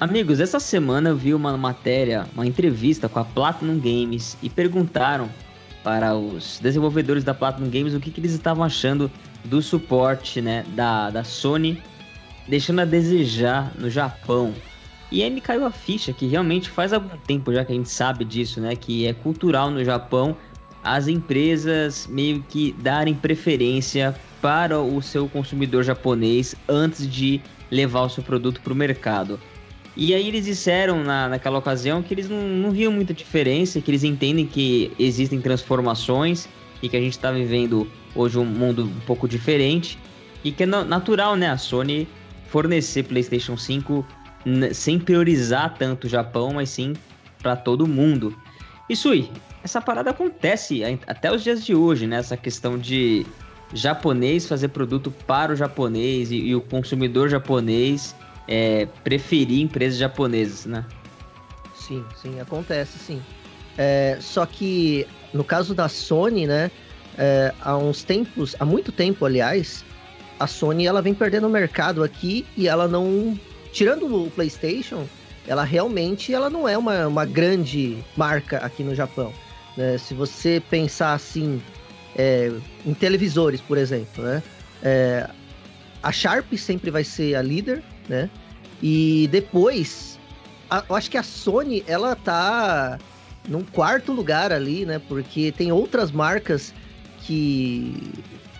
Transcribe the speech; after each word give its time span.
Amigos, 0.00 0.38
essa 0.38 0.60
semana 0.60 1.08
eu 1.08 1.16
vi 1.16 1.34
uma 1.34 1.56
matéria, 1.56 2.24
uma 2.32 2.46
entrevista 2.46 3.08
com 3.08 3.18
a 3.18 3.24
Platinum 3.24 3.80
Games 3.80 4.38
e 4.40 4.48
perguntaram 4.48 5.28
para 5.82 6.14
os 6.14 6.60
desenvolvedores 6.62 7.24
da 7.24 7.34
Platinum 7.34 7.68
Games 7.68 7.94
o 7.94 7.98
que, 7.98 8.12
que 8.12 8.20
eles 8.20 8.30
estavam 8.30 8.62
achando 8.62 9.10
do 9.44 9.60
suporte 9.60 10.40
né, 10.40 10.64
da, 10.76 11.10
da 11.10 11.24
Sony, 11.24 11.82
deixando 12.46 12.80
a 12.80 12.84
desejar 12.84 13.72
no 13.76 13.90
Japão. 13.90 14.54
E 15.10 15.20
aí 15.20 15.30
me 15.30 15.40
caiu 15.40 15.66
a 15.66 15.70
ficha 15.72 16.12
que 16.12 16.28
realmente 16.28 16.70
faz 16.70 16.92
algum 16.92 17.16
tempo 17.26 17.52
já 17.52 17.64
que 17.64 17.72
a 17.72 17.74
gente 17.74 17.90
sabe 17.90 18.24
disso, 18.24 18.60
né? 18.60 18.76
Que 18.76 19.04
é 19.04 19.12
cultural 19.12 19.68
no 19.68 19.82
Japão 19.82 20.36
as 20.84 21.08
empresas 21.08 22.06
meio 22.06 22.40
que 22.48 22.72
darem 22.78 23.14
preferência 23.14 24.14
para 24.40 24.78
o 24.78 25.02
seu 25.02 25.28
consumidor 25.28 25.82
japonês 25.82 26.54
antes 26.68 27.10
de 27.10 27.40
levar 27.68 28.02
o 28.02 28.08
seu 28.08 28.22
produto 28.22 28.60
para 28.60 28.72
o 28.72 28.76
mercado. 28.76 29.40
E 30.00 30.14
aí 30.14 30.28
eles 30.28 30.44
disseram 30.44 31.02
na, 31.02 31.28
naquela 31.28 31.58
ocasião 31.58 32.04
que 32.04 32.14
eles 32.14 32.28
não, 32.28 32.40
não 32.40 32.70
viam 32.70 32.92
muita 32.92 33.12
diferença, 33.12 33.80
que 33.80 33.90
eles 33.90 34.04
entendem 34.04 34.46
que 34.46 34.92
existem 34.96 35.40
transformações 35.40 36.48
e 36.80 36.88
que 36.88 36.96
a 36.96 37.00
gente 37.00 37.14
está 37.14 37.32
vivendo 37.32 37.90
hoje 38.14 38.38
um 38.38 38.44
mundo 38.44 38.84
um 38.84 39.00
pouco 39.00 39.26
diferente 39.26 39.98
e 40.44 40.52
que 40.52 40.62
é 40.62 40.66
natural, 40.66 41.34
né, 41.34 41.50
a 41.50 41.58
Sony 41.58 42.06
fornecer 42.46 43.02
PlayStation 43.02 43.56
5 43.56 44.06
sem 44.72 45.00
priorizar 45.00 45.74
tanto 45.76 46.06
o 46.06 46.08
Japão, 46.08 46.52
mas 46.54 46.70
sim 46.70 46.94
para 47.42 47.56
todo 47.56 47.84
mundo. 47.84 48.36
E 48.88 48.94
Sui, 48.94 49.28
essa 49.64 49.80
parada 49.80 50.10
acontece 50.10 50.82
até 51.08 51.34
os 51.34 51.42
dias 51.42 51.64
de 51.64 51.74
hoje, 51.74 52.06
né? 52.06 52.18
Essa 52.18 52.36
questão 52.36 52.78
de 52.78 53.26
japonês 53.74 54.46
fazer 54.46 54.68
produto 54.68 55.10
para 55.26 55.52
o 55.52 55.56
japonês 55.56 56.30
e, 56.30 56.36
e 56.36 56.54
o 56.54 56.60
consumidor 56.60 57.28
japonês 57.28 58.14
é, 58.48 58.88
preferir 59.04 59.60
empresas 59.60 59.98
japonesas, 59.98 60.64
né? 60.64 60.84
Sim, 61.74 62.04
sim, 62.20 62.40
acontece, 62.40 62.98
sim. 62.98 63.22
É, 63.76 64.18
só 64.20 64.44
que 64.46 65.06
no 65.32 65.44
caso 65.44 65.74
da 65.74 65.88
Sony, 65.88 66.46
né? 66.46 66.70
É, 67.16 67.52
há 67.60 67.76
uns 67.76 68.04
tempos, 68.04 68.54
há 68.58 68.64
muito 68.64 68.92
tempo, 68.92 69.24
aliás, 69.24 69.84
a 70.38 70.46
Sony 70.46 70.86
ela 70.86 71.02
vem 71.02 71.14
perdendo 71.14 71.46
o 71.46 71.50
mercado 71.50 72.02
aqui 72.02 72.46
e 72.56 72.68
ela 72.68 72.86
não, 72.86 73.38
tirando 73.72 74.06
o 74.06 74.30
PlayStation, 74.30 75.04
ela 75.46 75.64
realmente 75.64 76.32
ela 76.32 76.48
não 76.48 76.68
é 76.68 76.78
uma, 76.78 77.06
uma 77.06 77.24
grande 77.24 77.98
marca 78.16 78.58
aqui 78.58 78.84
no 78.84 78.94
Japão. 78.94 79.32
Né? 79.76 79.98
Se 79.98 80.14
você 80.14 80.62
pensar 80.70 81.14
assim 81.14 81.60
é, 82.16 82.52
em 82.86 82.94
televisores, 82.94 83.60
por 83.60 83.78
exemplo, 83.78 84.22
né? 84.22 84.42
É, 84.82 85.28
a 86.02 86.12
Sharp 86.12 86.52
sempre 86.54 86.90
vai 86.90 87.02
ser 87.02 87.34
a 87.34 87.42
líder, 87.42 87.82
né? 88.08 88.30
E 88.82 89.28
depois, 89.30 90.18
a, 90.70 90.84
eu 90.88 90.94
acho 90.94 91.10
que 91.10 91.18
a 91.18 91.22
Sony, 91.22 91.84
ela 91.86 92.14
tá 92.14 92.98
num 93.48 93.62
quarto 93.62 94.12
lugar 94.12 94.52
ali, 94.52 94.84
né? 94.84 95.00
Porque 95.08 95.52
tem 95.52 95.72
outras 95.72 96.10
marcas 96.10 96.72
que, 97.20 98.12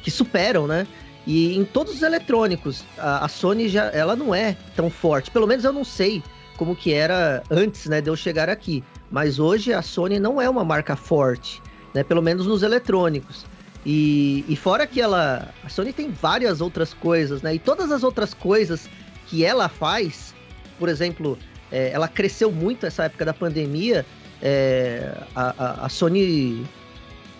que 0.02 0.10
superam, 0.10 0.66
né? 0.66 0.86
E 1.26 1.56
em 1.56 1.64
todos 1.64 1.94
os 1.94 2.02
eletrônicos, 2.02 2.84
a, 2.96 3.24
a, 3.24 3.28
Sony 3.28 3.68
já, 3.68 3.84
ela 3.90 4.16
não 4.16 4.34
é 4.34 4.56
tão 4.74 4.88
forte. 4.88 5.30
Pelo 5.30 5.46
menos 5.46 5.64
eu 5.64 5.72
não 5.72 5.84
sei 5.84 6.22
como 6.56 6.74
que 6.74 6.92
era 6.92 7.42
antes, 7.50 7.86
né, 7.86 8.00
de 8.00 8.08
eu 8.08 8.16
chegar 8.16 8.48
aqui. 8.48 8.82
Mas 9.10 9.38
hoje 9.38 9.72
a 9.72 9.82
Sony 9.82 10.18
não 10.18 10.40
é 10.40 10.48
uma 10.48 10.64
marca 10.64 10.96
forte, 10.96 11.62
né? 11.94 12.02
Pelo 12.02 12.22
menos 12.22 12.46
nos 12.46 12.62
eletrônicos. 12.62 13.44
E, 13.86 14.44
e 14.48 14.56
fora 14.56 14.86
que 14.86 15.00
ela. 15.00 15.48
A 15.62 15.68
Sony 15.68 15.92
tem 15.92 16.10
várias 16.10 16.60
outras 16.60 16.92
coisas, 16.92 17.42
né? 17.42 17.54
E 17.54 17.58
todas 17.58 17.92
as 17.92 18.02
outras 18.02 18.34
coisas 18.34 18.88
que 19.28 19.44
ela 19.44 19.68
faz, 19.68 20.34
por 20.78 20.88
exemplo, 20.88 21.38
é, 21.70 21.90
ela 21.92 22.08
cresceu 22.08 22.50
muito 22.50 22.84
nessa 22.84 23.04
época 23.04 23.24
da 23.24 23.34
pandemia. 23.34 24.04
É, 24.40 25.12
a, 25.34 25.84
a, 25.84 25.88
Sony 25.88 26.64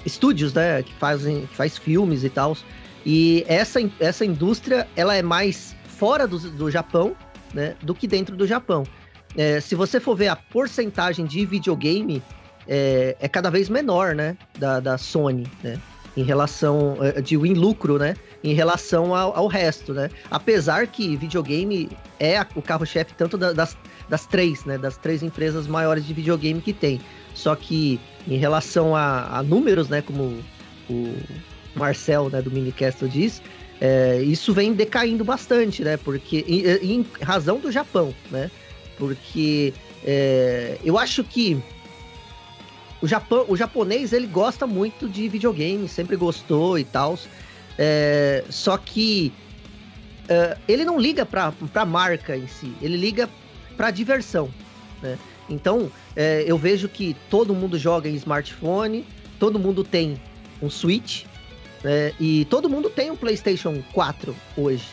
Studios, 0.07 0.53
né? 0.53 0.83
Que, 0.83 0.93
fazem, 0.95 1.47
que 1.47 1.57
faz 1.57 1.79
filmes 1.79 2.25
e 2.25 2.31
tal. 2.31 2.57
E 3.07 3.45
essa, 3.49 3.81
essa 4.01 4.25
indústria, 4.25 4.87
ela 4.97 5.15
é 5.15 5.23
mais 5.23 5.75
fora 5.87 6.27
do, 6.27 6.39
do 6.39 6.71
Japão, 6.71 7.17
né? 7.55 7.75
Do 7.83 7.95
que 7.95 8.07
dentro 8.07 8.37
do 8.37 8.47
Japão. 8.47 8.85
É, 9.37 9.61
se 9.61 9.75
você 9.75 10.01
for 10.01 10.17
ver 10.17 10.29
a 10.29 10.37
porcentagem 10.37 11.25
de 11.25 11.47
videogame, 11.47 12.23
é, 12.67 13.17
é 13.21 13.29
cada 13.29 13.51
vez 13.51 13.69
menor, 13.69 14.15
né? 14.15 14.37
Da, 14.59 14.81
da 14.81 14.99
Sony, 14.99 15.47
né? 15.63 15.79
em 16.19 16.25
relação 16.25 16.97
eh, 17.01 17.21
de 17.21 17.37
win 17.37 17.55
lucro, 17.55 17.97
né? 17.97 18.17
Em 18.43 18.55
relação 18.55 19.15
ao, 19.15 19.37
ao, 19.37 19.47
resto, 19.49 19.93
né? 19.93 20.09
Apesar 20.31 20.87
que 20.87 21.17
videogame 21.17 21.89
é 22.21 22.41
o 22.55 22.63
carro-chefe 22.63 23.13
tanto 23.15 23.37
da, 23.37 23.53
das, 23.53 23.77
das 24.09 24.27
três, 24.27 24.65
né? 24.65 24.79
Das 24.79 24.97
três 24.97 25.23
empresas 25.23 25.67
maiores 25.67 26.07
de 26.07 26.15
videogame 26.15 26.61
que 26.61 26.73
tem. 26.73 27.01
Só 27.35 27.57
que 27.57 28.01
em 28.29 28.37
relação 28.37 28.95
a, 28.95 29.39
a 29.39 29.43
números, 29.43 29.89
né? 29.89 30.03
Como 30.03 30.43
o 30.89 31.17
Marcel, 31.75 32.31
né? 32.31 32.41
Do 32.41 32.51
Minicastle 32.51 33.09
diz, 33.09 33.43
é, 33.81 34.21
isso 34.23 34.53
vem 34.53 34.73
decaindo 34.73 35.25
bastante, 35.25 35.83
né? 35.83 35.97
Porque 35.97 36.45
em, 36.47 36.95
em 37.01 37.07
razão 37.21 37.59
do 37.59 37.71
Japão, 37.71 38.15
né? 38.31 38.51
Porque 38.97 39.73
é, 40.05 40.79
eu 40.85 40.99
acho 40.99 41.23
que 41.25 41.61
o, 43.01 43.07
Japão, 43.07 43.45
o 43.49 43.57
japonês, 43.57 44.13
ele 44.13 44.27
gosta 44.27 44.67
muito 44.67 45.09
de 45.09 45.29
videogame, 45.29 45.89
sempre 45.89 46.17
gostou 46.17 46.79
e 46.79 46.85
tal. 46.85 47.19
É, 47.79 48.45
só 48.51 48.77
que 48.77 49.33
é, 50.29 50.59
ele 50.67 50.85
não 50.85 50.99
liga 50.99 51.25
pra, 51.25 51.53
pra 51.73 51.87
marca 51.87 52.37
em 52.37 52.47
si, 52.47 52.73
ele 52.83 52.97
liga 52.97 53.29
pra 53.77 53.91
diversão, 53.91 54.53
né? 55.01 55.17
Então, 55.49 55.91
é, 56.15 56.45
eu 56.47 56.59
vejo 56.59 56.89
que 56.89 57.17
todo 57.31 57.55
mundo 57.55 57.79
joga 57.79 58.09
em 58.09 58.15
smartphone, 58.15 59.07
todo 59.39 59.59
mundo 59.59 59.83
tem 59.83 60.21
um 60.61 60.69
Switch, 60.69 61.25
né? 61.83 62.13
e 62.21 62.45
todo 62.47 62.69
mundo 62.69 62.91
tem 62.91 63.11
um 63.11 63.17
PlayStation 63.17 63.83
4 63.93 64.37
hoje. 64.57 64.87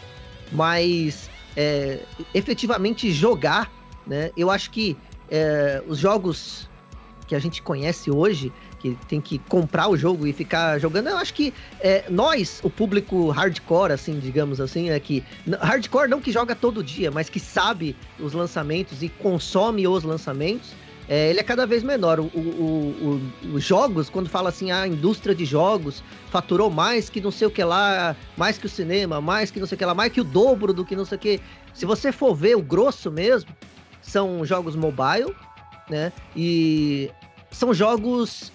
Mas, 0.51 1.29
é, 1.57 1.99
efetivamente, 2.33 3.11
jogar, 3.11 3.71
né? 4.05 4.31
Eu 4.37 4.49
acho 4.49 4.69
que 4.71 4.95
é, 5.29 5.83
os 5.87 5.97
jogos 5.97 6.69
que 7.27 7.35
a 7.35 7.39
gente 7.39 7.61
conhece 7.61 8.11
hoje, 8.11 8.53
que 8.93 9.05
tem 9.07 9.19
que 9.19 9.39
comprar 9.39 9.87
o 9.89 9.97
jogo 9.97 10.27
e 10.27 10.33
ficar 10.33 10.77
jogando, 10.79 11.09
eu 11.09 11.17
acho 11.17 11.33
que 11.33 11.53
é, 11.79 12.05
nós, 12.09 12.59
o 12.61 12.69
público 12.69 13.29
hardcore, 13.29 13.91
assim, 13.91 14.19
digamos 14.19 14.61
assim, 14.61 14.89
é 14.89 14.99
que. 14.99 15.23
Hardcore 15.59 16.07
não 16.07 16.21
que 16.21 16.31
joga 16.31 16.55
todo 16.55 16.83
dia, 16.83 17.09
mas 17.09 17.29
que 17.29 17.39
sabe 17.39 17.95
os 18.19 18.33
lançamentos 18.33 19.01
e 19.01 19.09
consome 19.09 19.87
os 19.87 20.03
lançamentos. 20.03 20.73
É, 21.07 21.29
ele 21.29 21.39
é 21.39 21.43
cada 21.43 21.65
vez 21.67 21.83
menor. 21.83 22.19
Os 23.53 23.63
jogos, 23.63 24.09
quando 24.09 24.27
fala 24.27 24.49
assim, 24.49 24.71
a 24.71 24.87
indústria 24.87 25.35
de 25.35 25.45
jogos 25.45 26.03
faturou 26.31 26.69
mais 26.69 27.09
que 27.09 27.21
não 27.21 27.29
sei 27.31 27.47
o 27.47 27.51
que 27.51 27.63
lá, 27.63 28.15
mais 28.35 28.57
que 28.57 28.65
o 28.65 28.69
cinema, 28.69 29.21
mais 29.21 29.51
que 29.51 29.59
não 29.59 29.67
sei 29.67 29.75
o 29.75 29.79
que 29.79 29.85
lá, 29.85 29.93
mais 29.93 30.11
que 30.11 30.21
o 30.21 30.23
dobro 30.23 30.73
do 30.73 30.83
que 30.83 30.95
não 30.95 31.05
sei 31.05 31.15
o 31.15 31.21
que. 31.21 31.41
Se 31.73 31.85
você 31.85 32.11
for 32.11 32.33
ver 32.35 32.55
o 32.55 32.61
grosso 32.61 33.11
mesmo, 33.11 33.51
são 34.01 34.43
jogos 34.45 34.75
mobile, 34.75 35.35
né? 35.89 36.11
E 36.35 37.11
são 37.51 37.71
jogos 37.71 38.51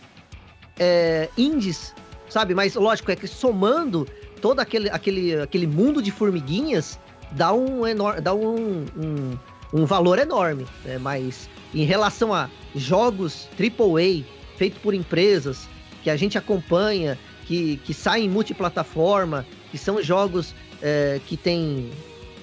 é, 0.80 1.28
indies, 1.36 1.94
sabe? 2.28 2.54
Mas 2.54 2.74
lógico, 2.74 3.12
é 3.12 3.16
que 3.16 3.28
somando 3.28 4.08
todo 4.41 4.58
aquele, 4.60 4.88
aquele, 4.88 5.38
aquele 5.38 5.66
mundo 5.66 6.02
de 6.02 6.10
formiguinhas, 6.10 6.98
dá 7.32 7.52
um, 7.52 7.86
enorme, 7.86 8.20
dá 8.22 8.34
um, 8.34 8.86
um, 8.96 9.38
um 9.74 9.84
valor 9.84 10.18
enorme. 10.18 10.66
Né? 10.84 10.98
Mas 10.98 11.50
em 11.74 11.84
relação 11.84 12.32
a 12.32 12.48
jogos 12.74 13.46
AAA 13.58 14.24
feitos 14.56 14.80
por 14.80 14.94
empresas 14.94 15.68
que 16.02 16.08
a 16.08 16.16
gente 16.16 16.38
acompanha, 16.38 17.18
que, 17.47 17.76
que 17.84 17.92
saem 17.92 18.28
multiplataforma, 18.28 19.47
que 19.70 19.76
são 19.76 20.02
jogos 20.02 20.54
é, 20.80 21.21
que 21.26 21.36
tem 21.36 21.91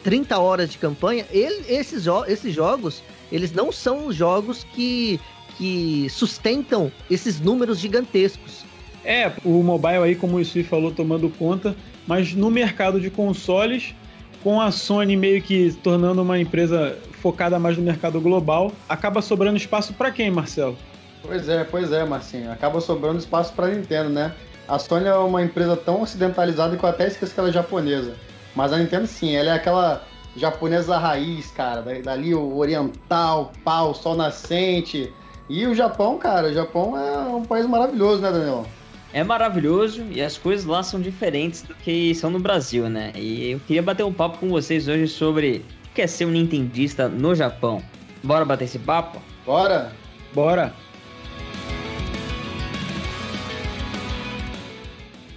30 0.04 0.38
horas 0.38 0.72
de 0.72 0.78
campanha, 0.78 1.26
ele, 1.32 1.66
esses, 1.68 2.06
esses 2.28 2.54
jogos 2.54 3.02
eles 3.32 3.52
não 3.52 3.72
são 3.72 4.08
os 4.08 4.16
jogos 4.16 4.64
que, 4.74 5.20
que 5.58 6.08
sustentam 6.10 6.92
esses 7.10 7.40
números 7.40 7.80
gigantescos. 7.80 8.66
É, 9.04 9.32
o 9.44 9.64
mobile 9.64 10.04
aí, 10.04 10.16
como 10.16 10.38
o 10.38 10.42
Isui 10.42 10.64
falou, 10.64 10.92
tomando 10.92 11.30
conta, 11.30 11.76
mas 12.06 12.34
no 12.34 12.52
mercado 12.52 13.00
de 13.00 13.10
consoles, 13.10 13.96
com 14.44 14.62
a 14.62 14.72
Sony 14.72 15.16
meio 15.16 15.42
que 15.42 15.72
se 15.72 15.78
tornando 15.78 16.22
uma 16.22 16.40
empresa 16.40 16.98
focada 17.22 17.58
mais 17.58 17.78
no 17.78 17.84
mercado 17.84 18.20
global, 18.22 18.72
acaba 18.88 19.22
sobrando 19.22 19.58
espaço 19.58 19.94
para 19.94 20.12
quem, 20.12 20.30
Marcelo? 20.30 20.78
Pois 21.22 21.50
é, 21.50 21.64
pois 21.64 21.92
é, 21.92 22.06
Marcinho. 22.06 22.52
Acaba 22.52 22.80
sobrando 22.80 23.18
espaço 23.18 23.54
para 23.54 23.68
Nintendo, 23.68 24.10
né? 24.10 24.34
A 24.68 24.78
Sony 24.78 25.08
é 25.08 25.16
uma 25.16 25.42
empresa 25.42 25.76
tão 25.76 26.02
ocidentalizada 26.02 26.76
que 26.76 26.84
eu 26.84 26.90
até 26.90 27.08
esqueço 27.08 27.34
que 27.34 27.40
ela 27.40 27.50
é 27.50 27.54
japonesa. 27.54 28.16
Mas 28.56 28.74
a 28.74 28.78
Nintendo 28.78 29.08
sim, 29.08 29.36
ela 29.36 29.52
é 29.52 29.54
aquela 29.54 30.04
japonesa 30.36 30.98
raiz, 30.98 31.52
cara. 31.52 31.82
Dali 32.02 32.34
o 32.34 32.58
oriental, 32.58 33.52
pau, 33.64 33.94
sol 33.94 34.16
nascente. 34.16 35.14
E 35.50 35.66
o 35.66 35.74
Japão, 35.74 36.18
cara, 36.18 36.50
o 36.50 36.54
Japão 36.54 36.98
é 36.98 37.20
um 37.30 37.44
país 37.44 37.66
maravilhoso, 37.66 38.22
né, 38.22 38.32
Daniel? 38.32 38.66
É 39.14 39.24
maravilhoso 39.24 40.04
e 40.12 40.22
as 40.22 40.38
coisas 40.38 40.66
lá 40.66 40.84
são 40.84 41.00
diferentes 41.00 41.62
do 41.62 41.74
que 41.74 42.14
são 42.14 42.30
no 42.30 42.40
Brasil, 42.40 42.90
né? 42.90 43.14
E 43.16 43.52
eu 43.52 43.60
queria 43.62 43.82
bater 43.82 44.04
um 44.04 44.12
papo 44.12 44.40
com 44.40 44.50
vocês 44.50 44.88
hoje 44.88 45.08
sobre 45.08 45.64
que 45.96 46.02
é 46.02 46.08
ser 46.08 46.26
um 46.26 46.32
nintendista 46.32 47.08
no 47.08 47.34
Japão? 47.34 47.82
Bora 48.22 48.44
bater 48.44 48.66
esse 48.66 48.78
papo? 48.78 49.22
Bora! 49.46 49.94
Bora! 50.34 50.74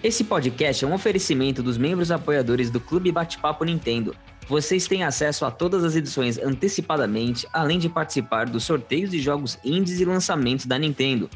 Esse 0.03 0.25
podcast 0.25 0.85
é 0.85 0.89
um 0.89 0.95
oferecimento 0.95 1.63
dos 1.63 1.79
membros 1.79 2.11
apoiadores 2.11 2.71
do 2.71 2.81
Clube 2.81 3.13
Bate-Papo 3.13 3.65
Nintendo. 3.65 4.17
Vocês 4.51 4.89
têm 4.89 5.05
acesso 5.05 5.45
a 5.45 5.51
todas 5.53 5.85
as 5.85 5.95
edições 5.95 6.37
antecipadamente, 6.37 7.47
além 7.53 7.79
de 7.79 7.89
participar 7.89 8.47
dos 8.47 8.65
sorteios 8.65 9.09
de 9.09 9.21
jogos 9.21 9.57
indies 9.65 10.01
e 10.01 10.05
lançamentos 10.05 10.67
da 10.67 10.77
Nintendo. 10.77 11.31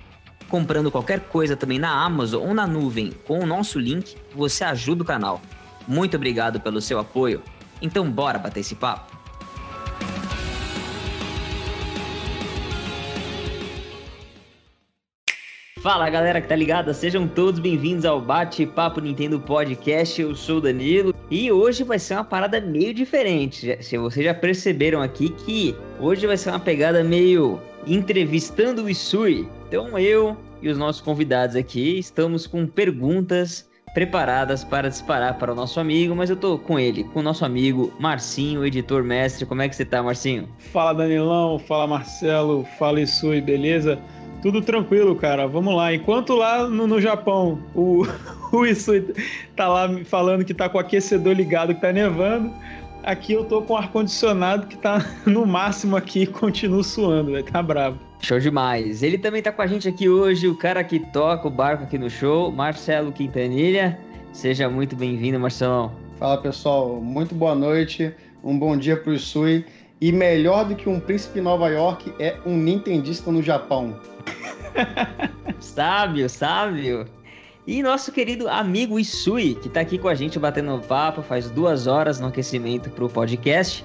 Comprando 0.48 0.90
qualquer 0.90 1.20
coisa 1.20 1.54
também 1.54 1.78
na 1.78 2.04
Amazon 2.04 2.48
ou 2.48 2.52
na 2.52 2.66
nuvem 2.66 3.12
com 3.24 3.38
o 3.38 3.46
nosso 3.46 3.78
link, 3.78 4.16
você 4.34 4.64
ajuda 4.64 5.04
o 5.04 5.06
canal. 5.06 5.40
Muito 5.86 6.16
obrigado 6.16 6.58
pelo 6.58 6.80
seu 6.80 6.98
apoio. 6.98 7.40
Então 7.80 8.10
bora 8.10 8.36
bater 8.36 8.58
esse 8.58 8.74
papo. 8.74 9.13
Fala 15.84 16.08
galera 16.08 16.40
que 16.40 16.48
tá 16.48 16.56
ligada, 16.56 16.94
sejam 16.94 17.28
todos 17.28 17.60
bem-vindos 17.60 18.06
ao 18.06 18.18
Bate-Papo 18.18 19.02
Nintendo 19.02 19.38
Podcast. 19.38 20.18
Eu 20.18 20.34
sou 20.34 20.56
o 20.56 20.60
Danilo 20.62 21.14
e 21.30 21.52
hoje 21.52 21.84
vai 21.84 21.98
ser 21.98 22.14
uma 22.14 22.24
parada 22.24 22.58
meio 22.58 22.94
diferente. 22.94 23.76
Se 23.82 23.98
vocês 23.98 24.24
já 24.24 24.32
perceberam 24.32 25.02
aqui 25.02 25.28
que 25.28 25.76
hoje 26.00 26.26
vai 26.26 26.38
ser 26.38 26.48
uma 26.48 26.58
pegada 26.58 27.04
meio 27.04 27.60
entrevistando 27.86 28.84
o 28.84 28.88
Isui. 28.88 29.46
Então 29.68 29.98
eu 29.98 30.34
e 30.62 30.70
os 30.70 30.78
nossos 30.78 31.02
convidados 31.02 31.54
aqui 31.54 31.98
estamos 31.98 32.46
com 32.46 32.66
perguntas 32.66 33.68
preparadas 33.92 34.64
para 34.64 34.88
disparar 34.88 35.38
para 35.38 35.52
o 35.52 35.54
nosso 35.54 35.78
amigo, 35.78 36.16
mas 36.16 36.30
eu 36.30 36.36
tô 36.36 36.58
com 36.58 36.78
ele, 36.78 37.04
com 37.04 37.20
o 37.20 37.22
nosso 37.22 37.44
amigo 37.44 37.92
Marcinho, 38.00 38.64
editor 38.64 39.04
mestre. 39.04 39.44
Como 39.44 39.60
é 39.60 39.68
que 39.68 39.76
você 39.76 39.84
tá, 39.84 40.02
Marcinho? 40.02 40.48
Fala 40.58 40.94
Danilão, 40.94 41.58
fala 41.58 41.86
Marcelo, 41.86 42.66
fala 42.78 43.02
Isui, 43.02 43.42
beleza? 43.42 43.98
Tudo 44.44 44.60
tranquilo, 44.60 45.16
cara. 45.16 45.48
Vamos 45.48 45.74
lá. 45.74 45.94
Enquanto 45.94 46.34
lá 46.34 46.68
no, 46.68 46.86
no 46.86 47.00
Japão 47.00 47.58
o, 47.74 48.02
o 48.52 48.66
Isui 48.66 49.14
tá 49.56 49.66
lá 49.66 49.88
falando 50.04 50.44
que 50.44 50.52
tá 50.52 50.68
com 50.68 50.76
o 50.76 50.80
aquecedor 50.82 51.32
ligado, 51.32 51.74
que 51.74 51.80
tá 51.80 51.90
nevando, 51.90 52.52
aqui 53.02 53.32
eu 53.32 53.46
tô 53.46 53.62
com 53.62 53.72
o 53.72 53.76
ar-condicionado 53.78 54.66
que 54.66 54.76
tá 54.76 55.02
no 55.24 55.46
máximo 55.46 55.96
aqui 55.96 56.24
e 56.24 56.26
continuo 56.26 56.84
suando, 56.84 57.32
véio. 57.32 57.42
tá 57.42 57.62
bravo. 57.62 57.98
Show 58.20 58.38
demais. 58.38 59.02
Ele 59.02 59.16
também 59.16 59.40
tá 59.40 59.50
com 59.50 59.62
a 59.62 59.66
gente 59.66 59.88
aqui 59.88 60.10
hoje, 60.10 60.46
o 60.46 60.54
cara 60.54 60.84
que 60.84 60.98
toca 60.98 61.48
o 61.48 61.50
barco 61.50 61.84
aqui 61.84 61.96
no 61.96 62.10
show, 62.10 62.52
Marcelo 62.52 63.12
Quintanilha. 63.12 63.98
Seja 64.30 64.68
muito 64.68 64.94
bem-vindo, 64.94 65.40
Marcelão. 65.40 65.90
Fala 66.18 66.36
pessoal, 66.36 67.00
muito 67.00 67.34
boa 67.34 67.54
noite, 67.54 68.12
um 68.42 68.58
bom 68.58 68.76
dia 68.76 68.94
pro 68.94 69.14
Isui. 69.14 69.64
E 70.04 70.12
melhor 70.12 70.66
do 70.66 70.76
que 70.76 70.86
um 70.86 71.00
príncipe 71.00 71.38
em 71.38 71.42
Nova 71.42 71.66
York 71.70 72.12
é 72.18 72.36
um 72.44 72.58
nintendista 72.58 73.32
no 73.32 73.42
Japão. 73.42 73.96
sábio, 75.58 76.28
sábio. 76.28 77.06
E 77.66 77.82
nosso 77.82 78.12
querido 78.12 78.46
amigo 78.46 79.00
Isui, 79.00 79.54
que 79.54 79.70
tá 79.70 79.80
aqui 79.80 79.96
com 79.96 80.06
a 80.06 80.14
gente 80.14 80.38
batendo 80.38 80.78
papo 80.80 81.22
faz 81.22 81.48
duas 81.48 81.86
horas 81.86 82.20
no 82.20 82.26
aquecimento 82.26 82.90
pro 82.90 83.08
podcast. 83.08 83.82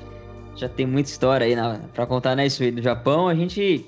Já 0.58 0.68
tem 0.68 0.86
muita 0.86 1.10
história 1.10 1.48
aí 1.48 1.56
na, 1.56 1.80
pra 1.94 2.06
contar, 2.06 2.36
né, 2.36 2.48
Isui, 2.48 2.72
do 2.72 2.82
Japão. 2.82 3.30
A 3.30 3.34
gente 3.34 3.86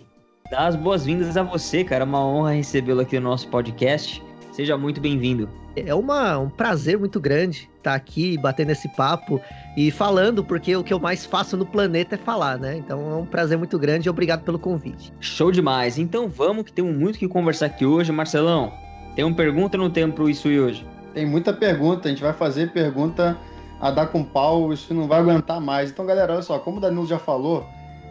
dá 0.50 0.68
as 0.68 0.78
boas-vindas 0.78 1.36
a 1.36 1.44
você, 1.44 1.84
cara. 1.84 2.06
É 2.06 2.08
uma 2.08 2.26
honra 2.26 2.52
recebê-lo 2.52 3.02
aqui 3.02 3.20
no 3.20 3.30
nosso 3.30 3.50
podcast. 3.50 4.24
Seja 4.52 4.78
muito 4.78 5.00
bem-vindo. 5.00 5.50
É 5.76 5.96
uma, 5.96 6.38
um 6.38 6.50
prazer 6.50 7.00
muito 7.00 7.20
grande 7.22 7.70
estar 7.78 7.94
aqui 7.94 8.38
batendo 8.38 8.72
esse 8.72 8.90
papo 8.96 9.40
e 9.78 9.90
falando, 9.90 10.44
porque 10.44 10.76
o 10.76 10.84
que 10.84 10.94
eu 10.94 11.00
mais 11.00 11.26
faço 11.26 11.56
no 11.56 11.66
planeta 11.66 12.16
é 12.16 12.18
falar, 12.18 12.60
né? 12.60 12.76
Então 12.76 13.12
é 13.12 13.16
um 13.16 13.26
prazer 13.26 13.58
muito 13.58 13.80
grande 13.80 14.08
e 14.08 14.10
obrigado 14.10 14.44
pelo 14.44 14.60
convite. 14.60 15.14
Show 15.22 15.52
demais. 15.52 15.98
Então 15.98 16.28
vamos 16.28 16.66
que 16.66 16.74
temos 16.74 16.96
muito 16.96 17.18
que 17.18 17.28
conversar 17.30 17.68
aqui 17.68 17.86
hoje, 17.86 18.12
Marcelão. 18.12 18.74
Tem 19.16 19.24
uma 19.24 19.36
pergunta 19.36 19.78
ou 19.78 19.84
não 19.84 19.90
tem 19.90 20.12
pro 20.12 20.30
Isui 20.30 20.60
hoje? 20.60 20.86
Tem 21.14 21.26
muita 21.26 21.54
pergunta, 21.54 22.10
a 22.10 22.12
gente 22.12 22.22
vai 22.22 22.34
fazer 22.34 22.72
pergunta 22.72 23.38
a 23.80 23.90
dar 23.90 24.08
com 24.08 24.24
pau, 24.24 24.74
isso 24.74 24.94
não 24.94 25.08
vai 25.08 25.20
aguentar 25.20 25.62
mais. 25.62 25.92
Então, 25.92 26.06
galera, 26.06 26.34
olha 26.34 26.42
só, 26.42 26.60
como 26.60 26.78
o 26.78 26.80
Danilo 26.82 27.08
já 27.08 27.18
falou, 27.18 27.66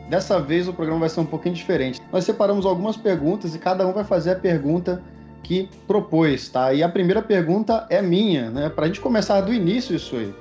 dessa 0.09 0.41
vez 0.41 0.67
o 0.67 0.73
programa 0.73 1.01
vai 1.01 1.09
ser 1.11 1.21
um 1.21 1.27
pouquinho 1.27 1.55
diferente. 1.55 2.01
Nós 2.11 2.25
separamos 2.25 2.65
algumas 2.65 2.97
perguntas 2.97 3.55
e 3.55 3.59
cada 3.59 3.87
um 3.87 3.93
vai 3.93 4.05
fazer 4.05 4.33
a 4.33 4.37
pergunta 4.37 5.03
que 5.43 5.69
propôs, 5.87 6.49
tá? 6.49 6.73
E 6.73 6.83
a 6.83 6.89
primeira 6.89 7.23
pergunta 7.23 7.87
é 7.91 8.01
minha, 8.01 8.51
né? 8.51 8.69
Para 8.69 8.85
a 8.85 8.87
gente 8.87 9.01
começar 9.01 9.41
do 9.41 9.53
início 9.53 9.95
isso 9.97 10.17
aí. 10.17 10.33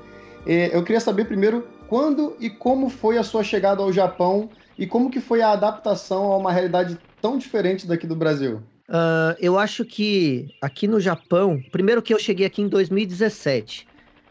É, 0.46 0.76
eu 0.76 0.84
queria 0.84 1.00
saber 1.00 1.26
primeiro 1.26 1.68
quando 1.88 2.36
e 2.40 2.50
como 2.50 2.90
foi 2.90 3.18
a 3.18 3.24
sua 3.24 3.44
chegada 3.44 3.82
ao 3.82 3.92
Japão 3.92 4.50
e 4.78 4.86
como 4.86 5.10
que 5.10 5.20
foi 5.20 5.42
a 5.42 5.52
adaptação 5.52 6.32
a 6.32 6.38
uma 6.38 6.52
realidade 6.52 6.98
tão 7.22 7.38
diferente 7.38 7.88
daqui 7.88 8.08
do 8.08 8.16
Brasil. 8.16 8.62
Uh, 8.88 9.36
eu 9.40 9.58
acho 9.58 9.86
que 9.86 10.48
aqui 10.62 10.88
no 10.88 11.00
Japão, 11.00 11.62
primeiro 11.72 12.02
que 12.02 12.14
eu 12.14 12.20
cheguei 12.20 12.46
aqui 12.46 12.62
em 12.62 12.68
2017. 12.68 13.88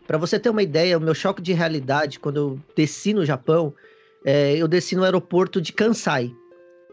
Para 0.06 0.18
você 0.18 0.38
ter 0.38 0.48
uma 0.48 0.62
ideia, 0.62 0.96
o 0.96 1.00
meu 1.00 1.14
choque 1.14 1.42
de 1.42 1.52
realidade 1.52 2.18
quando 2.18 2.36
eu 2.36 2.60
desci 2.74 3.12
no 3.12 3.24
Japão, 3.24 3.74
é, 4.24 4.56
eu 4.56 4.66
desci 4.66 4.96
no 4.96 5.04
aeroporto 5.04 5.60
de 5.60 5.72
Kansai. 5.72 6.32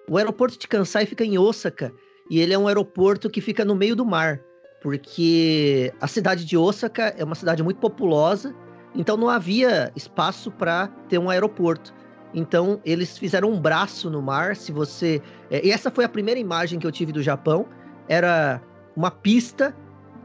O 0.08 0.18
aeroporto 0.18 0.60
de 0.60 0.68
Kansai 0.68 1.06
fica 1.06 1.24
em 1.24 1.38
Osaka 1.38 1.94
e 2.30 2.40
ele 2.40 2.54
é 2.54 2.58
um 2.58 2.68
aeroporto 2.68 3.30
que 3.30 3.42
fica 3.42 3.64
no 3.64 3.76
meio 3.76 3.96
do 3.96 4.06
mar, 4.06 4.40
porque 4.82 5.94
a 6.00 6.08
cidade 6.08 6.46
de 6.46 6.58
Osaka 6.58 7.14
é 7.18 7.24
uma 7.24 7.36
cidade 7.36 7.64
muito 7.64 7.80
populosa, 7.80 8.56
então 8.94 9.18
não 9.18 9.30
havia 9.30 9.92
espaço 9.96 10.52
para 10.52 10.88
ter 11.10 11.18
um 11.18 11.30
aeroporto. 11.30 11.94
Então 12.34 12.82
eles 12.84 13.18
fizeram 13.18 13.50
um 13.50 13.60
braço 13.60 14.10
no 14.10 14.22
mar. 14.22 14.56
Se 14.56 14.72
você 14.72 15.22
é, 15.50 15.66
e 15.66 15.72
essa 15.72 15.90
foi 15.90 16.04
a 16.04 16.10
primeira 16.10 16.40
imagem 16.40 16.80
que 16.80 16.86
eu 16.86 16.92
tive 16.92 17.12
do 17.12 17.24
Japão, 17.24 17.66
era 18.08 18.62
uma 18.96 19.10
pista 19.10 19.76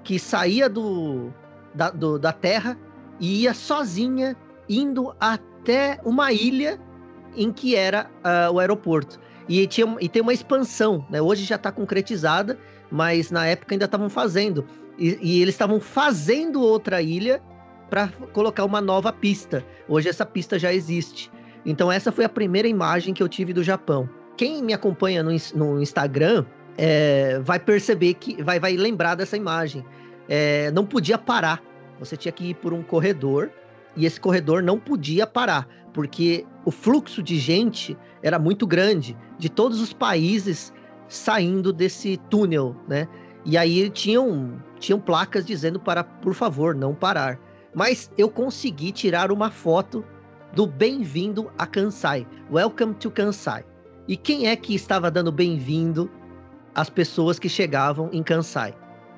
que 0.02 0.18
saía 0.18 0.68
do 0.68 1.32
da, 1.74 1.90
do, 1.90 2.18
da 2.18 2.32
terra 2.32 2.76
e 3.20 3.42
ia 3.42 3.54
sozinha 3.54 4.36
indo 4.68 5.14
até 5.20 6.00
uma 6.04 6.32
ilha 6.32 6.80
em 7.36 7.52
que 7.52 7.76
era 7.76 8.10
uh, 8.24 8.52
o 8.52 8.58
aeroporto. 8.58 9.20
E, 9.50 9.66
tinha, 9.66 9.96
e 10.00 10.08
tem 10.08 10.22
uma 10.22 10.32
expansão, 10.32 11.04
né? 11.10 11.20
Hoje 11.20 11.44
já 11.44 11.56
está 11.56 11.72
concretizada, 11.72 12.56
mas 12.88 13.32
na 13.32 13.46
época 13.46 13.74
ainda 13.74 13.86
estavam 13.86 14.08
fazendo. 14.08 14.64
E, 14.96 15.18
e 15.20 15.42
eles 15.42 15.56
estavam 15.56 15.80
fazendo 15.80 16.62
outra 16.62 17.02
ilha 17.02 17.42
para 17.90 18.06
colocar 18.32 18.64
uma 18.64 18.80
nova 18.80 19.12
pista. 19.12 19.66
Hoje 19.88 20.08
essa 20.08 20.24
pista 20.24 20.56
já 20.56 20.72
existe. 20.72 21.32
Então 21.66 21.90
essa 21.90 22.12
foi 22.12 22.24
a 22.24 22.28
primeira 22.28 22.68
imagem 22.68 23.12
que 23.12 23.20
eu 23.20 23.28
tive 23.28 23.52
do 23.52 23.64
Japão. 23.64 24.08
Quem 24.36 24.62
me 24.62 24.72
acompanha 24.72 25.20
no, 25.20 25.32
no 25.56 25.82
Instagram 25.82 26.46
é, 26.78 27.40
vai 27.40 27.58
perceber 27.58 28.14
que 28.14 28.40
vai, 28.44 28.60
vai 28.60 28.76
lembrar 28.76 29.16
dessa 29.16 29.36
imagem. 29.36 29.84
É, 30.28 30.70
não 30.70 30.86
podia 30.86 31.18
parar. 31.18 31.60
Você 31.98 32.16
tinha 32.16 32.30
que 32.30 32.50
ir 32.50 32.54
por 32.54 32.72
um 32.72 32.84
corredor 32.84 33.50
e 33.96 34.06
esse 34.06 34.20
corredor 34.20 34.62
não 34.62 34.78
podia 34.78 35.26
parar, 35.26 35.66
porque 35.92 36.46
o 36.64 36.70
fluxo 36.70 37.22
de 37.22 37.38
gente 37.38 37.96
era 38.22 38.38
muito 38.38 38.66
grande, 38.66 39.16
de 39.38 39.48
todos 39.48 39.80
os 39.80 39.92
países 39.92 40.72
saindo 41.08 41.72
desse 41.72 42.16
túnel, 42.28 42.76
né? 42.88 43.08
E 43.44 43.56
aí 43.56 43.88
tinham, 43.90 44.62
tinham 44.78 45.00
placas 45.00 45.46
dizendo 45.46 45.80
para, 45.80 46.04
por 46.04 46.34
favor, 46.34 46.74
não 46.74 46.94
parar. 46.94 47.38
Mas 47.74 48.10
eu 48.18 48.28
consegui 48.28 48.92
tirar 48.92 49.32
uma 49.32 49.50
foto 49.50 50.04
do 50.54 50.66
bem-vindo 50.66 51.50
a 51.56 51.66
Kansai. 51.66 52.26
Welcome 52.50 52.94
to 52.94 53.10
Kansai. 53.10 53.64
E 54.06 54.16
quem 54.16 54.48
é 54.48 54.56
que 54.56 54.74
estava 54.74 55.10
dando 55.10 55.30
bem-vindo 55.30 56.10
às 56.74 56.90
pessoas 56.90 57.38
que 57.38 57.48
chegavam 57.48 58.10
em 58.12 58.22
Kansai? 58.22 58.74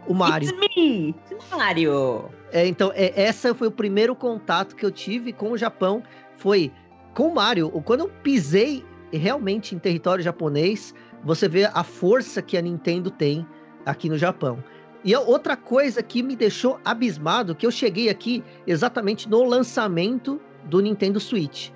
O 0.07 0.15
Mario. 0.15 0.49
It's 0.49 0.77
me, 0.77 1.15
Mario. 1.51 2.25
É, 2.53 2.67
então, 2.67 2.93
é, 2.95 3.13
essa 3.21 3.55
foi 3.55 3.69
o 3.69 3.73
primeiro 3.73 4.15
contato 4.15 4.77
que 4.77 4.85
eu 4.85 4.91
tive 4.91 5.33
com 5.33 5.53
o 5.53 5.59
Japão. 5.59 6.03
Foi 6.43 6.73
com 7.15 7.29
o 7.29 7.35
Mario. 7.35 7.71
Quando 7.85 8.01
eu 8.01 8.09
pisei 8.09 8.85
realmente 9.13 9.77
em 9.77 9.79
território 9.79 10.25
japonês, 10.25 10.93
você 11.23 11.49
vê 11.49 11.67
a 11.67 11.85
força 11.85 12.43
que 12.43 12.57
a 12.57 12.61
Nintendo 12.61 13.13
tem 13.13 13.47
aqui 13.87 14.09
no 14.09 14.19
Japão. 14.19 14.63
E 15.05 15.15
outra 15.15 15.57
coisa 15.57 16.03
que 16.03 16.21
me 16.21 16.35
deixou 16.35 16.81
abismado, 16.85 17.55
que 17.55 17.65
eu 17.65 17.71
cheguei 17.71 18.09
aqui 18.09 18.43
exatamente 18.67 19.29
no 19.29 19.45
lançamento 19.45 20.41
do 20.65 20.81
Nintendo 20.81 21.21
Switch, 21.21 21.71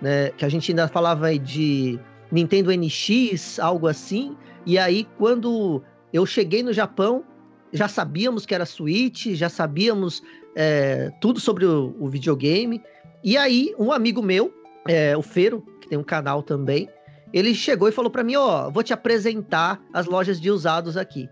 né? 0.00 0.30
Que 0.30 0.44
a 0.44 0.48
gente 0.48 0.70
ainda 0.70 0.86
falava 0.86 1.36
de 1.36 1.98
Nintendo 2.30 2.70
NX, 2.70 3.58
algo 3.58 3.88
assim. 3.88 4.36
E 4.64 4.78
aí, 4.78 5.04
quando 5.18 5.82
eu 6.12 6.24
cheguei 6.24 6.62
no 6.62 6.72
Japão, 6.72 7.24
já 7.72 7.88
sabíamos 7.88 8.46
que 8.46 8.54
era 8.54 8.66
Switch, 8.66 9.28
já 9.34 9.48
sabíamos 9.48 10.22
é, 10.54 11.10
tudo 11.20 11.40
sobre 11.40 11.64
o, 11.64 11.94
o, 11.98 12.08
videogame. 12.08 12.80
E 13.24 13.36
aí, 13.36 13.74
um 13.78 13.92
amigo 13.92 14.20
meu, 14.20 14.52
é, 14.86 15.16
o 15.16 15.22
Feiro, 15.22 15.64
que 15.80 15.88
tem 15.88 15.98
um 15.98 16.02
canal 16.02 16.42
também, 16.42 16.88
ele 17.32 17.54
chegou 17.54 17.88
e 17.88 17.92
falou 17.92 18.10
para 18.10 18.24
mim: 18.24 18.36
Ó, 18.36 18.68
vou 18.70 18.82
te 18.82 18.92
apresentar 18.92 19.80
as 19.92 20.06
lojas 20.06 20.40
de 20.40 20.50
usados 20.50 20.96
aqui. 20.96 21.28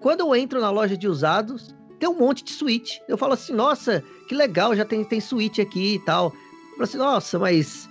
Quando 0.00 0.20
eu 0.20 0.34
entro 0.36 0.60
na 0.60 0.70
loja 0.70 0.96
de 0.96 1.08
usados, 1.08 1.74
tem 1.98 2.08
um 2.08 2.18
monte 2.18 2.44
de 2.44 2.52
Switch. 2.52 2.98
Eu 3.08 3.16
falo 3.16 3.32
assim: 3.32 3.54
Nossa, 3.54 4.04
que 4.28 4.34
legal, 4.34 4.76
já 4.76 4.84
tem, 4.84 5.02
tem 5.02 5.20
Switch 5.20 5.58
aqui 5.58 5.94
e 5.94 5.98
tal. 6.00 6.26
Eu 6.26 6.70
falo 6.72 6.82
assim: 6.84 6.98
Nossa, 6.98 7.38
mas 7.38 7.88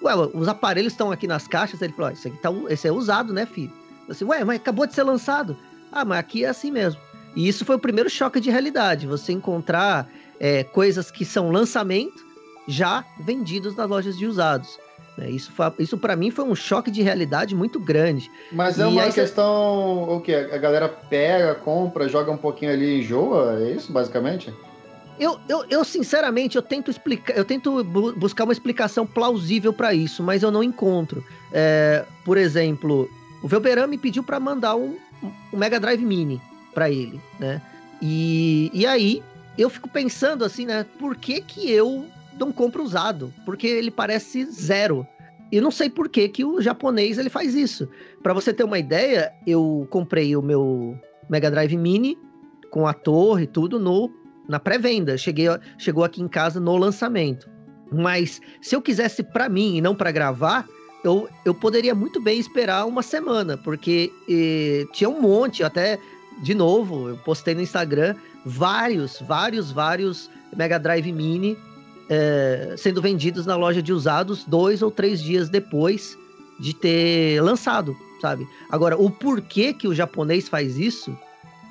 ué, 0.00 0.14
os 0.32 0.46
aparelhos 0.46 0.92
estão 0.92 1.10
aqui 1.10 1.26
nas 1.26 1.48
caixas. 1.48 1.82
Ele 1.82 1.92
falou: 1.92 2.12
Isso 2.12 2.28
aqui 2.28 2.38
tá, 2.38 2.50
esse 2.68 2.86
é 2.86 2.92
usado, 2.92 3.32
né, 3.32 3.44
filho? 3.44 3.72
Eu 4.06 4.12
assim, 4.12 4.24
ué, 4.24 4.44
mas 4.44 4.56
acabou 4.56 4.86
de 4.86 4.94
ser 4.94 5.02
lançado. 5.02 5.56
Ah, 5.90 6.04
mas 6.04 6.18
aqui 6.18 6.44
é 6.44 6.48
assim 6.48 6.70
mesmo. 6.70 7.00
E 7.34 7.48
isso 7.48 7.64
foi 7.64 7.76
o 7.76 7.78
primeiro 7.78 8.08
choque 8.08 8.38
de 8.38 8.50
realidade. 8.50 9.06
Você 9.06 9.32
encontrar 9.32 10.08
é, 10.38 10.62
coisas 10.62 11.10
que 11.10 11.24
são 11.24 11.50
lançamento 11.50 12.33
já 12.66 13.04
vendidos 13.18 13.74
nas 13.76 13.88
lojas 13.88 14.16
de 14.16 14.26
usados. 14.26 14.78
É, 15.18 15.30
isso 15.30 15.52
isso 15.78 15.96
para 15.96 16.16
mim 16.16 16.30
foi 16.30 16.44
um 16.44 16.54
choque 16.54 16.90
de 16.90 17.00
realidade 17.00 17.54
muito 17.54 17.78
grande. 17.78 18.30
Mas 18.50 18.78
é 18.78 18.86
uma 18.86 19.10
questão. 19.10 20.06
Você... 20.06 20.12
O 20.12 20.20
que? 20.20 20.34
A 20.34 20.58
galera 20.58 20.88
pega, 20.88 21.54
compra, 21.54 22.08
joga 22.08 22.32
um 22.32 22.36
pouquinho 22.36 22.72
ali 22.72 22.96
e 22.96 23.00
enjoa? 23.00 23.60
É 23.60 23.70
isso, 23.70 23.92
basicamente? 23.92 24.52
Eu, 25.18 25.38
eu, 25.48 25.64
eu, 25.70 25.84
sinceramente, 25.84 26.56
eu 26.56 26.62
tento 26.62 26.90
explicar, 26.90 27.36
eu 27.36 27.44
tento 27.44 27.84
bu 27.84 28.12
buscar 28.14 28.42
uma 28.42 28.52
explicação 28.52 29.06
plausível 29.06 29.72
para 29.72 29.94
isso, 29.94 30.22
mas 30.22 30.42
eu 30.42 30.50
não 30.50 30.62
encontro. 30.62 31.24
É, 31.52 32.04
por 32.24 32.36
exemplo, 32.36 33.08
o 33.40 33.46
Velberan 33.46 33.86
me 33.86 33.96
pediu 33.96 34.24
para 34.24 34.40
mandar 34.40 34.74
um, 34.74 34.96
um 35.52 35.56
Mega 35.56 35.78
Drive 35.78 36.04
Mini 36.04 36.42
para 36.74 36.90
ele, 36.90 37.20
né? 37.38 37.62
E, 38.02 38.72
e 38.74 38.84
aí 38.84 39.22
eu 39.56 39.70
fico 39.70 39.88
pensando 39.88 40.44
assim, 40.44 40.66
né? 40.66 40.84
Por 40.98 41.14
que 41.14 41.40
que 41.40 41.70
eu 41.70 42.06
não 42.38 42.52
compro 42.52 42.82
usado? 42.82 43.32
Porque 43.44 43.66
ele 43.66 43.90
parece 43.90 44.44
zero. 44.46 45.06
E 45.52 45.60
não 45.60 45.70
sei 45.70 45.88
por 45.88 46.08
que 46.08 46.28
que 46.28 46.44
o 46.44 46.60
japonês 46.60 47.18
ele 47.18 47.30
faz 47.30 47.54
isso. 47.54 47.88
Para 48.22 48.32
você 48.32 48.52
ter 48.52 48.64
uma 48.64 48.78
ideia, 48.78 49.32
eu 49.46 49.86
comprei 49.90 50.34
o 50.36 50.42
meu 50.42 50.98
Mega 51.28 51.50
Drive 51.50 51.76
Mini 51.76 52.18
com 52.70 52.86
a 52.86 52.92
torre 52.92 53.44
e 53.44 53.46
tudo 53.46 53.78
no 53.78 54.10
na 54.48 54.58
pré-venda. 54.58 55.16
Cheguei, 55.16 55.46
chegou 55.78 56.04
aqui 56.04 56.20
em 56.22 56.28
casa 56.28 56.58
no 56.58 56.76
lançamento. 56.76 57.48
Mas 57.92 58.40
se 58.60 58.74
eu 58.74 58.82
quisesse 58.82 59.22
para 59.22 59.48
mim 59.48 59.76
e 59.76 59.80
não 59.80 59.94
para 59.94 60.10
gravar, 60.10 60.66
eu, 61.04 61.28
eu 61.44 61.54
poderia 61.54 61.94
muito 61.94 62.20
bem 62.20 62.38
esperar 62.38 62.86
uma 62.86 63.02
semana, 63.02 63.56
porque 63.58 64.10
eh, 64.28 64.84
tinha 64.92 65.08
um 65.08 65.20
monte, 65.20 65.62
até 65.62 65.98
de 66.42 66.54
novo, 66.54 67.10
eu 67.10 67.16
postei 67.18 67.54
no 67.54 67.60
Instagram 67.60 68.16
vários, 68.44 69.20
vários, 69.20 69.70
vários 69.70 70.30
Mega 70.56 70.78
Drive 70.78 71.12
Mini 71.12 71.56
eh, 72.08 72.74
sendo 72.76 73.00
vendidos 73.00 73.46
na 73.46 73.56
loja 73.56 73.82
de 73.82 73.92
usados 73.92 74.44
dois 74.44 74.82
ou 74.82 74.90
três 74.90 75.22
dias 75.22 75.48
depois 75.48 76.18
de 76.58 76.74
ter 76.74 77.40
lançado, 77.42 77.96
sabe? 78.20 78.46
Agora, 78.70 78.96
o 78.96 79.10
porquê 79.10 79.72
que 79.72 79.88
o 79.88 79.94
japonês 79.94 80.48
faz 80.48 80.78
isso 80.78 81.16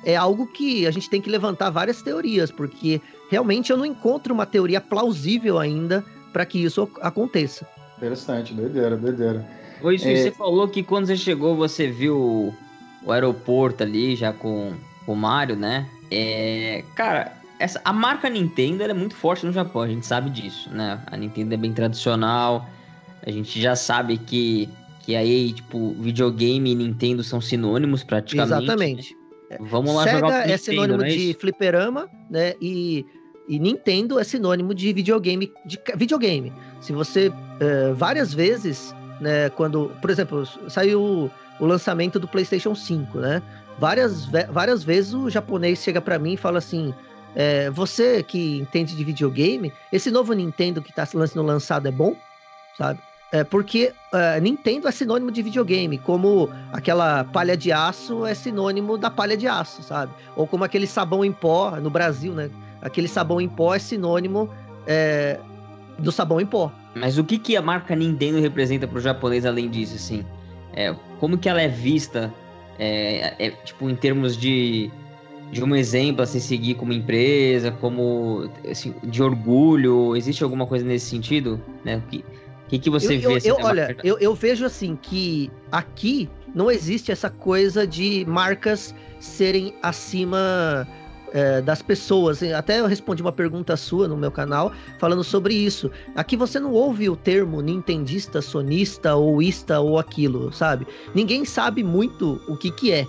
é 0.06 0.16
algo 0.16 0.48
que 0.48 0.86
a 0.86 0.92
gente 0.92 1.10
tem 1.10 1.22
que 1.22 1.30
levantar 1.30 1.70
várias 1.70 2.02
teorias, 2.02 2.52
porque 2.52 3.02
realmente 3.30 3.72
eu 3.72 3.78
não 3.78 3.86
encontro 3.86 4.34
uma 4.34 4.46
teoria 4.46 4.82
plausível 4.82 5.60
ainda 5.60 6.04
para 6.32 6.46
que 6.46 6.64
isso 6.64 6.90
aconteça. 7.02 7.66
Interessante, 7.98 8.54
doideira, 8.54 8.98
doideira. 8.98 9.48
Oi, 9.82 9.96
é... 9.96 9.98
você 9.98 10.32
falou 10.32 10.68
que 10.68 10.84
quando 10.84 11.06
você 11.06 11.16
chegou 11.16 11.56
você 11.56 11.88
viu 11.88 12.54
o 13.06 13.12
aeroporto 13.12 13.84
ali 13.84 14.16
já 14.16 14.34
com, 14.34 14.74
com 15.06 15.14
o 15.14 15.16
Mario, 15.16 15.56
né? 15.56 15.88
É, 16.12 16.84
cara, 16.96 17.43
essa, 17.64 17.80
a 17.86 17.94
marca 17.94 18.30
Nintendo 18.30 18.84
é 18.84 18.94
muito 18.94 19.16
forte 19.16 19.46
no 19.46 19.54
Japão, 19.54 19.84
a 19.84 19.88
gente 19.88 20.06
sabe 20.06 20.30
disso, 20.30 20.70
né? 20.70 21.02
A 21.08 21.16
Nintendo 21.16 21.54
é 21.54 21.58
bem 21.58 21.72
tradicional, 21.72 22.68
a 23.26 23.32
gente 23.32 23.62
já 23.62 23.74
sabe 23.74 24.18
que, 24.18 24.68
que 25.00 25.16
aí, 25.16 25.54
tipo, 25.54 25.94
videogame 25.94 26.74
e 26.74 26.76
Nintendo 26.76 27.24
são 27.24 27.40
sinônimos 27.40 28.04
praticamente. 28.04 28.64
Exatamente. 28.66 29.18
Né? 29.50 29.58
Vamos 29.62 29.96
lá 29.96 30.04
Sega 30.04 30.20
jogar 30.20 30.36
é 30.36 30.40
Nintendo, 30.42 30.58
sinônimo 30.58 31.04
é 31.06 31.08
de 31.08 31.34
fliperama, 31.40 32.10
né? 32.30 32.54
E, 32.62 33.06
e 33.48 33.58
Nintendo 33.58 34.20
é 34.20 34.26
sinônimo 34.26 34.74
de 34.74 34.92
videogame. 34.92 35.50
De 35.66 35.80
videogame. 35.96 36.52
Se 36.82 36.92
você 36.92 37.30
uh, 37.30 37.96
várias 37.96 38.34
vezes, 38.34 38.94
né? 39.22 39.50
Quando, 39.52 39.90
por 40.02 40.10
exemplo, 40.10 40.46
saiu 40.68 41.32
o 41.62 41.66
lançamento 41.66 42.20
do 42.20 42.28
PlayStation 42.28 42.76
5, 42.76 43.20
né? 43.20 43.42
Várias, 43.80 44.26
várias 44.52 44.84
vezes 44.84 45.14
o 45.14 45.30
japonês 45.30 45.80
chega 45.82 46.02
para 46.02 46.20
mim 46.20 46.34
e 46.34 46.38
fala 46.38 46.58
assim: 46.58 46.94
é, 47.36 47.70
você 47.70 48.22
que 48.24 48.60
entende 48.60 48.96
de 48.96 49.04
videogame, 49.04 49.74
esse 49.92 50.12
novo 50.12 50.34
Nintendo 50.34 50.82
que 50.82 50.90
está 50.90 51.06
sendo 51.06 51.44
lançado 51.44 51.88
é 51.88 51.92
bom, 51.92 52.16
sabe? 52.78 53.00
É 53.32 53.44
porque 53.44 53.92
uh, 54.14 54.40
Nintendo 54.40 54.88
é 54.88 54.92
sinônimo 54.92 55.32
de 55.32 55.42
videogame, 55.42 55.98
como 55.98 56.52
aquela 56.72 57.24
palha 57.24 57.58
de 57.58 57.72
aço 57.72 58.28
é 58.28 58.36
sinônimo 58.36 58.96
da 58.96 59.10
palha 59.10 59.36
de 59.36 59.48
aço, 59.48 59.82
sabe? 59.82 60.14
Ou 60.36 60.46
como 60.46 60.64
aquele 60.64 60.86
sabão 60.86 61.26
em 61.26 61.32
pó, 61.32 61.72
no 61.78 61.90
Brasil, 61.90 62.32
né? 62.32 62.52
Aquele 62.80 63.08
sabão 63.08 63.42
em 63.42 63.50
pó 63.50 63.74
é 63.74 63.80
sinônimo 63.80 64.48
é, 64.86 65.40
do 65.98 66.12
sabão 66.12 66.40
em 66.40 66.46
pó. 66.46 66.72
Mas 66.94 67.18
o 67.18 67.24
que, 67.24 67.40
que 67.40 67.58
a 67.58 67.62
marca 67.62 67.96
Nintendo 67.96 68.40
representa 68.40 68.88
para 68.88 69.00
o 69.00 69.02
japonês 69.02 69.48
além 69.48 69.68
disso, 69.68 69.96
assim? 69.96 70.24
É, 70.76 70.96
como 71.20 71.36
que 71.36 71.50
ela 71.50 71.62
é 71.62 71.68
vista, 71.68 72.32
é, 72.78 73.34
é, 73.48 73.50
tipo, 73.50 73.90
em 73.90 73.96
termos 73.96 74.38
de, 74.38 74.92
de 75.54 75.64
um 75.64 75.76
exemplo 75.76 76.24
a 76.24 76.26
se 76.26 76.42
seguir 76.42 76.76
como 76.76 76.92
empresa, 76.92 77.72
como 77.72 78.50
assim, 78.70 78.94
de 79.04 79.22
orgulho? 79.22 80.16
Existe 80.16 80.44
alguma 80.44 80.66
coisa 80.66 80.86
nesse 80.86 81.06
sentido? 81.06 81.62
Né? 81.86 82.02
Que, 82.10 82.26
que, 82.68 82.80
que 82.80 82.90
você 82.90 83.16
eu, 83.16 83.20
vê? 83.20 83.28
Eu, 83.28 83.36
assim, 83.38 83.48
eu 83.50 83.58
olha, 83.62 83.98
eu, 84.04 84.18
eu 84.20 84.36
vejo 84.36 84.66
assim 84.66 84.98
que 85.02 85.52
aqui 85.72 86.30
não 86.54 86.70
existe 86.70 87.12
essa 87.12 87.30
coisa 87.30 87.86
de 87.86 88.26
marcas 88.28 88.94
serem 89.20 89.74
acima 89.82 90.88
é, 91.34 91.62
das 91.62 91.82
pessoas. 91.82 92.42
Até 92.44 92.80
eu 92.80 92.86
respondi 92.86 93.22
uma 93.22 93.32
pergunta 93.32 93.76
sua 93.76 94.08
no 94.08 94.16
meu 94.16 94.32
canal 94.32 94.72
falando 95.00 95.24
sobre 95.24 95.54
isso. 95.56 95.90
Aqui 96.16 96.38
você 96.38 96.60
não 96.60 96.72
ouve 96.72 97.10
o 97.10 97.16
termo 97.16 97.62
nintendista, 97.62 98.42
sonista 98.42 99.16
ou 99.16 99.42
ista 99.42 99.80
ou 99.80 99.98
aquilo, 99.98 100.54
sabe? 100.54 100.88
Ninguém 101.14 101.44
sabe 101.44 101.84
muito 101.84 102.40
o 102.48 102.56
que 102.56 102.72
que 102.72 102.92
é. 102.92 103.08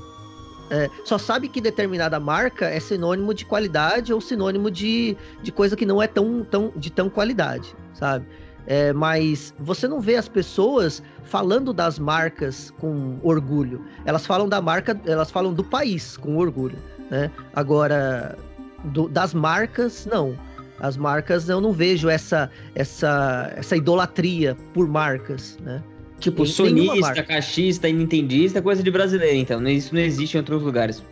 É, 0.70 0.88
só 1.04 1.18
sabe 1.18 1.48
que 1.48 1.60
determinada 1.60 2.18
marca 2.18 2.66
é 2.66 2.80
sinônimo 2.80 3.34
de 3.34 3.44
qualidade 3.44 4.12
ou 4.12 4.20
sinônimo 4.20 4.70
de, 4.70 5.16
de 5.42 5.52
coisa 5.52 5.76
que 5.76 5.84
não 5.84 6.02
é 6.02 6.06
tão, 6.06 6.42
tão 6.44 6.72
de 6.74 6.90
tão 6.90 7.10
qualidade, 7.10 7.74
sabe? 7.92 8.26
É, 8.66 8.92
mas 8.92 9.54
você 9.58 9.86
não 9.86 10.00
vê 10.00 10.16
as 10.16 10.26
pessoas 10.26 11.02
falando 11.24 11.72
das 11.72 11.98
marcas 11.98 12.70
com 12.80 13.18
orgulho. 13.22 13.84
Elas 14.06 14.24
falam 14.24 14.48
da 14.48 14.60
marca, 14.60 14.98
elas 15.04 15.30
falam 15.30 15.52
do 15.52 15.62
país 15.62 16.16
com 16.16 16.36
orgulho, 16.38 16.78
né? 17.10 17.30
Agora, 17.54 18.38
do, 18.84 19.08
das 19.08 19.34
marcas, 19.34 20.06
não. 20.06 20.38
As 20.80 20.96
marcas 20.96 21.48
eu 21.48 21.60
não 21.60 21.72
vejo 21.72 22.08
essa 22.08 22.50
essa 22.74 23.52
essa 23.54 23.76
idolatria 23.76 24.56
por 24.72 24.88
marcas, 24.88 25.58
né? 25.62 25.82
Tipo, 26.18 26.44
em, 26.44 26.46
sonista, 26.46 27.22
caixista 27.22 27.88
nintendista 27.88 28.58
é 28.58 28.62
coisa 28.62 28.82
de 28.82 28.90
brasileiro, 28.90 29.36
então. 29.36 29.66
Isso 29.68 29.94
não 29.94 30.00
existe 30.00 30.34
em 30.34 30.38
outros 30.38 30.62
lugares. 30.62 31.02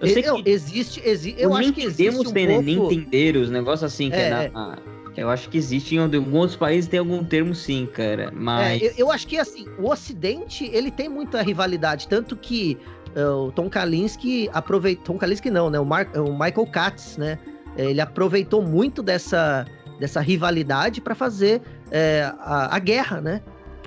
Eu 0.00 0.08
sei 0.08 0.22
que 0.22 0.50
existe, 0.50 1.00
existe 1.04 1.40
eu 1.40 1.54
acho 1.54 1.72
que 1.72 1.84
existe 1.84 2.18
um 2.18 2.32
tem, 2.32 2.46
né? 2.46 2.54
pouco... 2.54 2.66
né? 2.66 2.96
Nintendeiros, 2.96 3.50
negócio 3.50 3.86
assim, 3.86 4.10
que 4.10 4.16
é, 4.16 4.28
é 4.28 4.50
na, 4.50 4.78
eu 5.16 5.28
acho 5.28 5.48
que 5.48 5.58
existe 5.58 5.94
em 5.94 5.98
alguns 5.98 6.56
países 6.56 6.88
tem 6.88 6.98
algum 6.98 7.22
termo 7.22 7.54
sim, 7.54 7.86
cara. 7.86 8.32
Mas. 8.34 8.82
É, 8.82 8.86
eu, 8.86 8.92
eu, 8.96 9.12
acho 9.12 9.26
que 9.26 9.38
assim, 9.38 9.66
o 9.78 9.90
Ocidente 9.90 10.68
ele 10.72 10.90
tem 10.90 11.08
muita 11.08 11.42
rivalidade, 11.42 12.08
tanto 12.08 12.36
que 12.36 12.78
uh, 13.14 13.46
o 13.46 13.52
Tom 13.52 13.68
Kalinske 13.68 14.48
aproveitou. 14.52 15.04
Tom 15.04 15.18
Kalinske 15.18 15.50
não, 15.50 15.68
né? 15.68 15.78
O, 15.78 15.84
Mar, 15.84 16.08
o 16.16 16.32
Michael 16.32 16.66
Katz, 16.66 17.16
né? 17.16 17.38
Ele 17.76 18.00
aproveitou 18.00 18.62
muito 18.62 19.02
dessa, 19.02 19.66
dessa 19.98 20.20
rivalidade 20.20 21.00
para 21.00 21.14
fazer 21.14 21.62
é, 21.90 22.30
a, 22.40 22.74
a, 22.74 22.78
guerra, 22.78 23.20
né? 23.20 23.42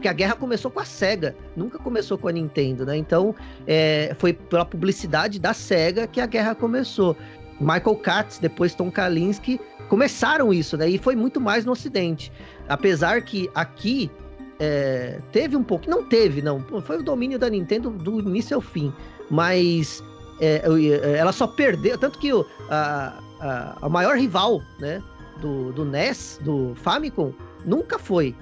Porque 0.06 0.10
a 0.10 0.14
guerra 0.14 0.36
começou 0.36 0.70
com 0.70 0.80
a 0.80 0.86
SEGA, 0.86 1.36
nunca 1.56 1.80
começou 1.80 2.16
com 2.16 2.28
a 2.28 2.32
Nintendo, 2.32 2.86
né? 2.86 2.96
Então 2.96 3.34
é, 3.66 4.16
foi 4.20 4.34
pela 4.34 4.64
publicidade 4.64 5.40
da 5.40 5.52
SEGA 5.52 6.06
que 6.06 6.22
a 6.22 6.28
guerra 6.28 6.54
começou. 6.54 7.18
Michael 7.60 7.96
Katz, 7.96 8.38
depois 8.38 8.76
Tom 8.76 8.92
Kalinske, 8.92 9.60
começaram 9.90 10.54
isso, 10.54 10.78
né? 10.78 10.88
E 10.88 11.00
foi 11.00 11.16
muito 11.16 11.42
mais 11.42 11.66
no 11.66 11.72
Ocidente. 11.72 12.32
Apesar 12.70 13.24
que 13.24 13.50
aqui 13.56 14.12
é, 14.60 15.20
teve 15.32 15.58
um 15.58 15.64
pouco. 15.64 15.90
Não 15.90 16.04
teve, 16.04 16.40
não. 16.40 16.60
Foi 16.84 17.00
o 17.00 17.04
domínio 17.04 17.40
da 17.40 17.50
Nintendo 17.50 17.90
do 17.90 18.20
início 18.20 18.58
ao 18.58 18.62
fim. 18.62 18.94
Mas 19.32 20.04
é, 20.40 20.62
é, 20.68 21.18
ela 21.18 21.32
só 21.32 21.48
perdeu. 21.48 21.98
Tanto 21.98 22.20
que 22.20 22.32
o, 22.32 22.46
a, 22.70 23.18
a, 23.40 23.78
a, 23.82 23.90
maior 23.90 24.16
rival 24.16 24.62
né, 24.80 25.02
do, 25.42 25.72
do 25.72 25.84
NES, 25.84 26.40
do 26.44 26.76
Famicom, 26.76 27.34
nunca 27.66 27.98
foi. 27.98 28.36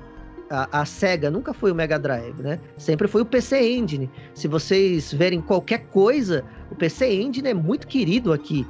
A, 0.53 0.81
a, 0.81 0.85
SEGA 0.85 1.31
nunca 1.31 1.51
foi 1.51 1.71
o 1.71 1.75
Mega 1.75 1.97
Drive, 1.97 2.39
né? 2.39 2.59
Sempre 2.77 3.07
foi 3.07 3.23
o 3.23 3.25
PC 3.25 3.59
Engine. 3.59 4.07
Se 4.35 4.47
vocês 4.47 5.11
verem 5.11 5.41
qualquer 5.41 5.87
coisa, 5.87 6.43
o 6.69 6.75
PC 6.75 7.11
Engine 7.11 7.49
é 7.49 7.53
muito 7.55 7.87
querido 7.87 8.31
aqui. 8.31 8.63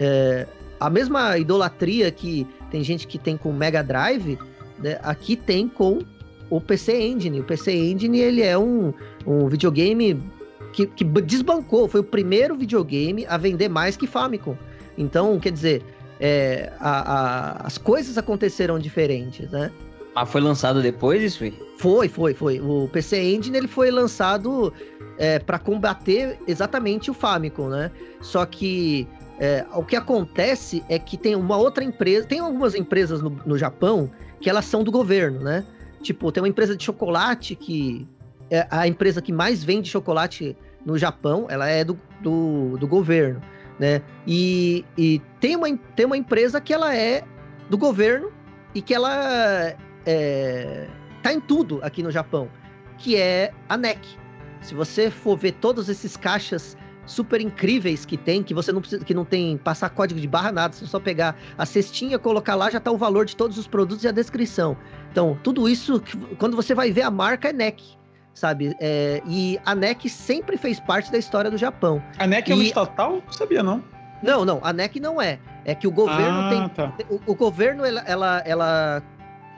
É, 0.00 0.46
a 0.80 0.88
mesma 0.88 1.36
idolatria 1.36 2.10
que 2.10 2.46
tem 2.70 2.82
gente 2.82 3.06
que 3.06 3.18
tem 3.18 3.36
com 3.36 3.50
o 3.50 3.52
Mega 3.52 3.82
Drive, 3.82 4.38
né, 4.78 4.98
aqui 5.02 5.36
tem 5.36 5.68
com 5.68 5.98
o 6.48 6.58
PC 6.58 6.98
Engine. 6.98 7.40
O 7.40 7.44
PC 7.44 7.70
Engine 7.70 8.18
ele 8.18 8.42
é 8.42 8.56
um, 8.56 8.94
um 9.26 9.46
videogame 9.46 10.18
que, 10.72 10.86
que 10.86 11.04
desbancou, 11.04 11.86
foi 11.86 12.00
o 12.00 12.04
primeiro 12.04 12.56
videogame 12.56 13.26
a 13.26 13.36
vender 13.36 13.68
mais 13.68 13.94
que 13.94 14.06
Famicom. 14.06 14.56
Então, 14.96 15.38
quer 15.38 15.52
dizer, 15.52 15.82
é, 16.18 16.72
a, 16.80 17.12
a, 17.12 17.66
as 17.66 17.76
coisas 17.76 18.16
aconteceram 18.16 18.78
diferentes, 18.78 19.50
né? 19.50 19.70
Ah, 20.16 20.24
foi 20.24 20.40
lançado 20.40 20.80
depois 20.80 21.22
isso 21.22 21.44
aí? 21.44 21.52
Foi, 21.76 22.08
foi, 22.08 22.32
foi. 22.32 22.58
O 22.58 22.88
PC 22.90 23.22
Engine 23.22 23.58
ele 23.58 23.68
foi 23.68 23.90
lançado 23.90 24.72
é, 25.18 25.38
para 25.38 25.58
combater 25.58 26.38
exatamente 26.48 27.10
o 27.10 27.14
Famicom, 27.14 27.68
né? 27.68 27.90
Só 28.22 28.46
que 28.46 29.06
é, 29.38 29.66
o 29.74 29.84
que 29.84 29.94
acontece 29.94 30.82
é 30.88 30.98
que 30.98 31.18
tem 31.18 31.36
uma 31.36 31.58
outra 31.58 31.84
empresa, 31.84 32.26
tem 32.26 32.38
algumas 32.38 32.74
empresas 32.74 33.20
no, 33.20 33.28
no 33.44 33.58
Japão 33.58 34.10
que 34.40 34.48
elas 34.48 34.64
são 34.64 34.82
do 34.82 34.90
governo, 34.90 35.40
né? 35.40 35.66
Tipo, 36.00 36.32
tem 36.32 36.42
uma 36.42 36.48
empresa 36.48 36.74
de 36.74 36.82
chocolate 36.82 37.54
que 37.54 38.08
é 38.50 38.66
a 38.70 38.88
empresa 38.88 39.20
que 39.20 39.34
mais 39.34 39.62
vende 39.62 39.90
chocolate 39.90 40.56
no 40.82 40.96
Japão, 40.96 41.44
ela 41.50 41.68
é 41.68 41.84
do, 41.84 41.98
do, 42.22 42.78
do 42.78 42.88
governo, 42.88 43.42
né? 43.78 44.00
E, 44.26 44.82
e 44.96 45.20
tem, 45.40 45.56
uma, 45.56 45.68
tem 45.94 46.06
uma 46.06 46.16
empresa 46.16 46.58
que 46.58 46.72
ela 46.72 46.96
é 46.96 47.22
do 47.68 47.76
governo 47.76 48.32
e 48.74 48.80
que 48.80 48.94
ela 48.94 49.76
é, 50.06 50.86
tá 51.22 51.32
em 51.32 51.40
tudo 51.40 51.80
aqui 51.82 52.02
no 52.02 52.10
Japão, 52.10 52.48
que 52.98 53.16
é 53.16 53.52
a 53.68 53.76
NEC. 53.76 53.98
Se 54.62 54.74
você 54.74 55.10
for 55.10 55.36
ver 55.36 55.52
todos 55.52 55.88
esses 55.88 56.16
caixas 56.16 56.76
super 57.04 57.40
incríveis 57.40 58.04
que 58.04 58.16
tem, 58.16 58.42
que 58.42 58.52
você 58.52 58.72
não 58.72 58.80
precisa, 58.80 59.04
que 59.04 59.14
não 59.14 59.24
tem 59.24 59.56
passar 59.56 59.88
código 59.90 60.20
de 60.20 60.26
barra 60.26 60.50
nada, 60.50 60.74
você 60.74 60.86
só 60.86 60.98
pegar 60.98 61.36
a 61.56 61.64
cestinha, 61.64 62.18
colocar 62.18 62.54
lá, 62.54 62.70
já 62.70 62.80
tá 62.80 62.90
o 62.90 62.96
valor 62.96 63.24
de 63.24 63.36
todos 63.36 63.58
os 63.58 63.66
produtos 63.66 64.04
e 64.04 64.08
a 64.08 64.12
descrição. 64.12 64.76
Então, 65.10 65.38
tudo 65.42 65.68
isso, 65.68 66.02
quando 66.38 66.56
você 66.56 66.74
vai 66.74 66.90
ver 66.90 67.02
a 67.02 67.10
marca 67.10 67.48
é 67.48 67.52
NEC, 67.52 67.82
sabe? 68.34 68.76
É, 68.80 69.22
e 69.26 69.58
a 69.64 69.74
NEC 69.74 70.08
sempre 70.08 70.56
fez 70.56 70.80
parte 70.80 71.10
da 71.10 71.18
história 71.18 71.50
do 71.50 71.56
Japão. 71.56 72.02
A 72.18 72.26
NEC 72.26 72.48
e... 72.48 72.52
é 72.52 72.54
uma 72.54 72.64
estatal? 72.64 73.22
Não 73.24 73.32
sabia, 73.32 73.62
não. 73.62 73.82
Não, 74.22 74.44
não, 74.44 74.60
a 74.62 74.72
NEC 74.72 74.98
não 74.98 75.20
é. 75.20 75.38
É 75.64 75.74
que 75.74 75.86
o 75.86 75.90
governo 75.90 76.40
ah, 76.40 76.50
tem. 76.50 76.68
Tá. 76.70 76.92
O, 77.08 77.32
o, 77.32 77.34
governo, 77.34 77.84
ela, 77.84 78.02
ela, 78.06 78.42
ela 78.46 79.02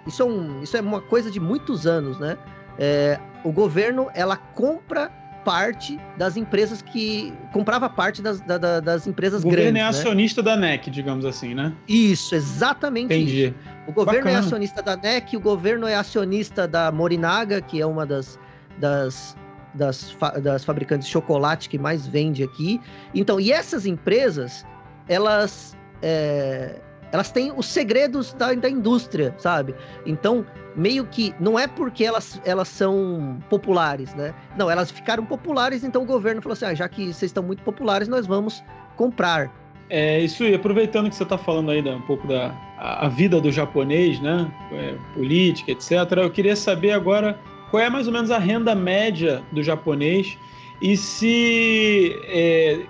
isso 0.06 0.22
é, 0.22 0.24
um, 0.24 0.62
isso 0.62 0.76
é 0.76 0.80
uma 0.80 1.00
coisa 1.00 1.30
de 1.30 1.40
muitos 1.40 1.86
anos, 1.86 2.18
né? 2.18 2.36
É, 2.78 3.18
o 3.44 3.52
governo, 3.52 4.08
ela 4.14 4.36
compra 4.36 5.10
parte 5.44 5.98
das 6.16 6.36
empresas 6.36 6.82
que... 6.82 7.32
Comprava 7.52 7.88
parte 7.88 8.20
das, 8.20 8.40
da, 8.40 8.80
das 8.80 9.06
empresas 9.06 9.42
grandes, 9.42 9.44
O 9.44 9.48
governo 9.56 9.78
grandes, 9.78 9.80
é 9.80 9.82
né? 9.82 9.88
acionista 9.88 10.42
da 10.42 10.56
NEC, 10.56 10.90
digamos 10.90 11.24
assim, 11.24 11.54
né? 11.54 11.72
Isso, 11.88 12.34
exatamente 12.34 13.06
Entendi. 13.14 13.46
Isso. 13.46 13.54
O 13.86 13.92
governo 13.92 14.28
é 14.28 14.32
Bacana. 14.32 14.36
é 14.36 14.40
acionista 14.40 14.82
da 14.82 14.96
NEC, 14.96 15.36
o 15.36 15.40
governo 15.40 15.86
é 15.86 15.94
acionista 15.94 16.68
da 16.68 16.92
Morinaga, 16.92 17.60
que 17.60 17.80
é 17.80 17.86
uma 17.86 18.04
das... 18.06 18.38
das 18.78 19.36
das, 19.74 20.16
das 20.42 20.64
fabricantes 20.64 21.06
de 21.06 21.12
chocolate 21.12 21.68
que 21.68 21.78
mais 21.78 22.06
vende 22.06 22.42
aqui. 22.42 22.80
Então, 23.14 23.38
e 23.38 23.52
essas 23.52 23.86
empresas, 23.86 24.64
elas 25.06 25.76
é, 26.02 26.80
elas 27.12 27.30
têm 27.30 27.52
os 27.56 27.66
segredos 27.66 28.32
da, 28.34 28.52
da 28.54 28.68
indústria, 28.68 29.34
sabe? 29.38 29.74
Então, 30.04 30.44
meio 30.76 31.06
que 31.06 31.34
não 31.40 31.58
é 31.58 31.66
porque 31.66 32.04
elas, 32.04 32.40
elas 32.44 32.68
são 32.68 33.38
populares, 33.48 34.14
né? 34.14 34.34
Não, 34.56 34.70
elas 34.70 34.90
ficaram 34.90 35.24
populares, 35.24 35.84
então 35.84 36.02
o 36.02 36.06
governo 36.06 36.42
falou 36.42 36.54
assim: 36.54 36.66
ah, 36.66 36.74
já 36.74 36.88
que 36.88 37.06
vocês 37.06 37.30
estão 37.30 37.42
muito 37.42 37.62
populares, 37.62 38.08
nós 38.08 38.26
vamos 38.26 38.62
comprar. 38.96 39.52
É, 39.90 40.20
isso 40.20 40.44
e 40.44 40.54
aproveitando 40.54 41.08
que 41.08 41.16
você 41.16 41.22
está 41.22 41.38
falando 41.38 41.70
aí 41.70 41.80
da, 41.80 41.92
um 41.92 42.02
pouco 42.02 42.26
da 42.26 42.54
a, 42.76 43.06
a, 43.06 43.08
vida 43.08 43.40
do 43.40 43.50
japonês, 43.50 44.20
né? 44.20 44.50
É, 44.72 44.94
política, 45.14 45.72
etc. 45.72 45.92
Eu 46.16 46.30
queria 46.30 46.54
saber 46.54 46.92
agora 46.92 47.38
qual 47.70 47.82
é 47.82 47.88
mais 47.88 48.06
ou 48.06 48.12
menos 48.12 48.30
a 48.30 48.38
renda 48.38 48.74
média 48.74 49.42
do 49.50 49.62
japonês 49.62 50.36
e 50.80 50.96
se 50.96 52.14
é, 52.24 52.80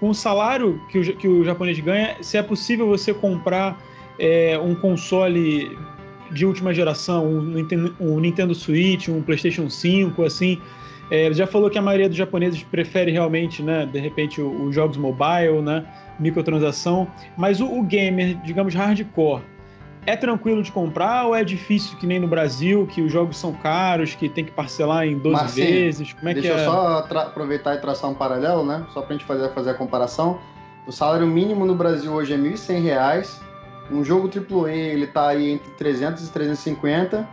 com 0.00 0.10
o 0.10 0.14
salário 0.14 0.80
que 0.88 0.98
o, 0.98 1.16
que 1.16 1.28
o 1.28 1.44
japonês 1.44 1.78
ganha, 1.80 2.16
se 2.20 2.36
é 2.36 2.42
possível 2.42 2.86
você 2.86 3.14
comprar 3.14 3.78
é, 4.18 4.58
um 4.58 4.74
console 4.74 5.76
de 6.30 6.44
última 6.44 6.74
geração, 6.74 7.26
um 7.26 7.42
Nintendo, 7.42 7.96
um 8.00 8.18
Nintendo 8.18 8.54
Switch, 8.54 9.08
um 9.08 9.22
PlayStation 9.22 9.68
5, 9.70 10.22
assim. 10.24 10.60
É, 11.10 11.32
já 11.32 11.46
falou 11.46 11.70
que 11.70 11.78
a 11.78 11.82
maioria 11.82 12.08
dos 12.08 12.18
japoneses 12.18 12.62
prefere 12.64 13.12
realmente, 13.12 13.62
né, 13.62 13.86
de 13.86 14.00
repente, 14.00 14.40
os 14.40 14.74
jogos 14.74 14.96
mobile, 14.96 15.62
né, 15.62 15.86
microtransação. 16.18 17.06
Mas 17.36 17.60
o, 17.60 17.66
o 17.66 17.82
gamer, 17.84 18.36
digamos, 18.42 18.74
hardcore, 18.74 19.42
é 20.06 20.16
tranquilo 20.16 20.62
de 20.62 20.70
comprar 20.70 21.26
ou 21.26 21.34
é 21.34 21.42
difícil 21.42 21.98
que 21.98 22.06
nem 22.06 22.20
no 22.20 22.28
Brasil, 22.28 22.86
que 22.86 23.02
os 23.02 23.12
jogos 23.12 23.36
são 23.36 23.52
caros, 23.52 24.14
que 24.14 24.28
tem 24.28 24.44
que 24.44 24.52
parcelar 24.52 25.06
em 25.06 25.18
12 25.18 25.36
Marcinho, 25.36 25.66
vezes? 25.66 26.12
Como 26.12 26.28
é 26.28 26.34
deixa 26.34 26.48
que 26.48 26.54
é? 26.54 26.60
eu 26.60 26.64
só 26.64 26.98
aproveitar 26.98 27.74
e 27.74 27.80
traçar 27.80 28.08
um 28.08 28.14
paralelo, 28.14 28.64
né? 28.64 28.86
Só 28.94 29.02
pra 29.02 29.12
gente 29.14 29.24
fazer, 29.24 29.48
fazer 29.50 29.70
a 29.70 29.74
comparação. 29.74 30.38
O 30.86 30.92
salário 30.92 31.26
mínimo 31.26 31.66
no 31.66 31.74
Brasil 31.74 32.12
hoje 32.12 32.32
é 32.32 32.36
R$ 32.36 32.50
1.100. 32.50 33.40
Um 33.90 34.04
jogo 34.04 34.28
AAA, 34.28 34.70
ele 34.70 35.06
tá 35.08 35.28
aí 35.28 35.50
entre 35.50 35.70
300 35.72 36.28
e 36.28 36.32
350 36.32 37.28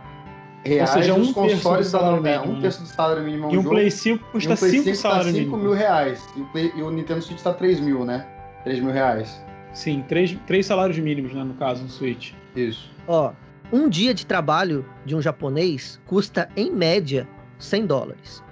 reais. 0.64 0.90
Ou 0.90 0.96
seja, 0.96 1.14
um 1.14 1.32
consoles 1.32 1.86
do 1.86 1.90
salário 1.90 2.22
mínimo. 2.22 2.52
Um 2.52 2.60
terço 2.60 2.82
do 2.82 2.88
salário 2.88 3.22
mínimo 3.22 3.44
é 3.44 3.48
um 3.48 3.52
E 3.52 3.58
um 3.58 3.64
Play 3.64 3.90
5 3.90 4.24
custa 4.32 4.56
5 4.56 4.84
tá 4.84 4.94
salários 4.94 5.32
mínimos. 5.32 5.50
5 5.52 5.56
mil 5.56 5.72
reais. 5.72 6.28
E 6.36 6.40
o, 6.40 6.44
Play, 6.46 6.72
e 6.74 6.82
o 6.82 6.90
Nintendo 6.90 7.22
Switch 7.22 7.40
tá 7.40 7.52
3 7.52 7.78
mil, 7.78 8.04
né? 8.04 8.26
3 8.64 8.80
mil 8.80 8.92
reais. 8.92 9.44
Sim, 9.72 10.04
três, 10.06 10.36
três 10.46 10.66
salários 10.66 10.98
mínimos, 10.98 11.34
né, 11.34 11.42
no 11.42 11.54
caso, 11.54 11.82
no 11.82 11.88
Switch. 11.88 12.32
Isso. 12.54 12.90
Ó, 13.06 13.32
um 13.72 13.88
dia 13.88 14.14
de 14.14 14.26
trabalho 14.26 14.84
de 15.04 15.16
um 15.16 15.22
japonês 15.22 16.00
custa, 16.06 16.48
em 16.56 16.70
média, 16.70 17.28
100 17.58 17.86
dólares. 17.86 18.42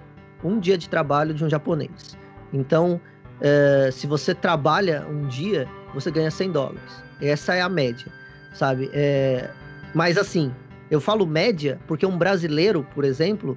Um 0.42 0.58
dia 0.58 0.76
de 0.76 0.88
trabalho 0.88 1.32
de 1.34 1.44
um 1.44 1.48
japonês. 1.48 2.16
Então, 2.52 3.00
é, 3.40 3.90
se 3.92 4.06
você 4.06 4.34
trabalha 4.34 5.06
um 5.08 5.26
dia, 5.26 5.68
você 5.94 6.10
ganha 6.10 6.30
100 6.30 6.52
dólares. 6.52 7.04
Essa 7.20 7.54
é 7.54 7.60
a 7.60 7.68
média, 7.68 8.06
sabe? 8.54 8.90
É, 8.92 9.48
mas 9.94 10.18
assim, 10.18 10.52
eu 10.90 11.00
falo 11.00 11.26
média 11.26 11.78
porque 11.86 12.04
um 12.04 12.18
brasileiro, 12.18 12.86
por 12.94 13.04
exemplo, 13.04 13.56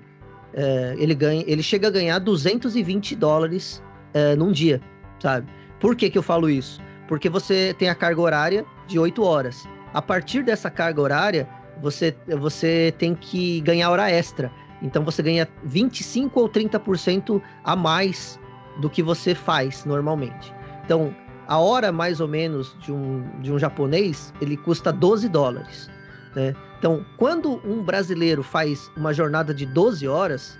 é, 0.53 0.95
ele 0.97 1.13
ganha, 1.13 1.43
ele 1.47 1.63
chega 1.63 1.87
a 1.87 1.91
ganhar 1.91 2.19
220 2.19 3.15
dólares 3.15 3.83
é, 4.13 4.35
num 4.35 4.51
dia, 4.51 4.81
sabe? 5.19 5.47
Por 5.79 5.95
que, 5.95 6.09
que 6.09 6.17
eu 6.17 6.23
falo 6.23 6.49
isso? 6.49 6.81
Porque 7.07 7.29
você 7.29 7.75
tem 7.77 7.89
a 7.89 7.95
carga 7.95 8.21
horária 8.21 8.65
de 8.87 8.97
8 8.97 9.21
horas. 9.23 9.67
A 9.95 10.01
partir 10.01 10.43
dessa 10.43 10.69
carga 10.69 11.01
horária, 11.01 11.47
você, 11.81 12.13
você 12.37 12.93
tem 12.97 13.15
que 13.15 13.61
ganhar 13.61 13.89
hora 13.89 14.11
extra. 14.11 14.51
Então 14.81 15.05
você 15.05 15.23
ganha 15.23 15.47
25 15.63 16.37
ou 16.37 16.49
30% 16.49 17.41
a 17.63 17.77
mais 17.77 18.37
do 18.81 18.89
que 18.89 19.01
você 19.01 19.33
faz 19.33 19.85
normalmente. 19.85 20.53
Então, 20.83 21.15
a 21.47 21.57
hora 21.59 21.93
mais 21.93 22.19
ou 22.19 22.27
menos 22.27 22.75
de 22.81 22.91
um, 22.91 23.23
de 23.39 23.53
um 23.53 23.57
japonês, 23.57 24.33
ele 24.41 24.57
custa 24.57 24.91
12 24.91 25.29
dólares. 25.29 25.89
Né? 26.35 26.53
Então, 26.77 27.05
quando 27.15 27.61
um 27.65 27.81
brasileiro 27.81 28.43
faz 28.43 28.91
uma 28.97 29.13
jornada 29.13 29.53
de 29.53 29.65
12 29.65 30.05
horas, 30.09 30.59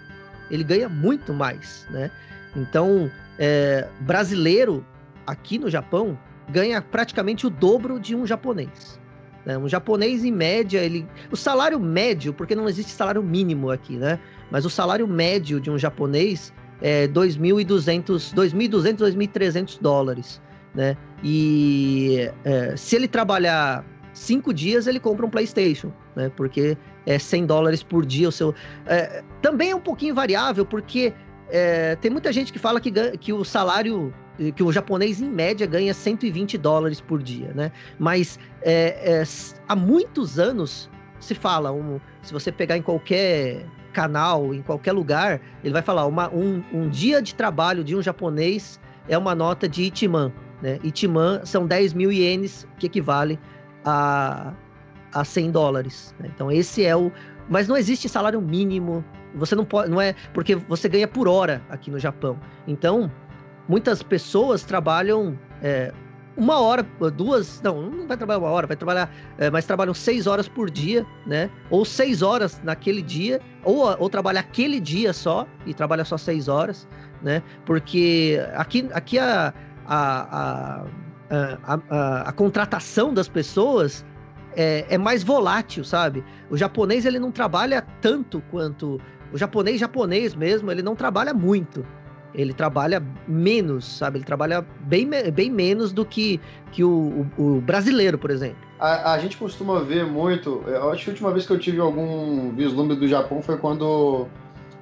ele 0.50 0.63
ganha 0.63 0.88
muito 0.88 1.34
mais. 1.34 1.86
Né? 1.89 2.10
Então, 2.56 3.12
é, 3.38 3.86
brasileiro 4.00 4.86
aqui 5.28 5.60
no 5.60 5.69
Japão 5.69 6.17
ganha 6.50 6.82
praticamente 6.82 7.45
o 7.45 7.50
dobro 7.50 8.00
de 8.00 8.15
um 8.15 8.26
japonês. 8.26 8.98
Né? 9.45 9.58
Um 9.58 9.67
japonês, 9.67 10.23
em 10.23 10.31
média, 10.31 10.79
ele. 10.79 11.08
O 11.31 11.38
salário 11.38 11.79
médio, 11.79 12.34
porque 12.34 12.55
não 12.55 12.67
existe 12.67 12.91
salário 12.91 13.21
mínimo 13.21 13.69
aqui, 13.69 13.97
né? 13.97 14.19
Mas 14.51 14.65
o 14.65 14.69
salário 14.69 15.08
médio 15.08 15.60
de 15.60 15.69
um 15.69 15.77
japonês 15.77 16.53
é 16.81 17.08
2.200, 17.08 18.34
2.200, 18.34 18.97
2.300 18.97 19.77
dólares, 19.79 20.41
né? 20.73 20.97
E 21.23 22.29
é, 22.43 22.75
se 22.75 22.95
ele 22.95 23.08
trabalhar 23.08 23.86
cinco 24.13 24.53
dias, 24.53 24.88
ele 24.88 24.99
compra 24.99 25.25
um 25.25 25.29
PlayStation, 25.29 25.91
né? 26.15 26.31
Porque 26.36 26.77
é 27.05 27.19
100 27.19 27.45
dólares 27.45 27.84
por 27.84 28.05
dia 28.05 28.29
o 28.29 28.31
seu. 28.31 28.53
É, 28.88 29.23
também 29.41 29.71
é 29.71 29.75
um 29.75 29.81
pouquinho 29.81 30.15
variável, 30.15 30.65
porque 30.65 31.13
é, 31.49 31.95
tem 31.97 32.10
muita 32.10 32.34
gente 32.34 32.51
que 32.51 32.60
fala 32.60 32.81
que, 32.81 32.91
que 33.17 33.31
o 33.31 33.43
salário 33.43 34.13
que 34.56 34.63
o 34.63 34.71
japonês 34.71 35.21
em 35.21 35.30
média 35.30 35.65
ganha 35.65 35.93
120 35.93 36.58
dólares 36.58 37.00
por 37.00 37.21
dia, 37.21 37.52
né? 37.54 37.71
Mas 37.98 38.39
é, 38.62 39.21
é, 39.21 39.24
há 39.67 39.76
muitos 39.76 40.39
anos 40.39 40.89
se 41.19 41.34
fala, 41.34 41.71
um, 41.71 42.00
se 42.21 42.34
você 42.34 42.52
pegar 42.52 42.78
em 42.78 42.82
qualquer 42.82 43.65
canal, 43.93 44.54
em 44.54 44.62
qualquer 44.62 44.91
lugar, 44.91 45.39
ele 45.63 45.74
vai 45.74 45.82
falar 45.82 46.06
uma, 46.06 46.30
um, 46.34 46.62
um 46.74 46.89
dia 46.89 47.21
de 47.21 47.34
trabalho 47.34 47.84
de 47.84 47.95
um 47.95 48.02
japonês 48.02 48.80
é 49.08 49.17
uma 49.17 49.36
nota 49.36 49.69
de 49.69 49.84
Itiman, 49.84 50.34
né? 50.62 50.80
Itiman 50.84 51.41
são 51.45 51.67
10 51.67 51.93
mil 51.93 52.12
ienes, 52.12 52.67
que 52.80 52.88
equivale 52.88 53.39
a, 53.84 54.54
a 55.13 55.24
100 55.24 55.52
dólares. 55.52 56.15
Né? 56.19 56.30
Então 56.34 56.52
esse 56.52 56.84
é 56.84 56.95
o, 56.95 57.12
mas 57.50 57.67
não 57.67 57.78
existe 57.78 58.10
salário 58.10 58.41
mínimo. 58.41 59.04
Você 59.36 59.56
não 59.56 59.65
pode, 59.65 59.89
não 59.89 60.02
é 60.02 60.15
porque 60.34 60.56
você 60.56 60.89
ganha 60.89 61.08
por 61.08 61.28
hora 61.28 61.62
aqui 61.69 61.91
no 61.91 62.00
Japão. 62.00 62.39
Então 62.67 63.12
muitas 63.67 64.04
pessoas 64.04 64.63
trabalham 64.63 65.38
é, 65.62 65.93
uma 66.38 66.60
hora, 66.60 66.84
duas, 67.15 67.62
não, 67.62 67.82
não 67.89 68.08
vai 68.08 68.17
trabalhar 68.17 68.39
uma 68.39 68.49
hora, 68.49 68.67
vai 68.67 68.75
trabalhar, 68.75 69.10
é, 69.38 69.49
mas 69.49 69.65
trabalham 69.65 69.93
seis 69.93 70.28
horas 70.28 70.47
por 70.47 70.69
dia, 70.69 71.06
né? 71.25 71.49
Ou 71.69 71.86
seis 71.86 72.21
horas 72.21 72.60
naquele 72.63 73.01
dia, 73.01 73.39
ou, 73.63 73.95
ou 73.99 74.10
trabalha 74.10 74.41
aquele 74.41 74.80
dia 74.80 75.13
só 75.13 75.47
e 75.65 75.73
trabalha 75.73 76.04
só 76.04 76.17
seis 76.17 76.47
horas, 76.47 76.88
né? 77.21 77.41
Porque 77.65 78.39
aqui, 78.54 78.89
aqui 78.91 79.17
a, 79.17 79.54
a, 79.88 80.86
a, 81.30 81.80
a, 81.89 82.21
a, 82.30 82.32
contratação 82.34 83.13
das 83.13 83.30
pessoas 83.30 84.06
é, 84.58 84.86
é 84.89 84.97
mais 84.97 85.23
volátil, 85.23 85.86
sabe? 85.86 86.23
O 86.49 86.58
japonês 86.58 87.06
ele 87.06 87.19
não 87.19 87.32
trabalha 87.32 87.82
tanto 88.01 88.41
quanto 88.51 88.99
o 89.32 89.38
japonês 89.38 89.80
japonês 89.80 90.36
mesmo, 90.36 90.69
ele 90.69 90.82
não 90.82 90.95
trabalha 90.95 91.34
muito. 91.34 91.86
Ele 92.36 92.54
trabalha 92.54 93.02
menos, 93.28 93.86
sabe? 93.86 94.17
Ele 94.17 94.26
trabalha 94.26 94.65
bem, 94.82 95.10
bem 95.34 95.50
menos 95.50 95.91
do 95.91 96.06
que, 96.06 96.39
que 96.71 96.84
o, 96.84 97.26
o, 97.38 97.58
o 97.58 97.62
brasileiro, 97.62 98.17
por 98.17 98.30
exemplo. 98.30 98.58
A, 98.80 99.13
a, 99.13 99.19
gente 99.19 99.38
costuma 99.38 99.80
ver 99.80 100.06
muito. 100.06 100.63
Eu 100.67 100.91
acho 100.91 101.04
que 101.04 101.10
a 101.10 101.13
última 101.13 101.32
vez 101.32 101.45
que 101.45 101.54
eu 101.54 101.60
tive 101.60 101.80
algum 101.80 102.52
vislumbre 102.54 102.95
do 102.95 103.08
Japão 103.08 103.41
foi 103.41 103.58
quando 103.58 104.28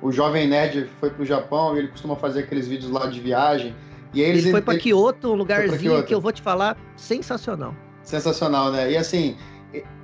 o 0.01 0.11
Jovem 0.11 0.47
Nerd 0.47 0.89
foi 0.99 1.09
pro 1.11 1.23
Japão 1.23 1.75
e 1.75 1.79
ele 1.79 1.87
costuma 1.89 2.15
fazer 2.15 2.41
aqueles 2.41 2.67
vídeos 2.67 2.91
lá 2.91 3.05
de 3.05 3.19
viagem. 3.19 3.75
E 4.13 4.21
ele 4.21 4.51
foi 4.51 4.61
para 4.61 4.77
Kyoto, 4.77 5.31
um 5.31 5.35
lugarzinho 5.35 6.03
que 6.03 6.13
eu 6.13 6.21
vou 6.21 6.31
te 6.31 6.41
falar 6.41 6.77
sensacional. 6.95 7.73
Sensacional, 8.03 8.71
né? 8.71 8.91
E 8.91 8.97
assim, 8.97 9.37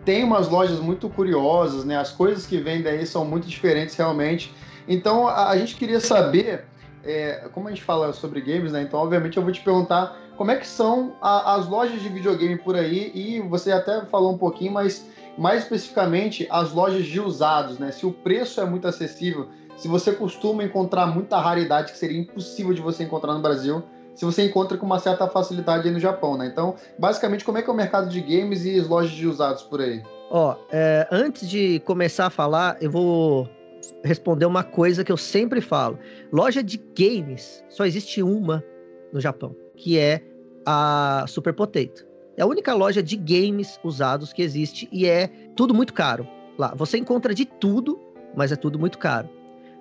tem 0.05 0.23
umas 0.23 0.47
lojas 0.47 0.79
muito 0.79 1.09
curiosas, 1.09 1.85
né? 1.85 1.97
As 1.97 2.11
coisas 2.11 2.45
que 2.45 2.57
vendem 2.57 2.91
aí 2.91 3.05
são 3.05 3.25
muito 3.25 3.47
diferentes 3.47 3.95
realmente. 3.95 4.53
Então 4.87 5.27
a, 5.27 5.49
a 5.49 5.57
gente 5.57 5.75
queria 5.75 5.99
saber, 5.99 6.65
é, 7.03 7.47
como 7.53 7.67
a 7.67 7.71
gente 7.71 7.83
fala 7.83 8.11
sobre 8.13 8.41
games, 8.41 8.71
né? 8.71 8.81
Então 8.81 8.99
obviamente 8.99 9.37
eu 9.37 9.43
vou 9.43 9.51
te 9.51 9.61
perguntar 9.61 10.17
como 10.37 10.51
é 10.51 10.55
que 10.55 10.67
são 10.67 11.15
a, 11.21 11.55
as 11.55 11.67
lojas 11.67 12.01
de 12.01 12.09
videogame 12.09 12.57
por 12.57 12.75
aí 12.75 13.11
e 13.13 13.39
você 13.41 13.71
até 13.71 14.05
falou 14.05 14.33
um 14.33 14.37
pouquinho, 14.37 14.71
mas 14.71 15.05
mais 15.37 15.63
especificamente 15.63 16.47
as 16.49 16.73
lojas 16.73 17.05
de 17.05 17.19
usados, 17.19 17.79
né? 17.79 17.91
Se 17.91 18.05
o 18.05 18.11
preço 18.11 18.59
é 18.61 18.65
muito 18.65 18.87
acessível, 18.87 19.47
se 19.77 19.87
você 19.87 20.11
costuma 20.11 20.63
encontrar 20.63 21.07
muita 21.07 21.39
raridade 21.39 21.91
que 21.91 21.97
seria 21.97 22.19
impossível 22.19 22.73
de 22.73 22.81
você 22.81 23.03
encontrar 23.03 23.33
no 23.33 23.41
Brasil 23.41 23.83
se 24.19 24.25
você 24.25 24.43
encontra 24.43 24.77
com 24.77 24.85
uma 24.85 24.99
certa 24.99 25.29
facilidade 25.29 25.87
aí 25.87 25.93
no 25.93 25.99
Japão, 25.99 26.37
né? 26.37 26.45
Então, 26.45 26.75
basicamente, 26.97 27.45
como 27.45 27.57
é 27.57 27.61
que 27.61 27.69
é 27.69 27.73
o 27.73 27.75
mercado 27.75 28.09
de 28.09 28.19
games 28.19 28.65
e 28.65 28.77
as 28.77 28.85
lojas 28.85 29.11
de 29.11 29.25
usados 29.25 29.63
por 29.63 29.79
aí? 29.79 30.03
Ó, 30.29 30.57
é, 30.69 31.07
antes 31.09 31.49
de 31.49 31.79
começar 31.85 32.25
a 32.25 32.29
falar, 32.29 32.75
eu 32.81 32.91
vou 32.91 33.47
responder 34.03 34.45
uma 34.45 34.63
coisa 34.63 35.03
que 35.03 35.11
eu 35.11 35.17
sempre 35.17 35.61
falo. 35.61 35.99
Loja 36.31 36.63
de 36.63 36.77
games 36.97 37.63
só 37.69 37.85
existe 37.85 38.21
uma 38.23 38.63
no 39.11 39.19
Japão, 39.19 39.55
que 39.75 39.97
é 39.97 40.23
a 40.65 41.25
Super 41.27 41.53
Potato. 41.53 42.07
É 42.37 42.41
a 42.41 42.45
única 42.45 42.73
loja 42.73 43.03
de 43.03 43.17
games 43.17 43.79
usados 43.83 44.31
que 44.31 44.41
existe 44.41 44.87
e 44.91 45.05
é 45.05 45.27
tudo 45.55 45.73
muito 45.73 45.93
caro. 45.93 46.27
Lá, 46.57 46.73
você 46.75 46.97
encontra 46.97 47.33
de 47.33 47.45
tudo, 47.45 47.99
mas 48.35 48.51
é 48.51 48.55
tudo 48.55 48.79
muito 48.79 48.97
caro. 48.97 49.29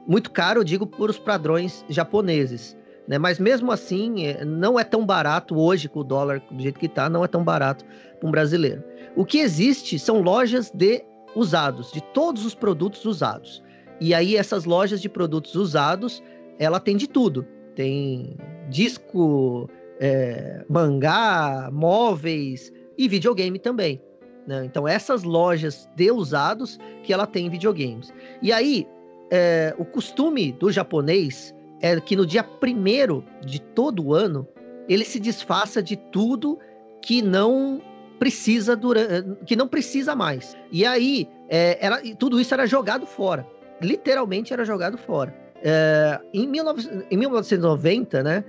Muito 0.06 0.30
caro, 0.30 0.60
eu 0.60 0.64
digo, 0.64 0.86
por 0.86 1.10
os 1.10 1.18
padrões 1.18 1.84
japoneses. 1.88 2.76
Né? 3.06 3.18
Mas 3.18 3.38
mesmo 3.38 3.70
assim, 3.70 4.26
é, 4.26 4.44
não 4.44 4.78
é 4.78 4.84
tão 4.84 5.04
barato 5.04 5.56
hoje, 5.58 5.88
com 5.88 6.00
o 6.00 6.04
dólar 6.04 6.42
do 6.50 6.62
jeito 6.62 6.80
que 6.80 6.86
está, 6.86 7.08
não 7.08 7.24
é 7.24 7.28
tão 7.28 7.44
barato 7.44 7.84
para 8.18 8.28
um 8.28 8.32
brasileiro. 8.32 8.82
O 9.16 9.24
que 9.24 9.38
existe 9.38 9.98
são 9.98 10.20
lojas 10.20 10.70
de 10.70 11.04
usados, 11.34 11.92
de 11.92 12.00
todos 12.12 12.44
os 12.44 12.54
produtos 12.54 13.04
usados. 13.04 13.62
E 14.00 14.14
aí 14.14 14.36
essas 14.36 14.64
lojas 14.64 15.00
de 15.00 15.08
produtos 15.08 15.54
usados, 15.54 16.22
ela 16.58 16.80
tem 16.80 16.96
de 16.96 17.08
tudo. 17.08 17.46
Tem 17.74 18.36
disco, 18.68 19.68
é, 20.00 20.64
mangá, 20.68 21.70
móveis 21.72 22.72
e 22.96 23.08
videogame 23.08 23.58
também. 23.58 24.00
Né? 24.46 24.64
Então 24.64 24.86
essas 24.86 25.22
lojas 25.22 25.88
de 25.94 26.10
usados 26.10 26.78
que 27.02 27.12
ela 27.12 27.26
tem 27.26 27.50
videogames. 27.50 28.12
E 28.42 28.52
aí 28.52 28.86
é, 29.30 29.74
o 29.78 29.84
costume 29.84 30.52
do 30.52 30.70
japonês 30.70 31.54
é 31.80 32.00
que 32.00 32.16
no 32.16 32.26
dia 32.26 32.42
primeiro 32.42 33.24
de 33.44 33.60
todo 33.60 34.14
ano 34.14 34.46
ele 34.88 35.04
se 35.04 35.20
desfaça 35.20 35.82
de 35.82 35.96
tudo 35.96 36.58
que 37.02 37.20
não 37.22 37.80
precisa 38.18 38.74
durante, 38.74 39.44
que 39.44 39.54
não 39.54 39.68
precisa 39.68 40.16
mais. 40.16 40.56
E 40.72 40.84
aí 40.84 41.28
é, 41.48 41.78
era, 41.80 42.00
tudo 42.16 42.40
isso 42.40 42.52
era 42.54 42.66
jogado 42.66 43.06
fora, 43.06 43.46
literalmente 43.80 44.52
era 44.52 44.64
jogado 44.64 44.98
fora. 44.98 45.34
É, 45.62 46.20
em, 46.32 46.50
19, 46.50 47.06
em 47.10 47.16
1990, 47.16 48.22
né, 48.22 48.44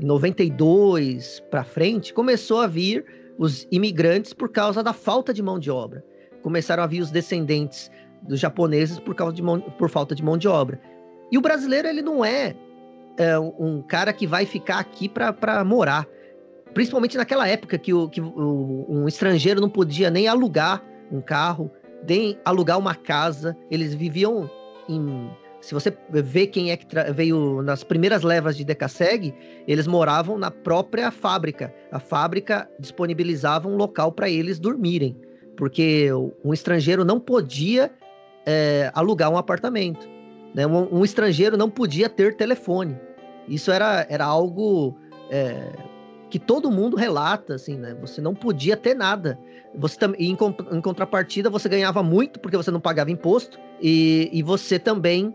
em 0.00 0.04
92 0.04 1.42
para 1.50 1.64
frente, 1.64 2.12
começou 2.12 2.60
a 2.60 2.66
vir 2.66 3.04
os 3.38 3.66
imigrantes 3.70 4.32
por 4.32 4.48
causa 4.48 4.82
da 4.82 4.92
falta 4.92 5.32
de 5.32 5.42
mão 5.42 5.58
de 5.58 5.70
obra. 5.70 6.04
Começaram 6.42 6.82
a 6.82 6.86
vir 6.86 7.00
os 7.00 7.10
descendentes 7.10 7.90
dos 8.22 8.40
japoneses 8.40 8.98
por 8.98 9.14
causa 9.14 9.34
de 9.34 9.42
mão, 9.42 9.60
por 9.60 9.90
falta 9.90 10.14
de 10.14 10.22
mão 10.22 10.36
de 10.38 10.48
obra. 10.48 10.80
E 11.30 11.38
o 11.38 11.40
brasileiro 11.40 11.88
ele 11.88 12.02
não 12.02 12.24
é 12.24 12.54
é, 13.16 13.38
um 13.38 13.82
cara 13.82 14.12
que 14.12 14.26
vai 14.26 14.46
ficar 14.46 14.78
aqui 14.78 15.08
para 15.08 15.64
morar. 15.64 16.06
Principalmente 16.72 17.16
naquela 17.16 17.46
época 17.46 17.78
que, 17.78 17.94
o, 17.94 18.08
que 18.08 18.20
o, 18.20 18.86
um 18.88 19.06
estrangeiro 19.06 19.60
não 19.60 19.70
podia 19.70 20.10
nem 20.10 20.26
alugar 20.26 20.82
um 21.10 21.20
carro, 21.20 21.70
nem 22.06 22.38
alugar 22.44 22.78
uma 22.78 22.94
casa. 22.94 23.56
Eles 23.70 23.94
viviam 23.94 24.50
em. 24.88 25.30
Se 25.60 25.72
você 25.72 25.96
vê 26.10 26.46
quem 26.46 26.70
é 26.70 26.76
que 26.76 26.86
veio 27.14 27.62
nas 27.62 27.82
primeiras 27.82 28.22
levas 28.22 28.54
de 28.54 28.64
Decaseg, 28.64 29.34
eles 29.66 29.86
moravam 29.86 30.36
na 30.36 30.50
própria 30.50 31.10
fábrica. 31.10 31.74
A 31.90 31.98
fábrica 31.98 32.68
disponibilizava 32.78 33.66
um 33.66 33.76
local 33.76 34.12
para 34.12 34.28
eles 34.28 34.58
dormirem, 34.58 35.16
porque 35.56 36.10
um 36.44 36.52
estrangeiro 36.52 37.02
não 37.02 37.18
podia 37.18 37.90
é, 38.44 38.90
alugar 38.94 39.30
um 39.30 39.38
apartamento. 39.38 40.06
Né? 40.54 40.66
Um, 40.66 40.98
um, 40.98 41.04
estrangeiro 41.04 41.56
não 41.56 41.70
podia 41.70 42.10
ter 42.10 42.36
telefone. 42.36 42.96
Isso 43.48 43.70
era, 43.70 44.06
era 44.10 44.24
algo 44.24 44.96
é, 45.30 45.72
que 46.34 46.38
todo 46.40 46.68
mundo 46.68 46.96
relata, 46.96 47.54
assim, 47.54 47.78
né? 47.78 47.96
Você 48.00 48.20
não 48.20 48.34
podia 48.34 48.76
ter 48.76 48.92
nada. 48.92 49.38
Você 49.72 49.96
em, 50.18 50.32
em 50.32 50.80
contrapartida, 50.80 51.48
você 51.48 51.68
ganhava 51.68 52.02
muito 52.02 52.40
porque 52.40 52.56
você 52.56 52.72
não 52.72 52.80
pagava 52.80 53.08
imposto 53.08 53.56
e, 53.80 54.28
e 54.32 54.42
você 54.42 54.76
também 54.76 55.32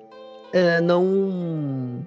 é, 0.52 0.82
não 0.82 2.06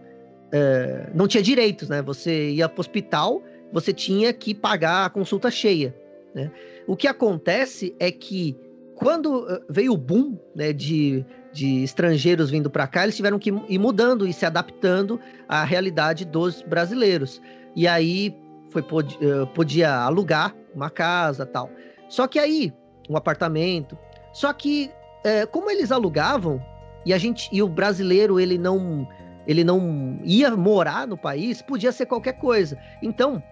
é, 0.53 1.09
não 1.15 1.27
tinha 1.27 1.43
direitos, 1.43 1.89
né? 1.89 2.03
Você 2.03 2.51
ia 2.51 2.69
para 2.69 2.81
o 2.81 2.83
hospital, 2.83 3.43
você 3.73 3.95
tinha 3.95 4.31
que 4.31 4.55
pagar 4.55 5.07
a 5.07 5.09
consulta 5.09 5.51
cheia. 5.51 5.97
Né? 6.35 6.51
O 6.87 6.95
que 6.95 7.09
acontece 7.09 7.97
é 7.99 8.13
que 8.13 8.55
quando 8.95 9.49
eh, 9.49 9.61
veio 9.71 9.95
o 9.95 9.97
boom 9.97 10.39
né, 10.55 10.71
de, 10.71 11.25
de 11.51 11.83
estrangeiros 11.83 12.51
vindo 12.51 12.69
para 12.69 12.87
cá, 12.87 13.05
eles 13.05 13.17
tiveram 13.17 13.39
que 13.39 13.55
ir 13.71 13.79
mudando 13.79 14.27
e 14.27 14.35
se 14.35 14.45
adaptando 14.45 15.19
à 15.49 15.65
realidade 15.65 16.27
dos 16.27 16.61
brasileiros. 16.61 17.41
E 17.75 17.89
aí 17.89 18.37
foi 18.73 18.83
podia, 18.83 19.19
eh, 19.21 19.47
podia 19.55 19.95
alugar 19.95 20.55
uma 20.75 20.91
casa 20.91 21.45
tal. 21.47 21.71
Só 22.09 22.27
que 22.27 22.39
aí, 22.39 22.73
um 23.09 23.17
apartamento. 23.17 23.97
Só 24.33 24.53
que, 24.53 24.91
é, 25.25 25.47
como 25.47 25.71
eles 25.71 25.93
alugavam, 25.93 26.61
e 27.05 27.13
a 27.13 27.19
gente 27.19 27.49
e 27.53 27.63
o 27.63 27.69
brasileiro 27.69 28.39
ele 28.39 28.57
não 28.57 29.07
ele 29.47 29.65
não 29.65 30.21
ia 30.23 30.51
morar 30.57 31.07
no 31.07 31.17
país, 31.17 31.61
podia 31.61 31.91
ser 31.91 32.07
qualquer 32.07 32.35
coisa. 32.35 32.79
Então, 33.03 33.43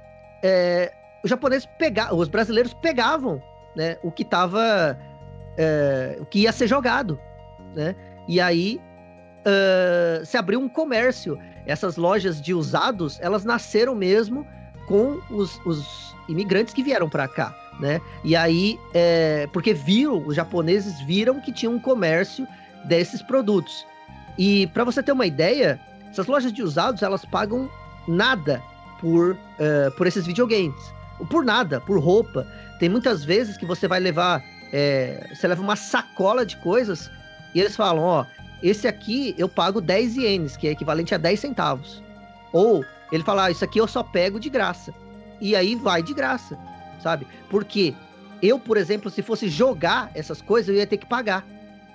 é, 0.42 0.92
os 1.22 1.28
japoneses 1.28 1.68
pegavam, 1.78 2.18
os 2.18 2.28
brasileiros 2.28 2.72
pegavam 2.74 3.42
né, 3.74 3.96
o 4.02 4.10
que 4.10 4.22
estava 4.22 4.96
é, 5.58 6.16
o 6.20 6.26
que 6.26 6.40
ia 6.40 6.52
ser 6.52 6.68
jogado, 6.68 7.18
né? 7.74 7.96
E 8.28 8.40
aí 8.40 8.80
uh, 9.40 10.24
se 10.24 10.36
abriu 10.36 10.60
um 10.60 10.68
comércio. 10.68 11.38
Essas 11.66 11.96
lojas 11.96 12.40
de 12.40 12.54
usados, 12.54 13.18
elas 13.20 13.44
nasceram 13.44 13.94
mesmo 13.94 14.46
com 14.86 15.20
os, 15.30 15.60
os 15.64 16.14
imigrantes 16.28 16.74
que 16.74 16.82
vieram 16.82 17.08
para 17.08 17.28
cá, 17.28 17.54
né? 17.78 18.00
E 18.24 18.34
aí, 18.34 18.78
é, 18.94 19.48
porque 19.52 19.72
viram, 19.72 20.26
os 20.26 20.34
japoneses 20.34 21.00
viram 21.00 21.40
que 21.40 21.52
tinha 21.52 21.70
um 21.70 21.78
comércio 21.78 22.46
desses 22.84 23.22
produtos. 23.22 23.86
E 24.38 24.66
para 24.68 24.84
você 24.84 25.02
ter 25.02 25.12
uma 25.12 25.26
ideia, 25.26 25.80
essas 26.10 26.26
lojas 26.26 26.52
de 26.52 26.62
usados, 26.62 27.02
elas 27.02 27.24
pagam 27.24 27.68
nada 28.08 28.62
por, 29.00 29.32
uh, 29.32 29.90
por 29.96 30.06
esses 30.06 30.26
videogames. 30.26 30.92
Por 31.28 31.44
nada, 31.44 31.80
por 31.80 32.00
roupa. 32.00 32.46
Tem 32.78 32.88
muitas 32.88 33.22
vezes 33.24 33.58
que 33.58 33.66
você 33.66 33.86
vai 33.86 34.00
levar 34.00 34.42
é, 34.72 35.28
você 35.34 35.48
leva 35.48 35.62
uma 35.62 35.76
sacola 35.76 36.46
de 36.46 36.56
coisas 36.58 37.10
e 37.54 37.60
eles 37.60 37.74
falam, 37.74 38.02
ó, 38.02 38.26
esse 38.62 38.86
aqui 38.86 39.34
eu 39.36 39.48
pago 39.48 39.80
10 39.80 40.16
ienes, 40.16 40.56
que 40.56 40.68
é 40.68 40.70
equivalente 40.70 41.14
a 41.14 41.18
10 41.18 41.40
centavos. 41.40 42.02
Ou 42.52 42.84
ele 43.10 43.24
fala, 43.24 43.44
ah, 43.44 43.50
isso 43.50 43.64
aqui 43.64 43.78
eu 43.78 43.86
só 43.86 44.02
pego 44.02 44.38
de 44.38 44.48
graça. 44.48 44.94
E 45.40 45.56
aí 45.56 45.74
vai 45.74 46.02
de 46.02 46.14
graça, 46.14 46.58
sabe? 47.02 47.26
Porque 47.48 47.94
eu, 48.42 48.58
por 48.58 48.76
exemplo, 48.76 49.10
se 49.10 49.22
fosse 49.22 49.48
jogar 49.48 50.10
essas 50.14 50.40
coisas, 50.40 50.68
eu 50.68 50.76
ia 50.76 50.86
ter 50.86 50.96
que 50.96 51.06
pagar. 51.06 51.44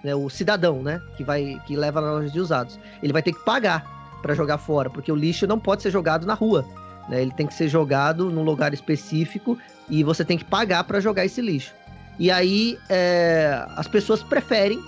Né? 0.04 0.14
O 0.16 0.30
cidadão, 0.30 0.82
né? 0.82 1.02
Que 1.18 1.24
vai 1.24 1.62
que 1.66 1.76
leva 1.76 2.02
na 2.02 2.12
loja 2.14 2.30
de 2.30 2.40
usados. 2.40 2.80
Ele 3.02 3.14
vai 3.14 3.22
ter 3.22 3.34
que 3.34 3.44
pagar 3.44 3.84
para 4.22 4.34
jogar 4.34 4.58
fora, 4.58 4.90
porque 4.90 5.12
o 5.12 5.16
lixo 5.16 5.48
não 5.48 5.60
pode 5.60 5.82
ser 5.82 5.92
jogado 5.92 6.26
na 6.26 6.34
rua. 6.34 6.66
Né? 7.10 7.22
Ele 7.22 7.32
tem 7.32 7.48
que 7.48 7.54
ser 7.54 7.68
jogado 7.68 8.30
num 8.32 8.44
lugar 8.44 8.74
específico 8.74 9.58
e 9.90 10.04
você 10.04 10.26
tem 10.26 10.38
que 10.38 10.46
pagar 10.46 10.84
para 10.84 11.00
jogar 11.00 11.26
esse 11.26 11.42
lixo. 11.42 11.74
E 12.18 12.32
aí 12.32 12.78
é, 12.90 13.66
as 13.76 13.88
pessoas 13.88 14.24
preferem 14.24 14.80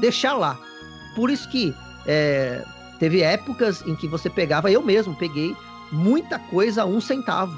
deixar 0.00 0.34
lá. 0.34 0.58
Por 1.14 1.30
isso 1.30 1.48
que 1.48 1.74
é, 2.06 2.64
teve 3.02 3.20
épocas 3.20 3.82
em 3.84 3.96
que 3.96 4.06
você 4.06 4.30
pegava, 4.30 4.70
eu 4.70 4.80
mesmo 4.80 5.12
peguei 5.12 5.56
muita 5.90 6.38
coisa 6.38 6.82
a 6.82 6.86
um 6.86 7.00
centavo. 7.00 7.52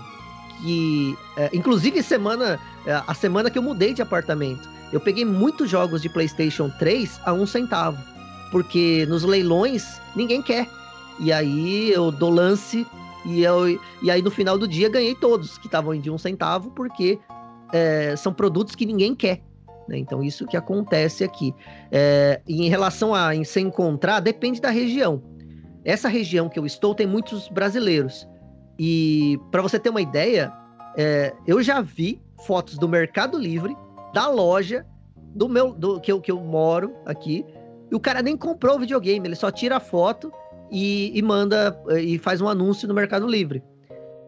Que, 0.62 1.14
é, 1.37 1.50
inclusive 1.52 2.02
semana, 2.02 2.59
é, 2.87 3.02
a 3.07 3.12
semana 3.12 3.50
que 3.50 3.59
eu 3.59 3.62
mudei 3.62 3.92
de 3.92 4.00
apartamento, 4.00 4.66
Eu 4.90 5.00
peguei 5.00 5.24
muitos 5.24 5.68
jogos 5.68 6.00
de 6.00 6.09
PlayStation 6.09 6.70
3 6.78 7.20
a 7.26 7.33
um 7.35 7.46
centavo, 7.46 7.98
porque 8.50 9.04
nos 9.07 9.22
leilões 9.22 10.00
ninguém 10.16 10.40
quer. 10.40 10.66
E 11.20 11.30
aí 11.30 11.90
eu 11.90 12.11
dou 12.11 12.30
lance 12.30 12.87
e, 13.26 13.42
eu, 13.42 13.68
e 14.00 14.11
aí 14.11 14.22
no 14.22 14.30
final 14.30 14.57
do 14.57 14.66
dia 14.66 14.88
ganhei 14.88 15.14
todos 15.14 15.59
que 15.59 15.66
estavam 15.66 15.98
de 15.98 16.11
um 16.11 16.16
centavo, 16.16 16.70
porque 16.70 17.18
é, 17.70 18.16
são 18.16 18.33
produtos 18.33 18.74
que 18.74 18.87
ninguém 18.87 19.14
quer. 19.14 19.42
Né? 19.88 19.98
Então, 19.98 20.22
isso 20.22 20.46
que 20.46 20.57
acontece 20.57 21.22
aqui. 21.22 21.54
É, 21.92 22.40
em 22.48 22.68
relação 22.70 23.14
a 23.14 23.35
em 23.35 23.44
se 23.44 23.61
encontrar, 23.61 24.20
depende 24.20 24.59
da 24.59 24.70
região. 24.70 25.34
Essa 25.85 26.09
região 26.09 26.49
que 26.49 26.59
eu 26.59 26.64
estou 26.64 26.94
tem 26.94 27.07
muitos 27.07 27.49
brasileiros. 27.49 28.27
E 28.79 29.38
para 29.51 29.62
você 29.62 29.79
ter 29.79 29.90
uma 29.90 30.01
ideia, 30.01 30.53
é, 30.97 31.33
eu 31.47 31.62
já 31.62 31.81
vi 31.81 32.20
fotos 32.44 32.79
do 32.79 32.88
Mercado 32.88 33.38
Livre, 33.38 33.77
da 34.12 34.29
loja 34.29 34.87
do 35.16 35.49
meu 35.49 35.73
do 35.73 36.01
que 36.01 36.12
eu, 36.12 36.20
que 36.20 36.31
eu 36.31 36.40
moro 36.40 36.94
aqui, 37.05 37.44
e 37.90 37.94
o 37.94 38.01
cara 38.01 38.23
nem 38.23 38.37
comprou 38.37 38.77
o 38.77 38.79
videogame, 38.79 39.27
ele 39.27 39.35
só 39.35 39.51
tira 39.51 39.77
a 39.77 39.81
foto 39.81 40.33
e, 40.70 41.16
e 41.16 41.23
manda 41.23 41.77
e 42.01 42.18
faz 42.18 42.40
um 42.40 42.49
anúncio 42.49 42.88
no 42.88 42.94
Mercado 42.94 43.27
Livre. 43.27 43.62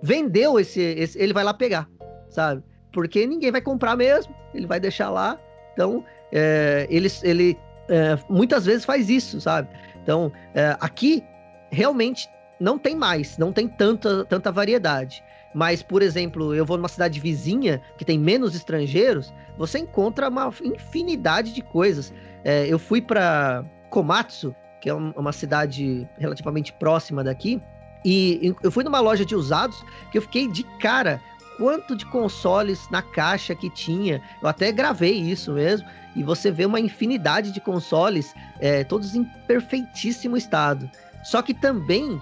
Vendeu 0.02 0.58
esse, 0.58 0.80
esse, 0.80 1.18
ele 1.18 1.32
vai 1.32 1.44
lá 1.44 1.54
pegar, 1.54 1.88
sabe? 2.28 2.62
Porque 2.92 3.26
ninguém 3.26 3.50
vai 3.50 3.60
comprar 3.60 3.96
mesmo, 3.96 4.34
ele 4.52 4.66
vai 4.66 4.78
deixar 4.78 5.10
lá. 5.10 5.38
Então, 5.72 6.04
é, 6.32 6.86
ele, 6.90 7.08
ele 7.22 7.58
é, 7.88 8.18
muitas 8.28 8.66
vezes 8.66 8.84
faz 8.84 9.08
isso, 9.08 9.40
sabe? 9.40 9.68
Então, 10.02 10.32
é, 10.54 10.76
aqui 10.80 11.22
realmente 11.70 12.28
não 12.58 12.78
tem 12.78 12.96
mais, 12.96 13.36
não 13.38 13.52
tem 13.52 13.68
tanta, 13.68 14.24
tanta 14.24 14.50
variedade. 14.50 15.22
Mas, 15.54 15.82
por 15.82 16.02
exemplo, 16.02 16.54
eu 16.54 16.66
vou 16.66 16.76
numa 16.76 16.88
cidade 16.88 17.18
vizinha 17.18 17.80
que 17.96 18.04
tem 18.04 18.18
menos 18.18 18.54
estrangeiros, 18.54 19.32
você 19.56 19.78
encontra 19.78 20.28
uma 20.28 20.52
infinidade 20.62 21.52
de 21.52 21.62
coisas. 21.62 22.12
É, 22.44 22.66
eu 22.66 22.78
fui 22.78 23.00
para 23.00 23.64
Komatsu, 23.88 24.54
que 24.80 24.90
é 24.90 24.94
uma 24.94 25.32
cidade 25.32 26.06
relativamente 26.18 26.72
próxima 26.74 27.24
daqui, 27.24 27.60
e 28.04 28.54
eu 28.62 28.70
fui 28.70 28.84
numa 28.84 29.00
loja 29.00 29.24
de 29.24 29.34
usados 29.34 29.82
que 30.12 30.18
eu 30.18 30.22
fiquei 30.22 30.46
de 30.46 30.62
cara 30.78 31.20
quanto 31.56 31.96
de 31.96 32.04
consoles 32.06 32.88
na 32.90 33.02
caixa 33.02 33.54
que 33.54 33.70
tinha. 33.70 34.22
Eu 34.42 34.48
até 34.48 34.70
gravei 34.70 35.14
isso 35.14 35.52
mesmo. 35.52 35.88
E 36.14 36.22
você 36.22 36.50
vê 36.50 36.64
uma 36.64 36.80
infinidade 36.80 37.50
de 37.52 37.60
consoles, 37.60 38.32
é, 38.60 38.84
todos 38.84 39.14
em 39.14 39.24
perfeitíssimo 39.46 40.36
estado. 40.36 40.88
Só 41.26 41.42
que 41.42 41.52
também 41.52 42.20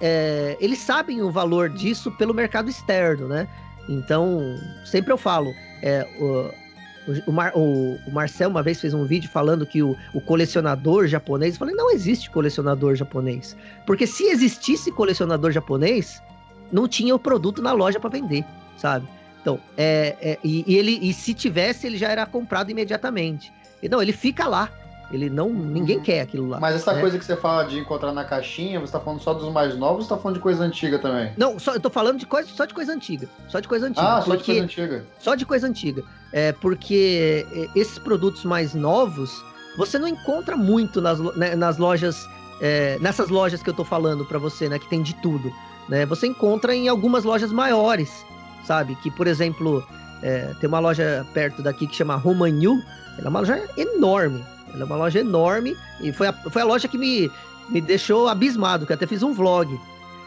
é, 0.00 0.56
eles 0.60 0.78
sabem 0.78 1.20
o 1.22 1.30
valor 1.30 1.68
disso 1.68 2.10
pelo 2.12 2.32
mercado 2.32 2.70
externo, 2.70 3.26
né? 3.26 3.48
Então, 3.88 4.56
sempre 4.84 5.12
eu 5.12 5.18
falo, 5.18 5.52
é, 5.82 6.06
o, 6.20 7.30
o, 7.30 7.32
Mar, 7.32 7.52
o, 7.54 7.98
o, 8.06 8.12
Marcel 8.12 8.48
uma 8.48 8.62
vez 8.62 8.80
fez 8.80 8.94
um 8.94 9.04
vídeo 9.04 9.28
falando 9.28 9.66
que 9.66 9.82
o, 9.82 9.96
o 10.14 10.20
colecionador 10.20 11.08
japonês, 11.08 11.54
eu 11.54 11.58
falei, 11.58 11.74
não 11.74 11.90
existe 11.90 12.30
colecionador 12.30 12.94
japonês. 12.94 13.56
Porque 13.86 14.06
se 14.06 14.24
existisse 14.24 14.92
colecionador 14.92 15.50
japonês, 15.50 16.22
não 16.70 16.86
tinha 16.86 17.14
o 17.14 17.18
produto 17.18 17.60
na 17.60 17.72
loja 17.72 17.98
para 17.98 18.10
vender, 18.10 18.44
sabe? 18.76 19.08
Então, 19.42 19.60
é, 19.76 20.16
é 20.20 20.38
e, 20.44 20.64
e, 20.66 20.76
ele, 20.76 20.98
e 21.02 21.12
se 21.12 21.34
tivesse, 21.34 21.88
ele 21.88 21.98
já 21.98 22.08
era 22.08 22.24
comprado 22.24 22.70
imediatamente. 22.70 23.52
E 23.82 23.88
não, 23.88 24.00
ele 24.00 24.12
fica 24.12 24.46
lá. 24.46 24.70
Ele 25.10 25.28
não. 25.28 25.48
Ninguém 25.48 26.00
quer 26.00 26.22
aquilo 26.22 26.48
lá. 26.48 26.58
Mas 26.60 26.76
essa 26.76 26.92
né? 26.92 27.00
coisa 27.00 27.18
que 27.18 27.24
você 27.24 27.36
fala 27.36 27.64
de 27.64 27.78
encontrar 27.78 28.12
na 28.12 28.24
caixinha, 28.24 28.80
você 28.80 28.92
tá 28.92 29.00
falando 29.00 29.20
só 29.20 29.34
dos 29.34 29.52
mais 29.52 29.76
novos 29.76 29.98
ou 29.98 30.02
você 30.02 30.08
tá 30.08 30.16
falando 30.16 30.36
de 30.36 30.42
coisa 30.42 30.64
antiga 30.64 30.98
também? 30.98 31.32
Não, 31.36 31.58
só, 31.58 31.74
eu 31.74 31.80
tô 31.80 31.90
falando 31.90 32.18
de 32.18 32.26
coisa, 32.26 32.48
só 32.48 32.64
de 32.64 32.74
coisa 32.74 32.92
antiga. 32.92 33.28
Só 33.48 33.60
de 33.60 33.68
coisa 33.68 33.86
antiga. 33.86 34.16
Ah, 34.16 34.22
só 34.22 34.34
de 34.34 34.44
coisa 34.44 34.62
antiga. 34.62 35.04
Só 35.18 35.34
de 35.34 35.46
coisa 35.46 35.66
antiga. 35.66 36.02
É, 36.32 36.52
porque 36.52 37.46
é, 37.52 37.78
esses 37.78 37.98
produtos 37.98 38.44
mais 38.44 38.74
novos, 38.74 39.42
você 39.76 39.98
não 39.98 40.08
encontra 40.08 40.56
muito 40.56 41.00
nas, 41.00 41.18
né, 41.36 41.54
nas 41.54 41.78
lojas. 41.78 42.26
É, 42.60 42.98
nessas 43.00 43.28
lojas 43.28 43.62
que 43.62 43.68
eu 43.68 43.74
tô 43.74 43.84
falando 43.84 44.24
para 44.24 44.38
você, 44.38 44.68
né? 44.68 44.78
Que 44.78 44.88
tem 44.88 45.02
de 45.02 45.14
tudo. 45.16 45.52
Né? 45.88 46.06
Você 46.06 46.26
encontra 46.26 46.74
em 46.74 46.88
algumas 46.88 47.24
lojas 47.24 47.52
maiores, 47.52 48.24
sabe? 48.64 48.94
Que, 48.96 49.10
por 49.10 49.26
exemplo, 49.26 49.84
é, 50.22 50.54
tem 50.60 50.68
uma 50.68 50.78
loja 50.78 51.26
perto 51.34 51.62
daqui 51.62 51.86
que 51.86 51.94
chama 51.94 52.14
Romanil. 52.14 52.80
Ela 53.18 53.26
é 53.26 53.28
uma 53.28 53.40
loja 53.40 53.68
enorme 53.76 54.44
ela 54.74 54.82
é 54.82 54.84
uma 54.84 54.96
loja 54.96 55.20
enorme 55.20 55.76
e 56.00 56.12
foi 56.12 56.26
a, 56.26 56.32
foi 56.32 56.62
a 56.62 56.64
loja 56.64 56.88
que 56.88 56.98
me, 56.98 57.30
me 57.70 57.80
deixou 57.80 58.28
abismado, 58.28 58.86
que 58.86 58.92
até 58.92 59.06
fiz 59.06 59.22
um 59.22 59.32
vlog. 59.32 59.78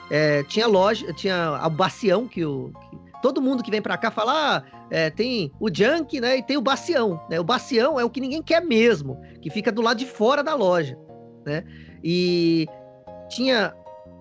É, 0.10 0.44
tinha 0.44 0.66
loja, 0.68 1.12
tinha 1.14 1.58
a 1.58 1.70
Bacião, 1.70 2.28
que, 2.28 2.46
o, 2.46 2.72
que 2.90 2.98
todo 3.22 3.42
mundo 3.42 3.62
que 3.62 3.70
vem 3.70 3.82
para 3.82 3.98
cá 3.98 4.10
fala, 4.10 4.58
ah, 4.58 4.64
é, 4.90 5.10
tem 5.10 5.52
o 5.60 5.68
Junk, 5.74 6.20
né, 6.22 6.38
e 6.38 6.44
tem 6.44 6.56
o 6.56 6.62
Bacião, 6.62 7.20
né? 7.30 7.40
O 7.40 7.44
Bacião 7.44 8.00
é 8.00 8.06
o 8.06 8.10
que 8.10 8.22
ninguém 8.22 8.42
quer 8.42 8.64
mesmo, 8.64 9.20
que 9.42 9.50
fica 9.50 9.72
do 9.72 9.82
lado 9.82 9.98
de 9.98 10.06
fora 10.06 10.42
da 10.42 10.56
loja, 10.56 10.98
né? 11.46 11.66
E 12.02 12.68
tinha 13.30 13.74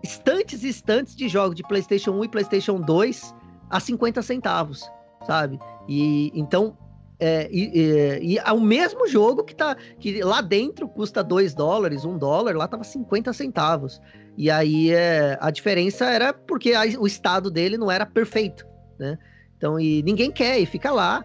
estantes 0.02 0.64
e 0.64 0.68
estantes 0.68 1.14
de 1.14 1.28
jogos 1.28 1.54
de 1.54 1.62
PlayStation 1.62 2.12
1 2.12 2.24
e 2.24 2.28
PlayStation 2.28 2.80
2 2.80 3.34
a 3.70 3.78
50 3.78 4.22
centavos, 4.22 4.90
sabe? 5.24 5.58
E 5.88 6.32
então 6.34 6.76
é, 7.18 7.48
e, 7.50 7.70
e, 7.74 8.34
e 8.34 8.38
é 8.38 8.52
o 8.52 8.60
mesmo 8.60 9.08
jogo 9.08 9.42
que 9.42 9.54
tá. 9.54 9.76
Que 9.98 10.22
lá 10.22 10.40
dentro 10.40 10.88
custa 10.88 11.24
2 11.24 11.54
dólares, 11.54 12.04
1 12.04 12.10
um 12.10 12.18
dólar, 12.18 12.54
lá 12.54 12.68
tava 12.68 12.84
50 12.84 13.32
centavos. 13.32 14.00
E 14.36 14.50
aí 14.50 14.92
é, 14.92 15.38
a 15.40 15.50
diferença 15.50 16.04
era 16.06 16.32
porque 16.32 16.74
a, 16.74 16.82
o 16.98 17.06
estado 17.06 17.50
dele 17.50 17.78
não 17.78 17.90
era 17.90 18.04
perfeito, 18.04 18.66
né? 18.98 19.18
Então, 19.56 19.80
e 19.80 20.02
ninguém 20.02 20.30
quer, 20.30 20.58
e 20.60 20.66
fica 20.66 20.90
lá. 20.90 21.24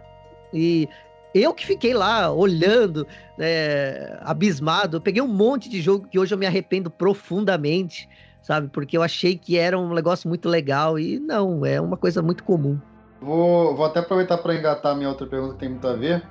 E 0.53 0.87
eu 1.35 1.53
que 1.53 1.65
fiquei 1.65 1.93
lá 1.93 2.31
olhando, 2.31 3.05
né, 3.37 4.17
abismado. 4.21 4.97
Eu 4.97 5.01
peguei 5.01 5.21
um 5.21 5.27
monte 5.27 5.69
de 5.69 5.81
jogo 5.81 6.07
que 6.07 6.17
hoje 6.17 6.33
eu 6.33 6.37
me 6.37 6.45
arrependo 6.45 6.89
profundamente, 6.89 8.07
sabe? 8.41 8.69
Porque 8.69 8.95
eu 8.95 9.03
achei 9.03 9.37
que 9.37 9.57
era 9.57 9.77
um 9.77 9.93
negócio 9.93 10.29
muito 10.29 10.47
legal 10.47 10.97
e 10.97 11.19
não, 11.19 11.65
é 11.65 11.81
uma 11.81 11.97
coisa 11.97 12.21
muito 12.21 12.45
comum. 12.45 12.79
Vou, 13.21 13.75
vou 13.75 13.85
até 13.85 13.99
aproveitar 13.99 14.37
para 14.39 14.55
engatar 14.55 14.95
minha 14.95 15.07
outra 15.07 15.27
pergunta 15.27 15.53
que 15.53 15.59
tem 15.59 15.69
muito 15.69 15.87
a 15.87 15.93
ver. 15.93 16.23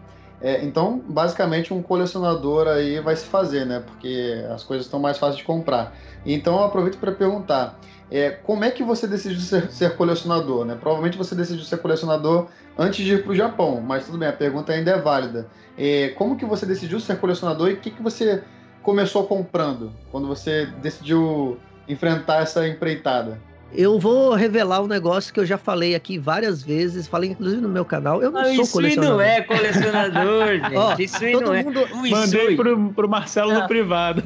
É, 0.42 0.64
então, 0.64 1.00
basicamente, 1.06 1.72
um 1.72 1.82
colecionador 1.82 2.66
aí 2.66 2.98
vai 2.98 3.14
se 3.14 3.26
fazer, 3.26 3.64
né? 3.64 3.82
Porque 3.86 4.44
as 4.52 4.64
coisas 4.64 4.86
estão 4.86 4.98
mais 4.98 5.16
fáceis 5.16 5.36
de 5.38 5.44
comprar. 5.44 5.94
Então, 6.26 6.56
eu 6.58 6.64
aproveito 6.64 6.98
para 6.98 7.12
perguntar: 7.12 7.78
é, 8.10 8.30
como 8.30 8.64
é 8.64 8.70
que 8.70 8.82
você 8.82 9.06
decidiu 9.06 9.38
ser, 9.38 9.70
ser, 9.70 9.96
colecionador? 9.96 10.64
Né? 10.64 10.76
Provavelmente 10.80 11.16
você 11.16 11.34
decidiu 11.34 11.62
ser 11.64 11.76
colecionador 11.76 12.48
antes 12.76 13.04
de 13.04 13.14
ir 13.14 13.22
para 13.22 13.32
o 13.32 13.36
Japão, 13.36 13.80
mas 13.80 14.06
tudo 14.06 14.18
bem, 14.18 14.28
a 14.28 14.32
pergunta 14.32 14.72
ainda 14.72 14.90
é 14.90 14.98
válida. 14.98 15.46
É, 15.78 16.08
como 16.08 16.36
que 16.36 16.44
você 16.44 16.66
decidiu 16.66 16.98
ser 16.98 17.18
colecionador 17.20 17.70
e 17.70 17.74
o 17.74 17.76
que, 17.76 17.90
que 17.90 18.02
você 18.02 18.42
começou 18.82 19.26
comprando 19.26 19.92
quando 20.10 20.26
você 20.26 20.66
decidiu 20.82 21.58
enfrentar 21.86 22.42
essa 22.42 22.66
empreitada? 22.66 23.38
Eu 23.72 23.98
vou 23.98 24.34
revelar 24.34 24.82
um 24.82 24.86
negócio 24.86 25.32
que 25.32 25.38
eu 25.38 25.46
já 25.46 25.56
falei 25.56 25.94
aqui 25.94 26.18
várias 26.18 26.62
vezes, 26.62 27.06
falei 27.06 27.30
inclusive 27.30 27.62
no 27.62 27.68
meu 27.68 27.84
canal. 27.84 28.20
Eu 28.22 28.30
não, 28.30 28.42
não 28.42 28.54
sou 28.54 28.62
isso 28.64 28.72
colecionador. 28.72 29.16
não 29.16 29.20
é 29.20 29.40
colecionador, 29.42 30.46
gente. 30.58 30.76
Ó, 30.76 30.96
isso 30.98 31.40
não 31.40 31.54
é. 31.54 31.62
Mundo... 31.62 31.88
Mandei 32.10 32.56
pro, 32.56 32.92
pro 32.92 33.08
Marcelo 33.08 33.52
não. 33.54 33.62
no 33.62 33.68
privado. 33.68 34.24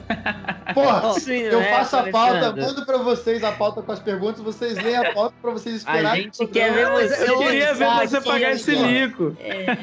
Porra, 0.73 1.15
eu 1.29 1.61
é 1.61 1.71
faço 1.71 1.97
a 1.97 2.03
pauta, 2.05 2.57
mando 2.57 2.87
pra 2.87 2.99
vocês 2.99 3.45
a 3.45 3.53
pauta 3.53 3.83
com 3.83 3.93
as 3.93 4.01
perguntas, 4.01 4.41
vocês 4.43 4.77
leem 4.83 4.97
a 4.97 5.13
pauta 5.13 5.35
pra 5.43 5.51
vocês 5.51 5.77
esperarem. 5.77 6.09
A 6.09 6.17
gente 6.17 6.47
quer 6.47 6.73
ver 6.73 6.91
você. 6.91 7.31
Eu 7.31 7.39
queria 7.39 7.75
ver 7.75 8.09
você 8.09 8.21
pagar 8.23 8.53
esse 8.53 8.75
mico. 8.77 9.37
É. 9.41 9.77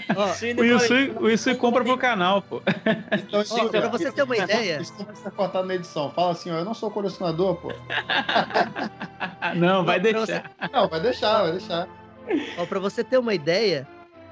o 0.59 0.63
Yusui, 0.63 1.13
o 1.19 1.29
Yusui 1.29 1.55
compra 1.55 1.83
pro 1.83 1.97
canal, 1.97 2.41
pô. 2.41 2.61
Então, 3.11 3.43
ó, 3.51 3.67
pra 3.69 3.87
você 3.89 4.11
ter 4.11 4.23
uma 4.23 4.37
ideia. 4.37 4.81
Isso 4.81 4.93
vai 5.05 5.15
ser 5.15 5.31
cortado 5.31 5.67
na 5.67 5.75
edição. 5.75 6.11
Fala 6.11 6.31
assim, 6.31 6.51
ó, 6.51 6.55
eu 6.55 6.65
não 6.65 6.73
sou 6.73 6.89
colecionador, 6.89 7.55
pô. 7.55 7.71
Não, 9.55 9.83
vai 9.83 9.99
deixar. 9.99 10.25
Você... 10.25 10.43
Não, 10.71 10.87
vai 10.87 10.99
deixar, 10.99 11.41
vai 11.43 11.51
deixar. 11.51 11.87
Ó, 12.57 12.65
pra 12.65 12.79
você 12.79 13.03
ter 13.03 13.17
uma 13.17 13.33
ideia, 13.33 13.87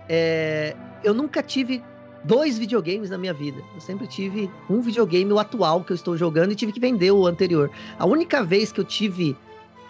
é... 0.07 0.75
eu 1.03 1.13
nunca 1.13 1.41
tive 1.43 1.83
dois 2.23 2.57
videogames 2.57 3.09
na 3.09 3.17
minha 3.17 3.33
vida. 3.33 3.61
Eu 3.73 3.81
sempre 3.81 4.07
tive 4.07 4.49
um 4.69 4.81
videogame, 4.81 5.31
o 5.31 5.39
atual 5.39 5.83
que 5.83 5.91
eu 5.91 5.95
estou 5.95 6.17
jogando, 6.17 6.51
e 6.51 6.55
tive 6.55 6.71
que 6.71 6.79
vender 6.79 7.11
o 7.11 7.25
anterior. 7.25 7.71
A 7.97 8.05
única 8.05 8.43
vez 8.43 8.71
que 8.71 8.79
eu 8.79 8.85
tive 8.85 9.35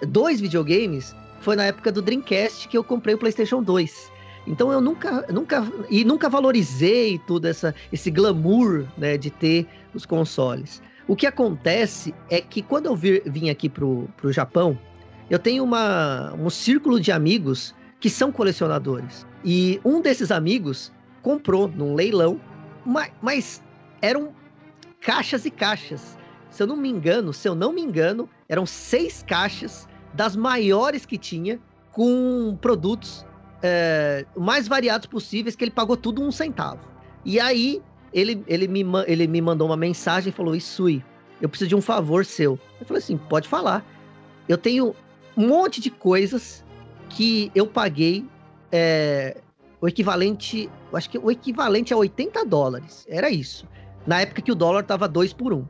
dois 0.07 0.39
videogames 0.39 1.15
foi 1.41 1.55
na 1.55 1.65
época 1.65 1.91
do 1.91 2.01
Dreamcast 2.01 2.67
que 2.67 2.77
eu 2.77 2.83
comprei 2.83 3.15
o 3.15 3.17
PlayStation 3.17 3.61
2. 3.61 4.11
Então 4.47 4.71
eu 4.71 4.81
nunca, 4.81 5.25
nunca 5.29 5.65
e 5.89 6.03
nunca 6.03 6.29
valorizei 6.29 7.19
todo 7.19 7.45
essa, 7.45 7.73
esse 7.91 8.09
glamour 8.09 8.85
né, 8.97 9.17
de 9.17 9.29
ter 9.29 9.67
os 9.93 10.05
consoles. 10.05 10.81
O 11.07 11.15
que 11.15 11.25
acontece 11.25 12.13
é 12.29 12.39
que 12.39 12.61
quando 12.61 12.85
eu 12.85 12.95
vir, 12.95 13.23
vim 13.25 13.49
aqui 13.49 13.67
pro, 13.67 14.07
pro 14.17 14.31
Japão, 14.31 14.77
eu 15.29 15.37
tenho 15.37 15.63
uma, 15.63 16.33
um 16.33 16.49
círculo 16.49 16.99
de 16.99 17.11
amigos 17.11 17.75
que 17.99 18.09
são 18.09 18.31
colecionadores. 18.31 19.27
E 19.43 19.79
um 19.85 20.01
desses 20.01 20.31
amigos 20.31 20.91
comprou 21.21 21.67
num 21.67 21.93
leilão, 21.93 22.39
mas, 22.85 23.11
mas 23.21 23.63
eram 24.01 24.33
caixas 25.01 25.45
e 25.45 25.51
caixas. 25.51 26.17
Se 26.49 26.63
eu 26.63 26.67
não 26.67 26.75
me 26.75 26.89
engano, 26.89 27.31
se 27.31 27.47
eu 27.47 27.53
não 27.53 27.71
me 27.71 27.81
engano, 27.81 28.27
eram 28.47 28.65
seis 28.65 29.23
caixas 29.27 29.87
das 30.13 30.35
maiores 30.35 31.05
que 31.05 31.17
tinha, 31.17 31.59
com 31.91 32.57
produtos 32.61 33.25
é, 33.61 34.25
mais 34.35 34.67
variados 34.67 35.07
possíveis, 35.07 35.55
que 35.55 35.63
ele 35.63 35.71
pagou 35.71 35.97
tudo 35.97 36.23
um 36.23 36.31
centavo. 36.31 36.79
E 37.25 37.39
aí, 37.39 37.81
ele, 38.13 38.43
ele, 38.47 38.67
me, 38.67 38.83
ele 39.05 39.27
me 39.27 39.41
mandou 39.41 39.67
uma 39.67 39.77
mensagem 39.77 40.29
e 40.29 40.33
falou: 40.33 40.55
Isui, 40.55 41.03
eu 41.41 41.49
preciso 41.49 41.69
de 41.69 41.75
um 41.75 41.81
favor 41.81 42.25
seu. 42.25 42.59
Eu 42.79 42.85
falei 42.85 43.03
assim: 43.03 43.17
pode 43.17 43.47
falar. 43.47 43.85
Eu 44.47 44.57
tenho 44.57 44.95
um 45.35 45.47
monte 45.47 45.81
de 45.81 45.89
coisas 45.89 46.63
que 47.09 47.51
eu 47.55 47.65
paguei 47.65 48.25
é, 48.71 49.37
o 49.81 49.87
equivalente, 49.87 50.69
acho 50.93 51.09
que 51.09 51.17
o 51.17 51.31
equivalente 51.31 51.93
a 51.93 51.97
80 51.97 52.45
dólares. 52.45 53.05
Era 53.09 53.29
isso. 53.29 53.67
Na 54.05 54.21
época 54.21 54.41
que 54.41 54.51
o 54.51 54.55
dólar 54.55 54.83
tava 54.83 55.07
2 55.07 55.33
por 55.33 55.53
1. 55.53 55.57
Um. 55.57 55.65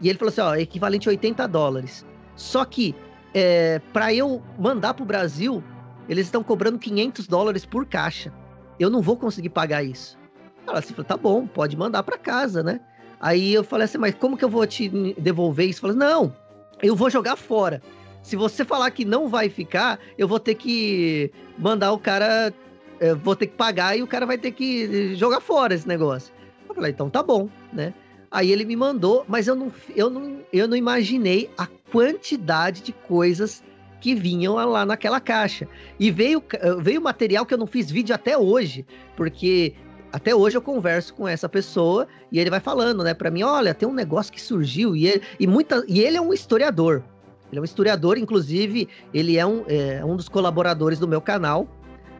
E 0.00 0.08
ele 0.08 0.18
falou 0.18 0.30
assim: 0.30 0.40
ó, 0.40 0.54
equivalente 0.54 1.08
a 1.08 1.12
80 1.12 1.46
dólares. 1.48 2.04
Só 2.36 2.64
que, 2.64 2.94
é, 3.32 3.80
para 3.92 4.12
eu 4.12 4.42
mandar 4.58 4.94
pro 4.94 5.04
Brasil, 5.04 5.62
eles 6.08 6.26
estão 6.26 6.42
cobrando 6.42 6.78
500 6.78 7.26
dólares 7.26 7.64
por 7.64 7.86
caixa. 7.86 8.32
Eu 8.78 8.90
não 8.90 9.00
vou 9.00 9.16
conseguir 9.16 9.50
pagar 9.50 9.84
isso. 9.84 10.18
Ela 10.66 10.78
assim, 10.78 10.94
falou, 10.94 11.04
tá 11.04 11.16
bom, 11.16 11.46
pode 11.46 11.76
mandar 11.76 12.02
para 12.02 12.18
casa, 12.18 12.62
né? 12.62 12.80
Aí 13.20 13.54
eu 13.54 13.62
falei 13.62 13.84
assim, 13.84 13.98
mas 13.98 14.14
como 14.14 14.36
que 14.36 14.44
eu 14.44 14.48
vou 14.48 14.66
te 14.66 14.88
devolver 15.18 15.68
isso? 15.68 15.80
Falei, 15.80 15.96
não, 15.96 16.34
eu 16.82 16.96
vou 16.96 17.08
jogar 17.08 17.36
fora. 17.36 17.80
Se 18.24 18.36
você 18.36 18.64
falar 18.64 18.90
que 18.90 19.04
não 19.04 19.28
vai 19.28 19.50
ficar, 19.50 20.00
eu 20.16 20.26
vou 20.26 20.40
ter 20.40 20.54
que 20.54 21.30
mandar 21.58 21.92
o 21.92 21.98
cara, 21.98 22.54
é, 22.98 23.14
vou 23.14 23.36
ter 23.36 23.48
que 23.48 23.54
pagar 23.54 23.98
e 23.98 24.02
o 24.02 24.06
cara 24.06 24.24
vai 24.24 24.38
ter 24.38 24.50
que 24.50 25.14
jogar 25.14 25.42
fora 25.42 25.74
esse 25.74 25.86
negócio. 25.86 26.32
Eu 26.66 26.74
falei, 26.74 26.90
então 26.90 27.10
tá 27.10 27.22
bom, 27.22 27.50
né? 27.70 27.92
Aí 28.30 28.50
ele 28.50 28.64
me 28.64 28.74
mandou, 28.76 29.26
mas 29.28 29.46
eu 29.46 29.54
não, 29.54 29.70
eu 29.94 30.08
não, 30.08 30.38
eu 30.50 30.66
não 30.66 30.74
imaginei 30.74 31.50
a 31.58 31.66
quantidade 31.92 32.80
de 32.82 32.92
coisas 32.92 33.62
que 34.00 34.14
vinham 34.14 34.54
lá 34.54 34.86
naquela 34.86 35.20
caixa. 35.20 35.68
E 36.00 36.10
veio, 36.10 36.42
veio 36.80 37.02
material 37.02 37.44
que 37.44 37.52
eu 37.52 37.58
não 37.58 37.66
fiz 37.66 37.90
vídeo 37.90 38.14
até 38.14 38.38
hoje, 38.38 38.86
porque 39.14 39.74
até 40.10 40.34
hoje 40.34 40.56
eu 40.56 40.62
converso 40.62 41.12
com 41.12 41.28
essa 41.28 41.48
pessoa 41.48 42.08
e 42.32 42.40
ele 42.40 42.48
vai 42.48 42.60
falando, 42.60 43.04
né, 43.04 43.12
para 43.12 43.30
mim, 43.30 43.42
olha, 43.42 43.74
tem 43.74 43.86
um 43.86 43.92
negócio 43.92 44.32
que 44.32 44.40
surgiu 44.40 44.96
e 44.96 45.08
ele, 45.08 45.22
e 45.38 45.46
muita 45.46 45.84
e 45.86 46.00
ele 46.00 46.16
é 46.16 46.20
um 46.22 46.32
historiador. 46.32 47.04
Ele 47.50 47.58
é 47.58 47.60
um 47.60 47.64
historiador, 47.64 48.18
inclusive, 48.18 48.88
ele 49.12 49.38
é 49.38 49.46
um, 49.46 49.64
é 49.68 50.04
um 50.04 50.16
dos 50.16 50.28
colaboradores 50.28 50.98
do 50.98 51.06
meu 51.06 51.20
canal, 51.20 51.68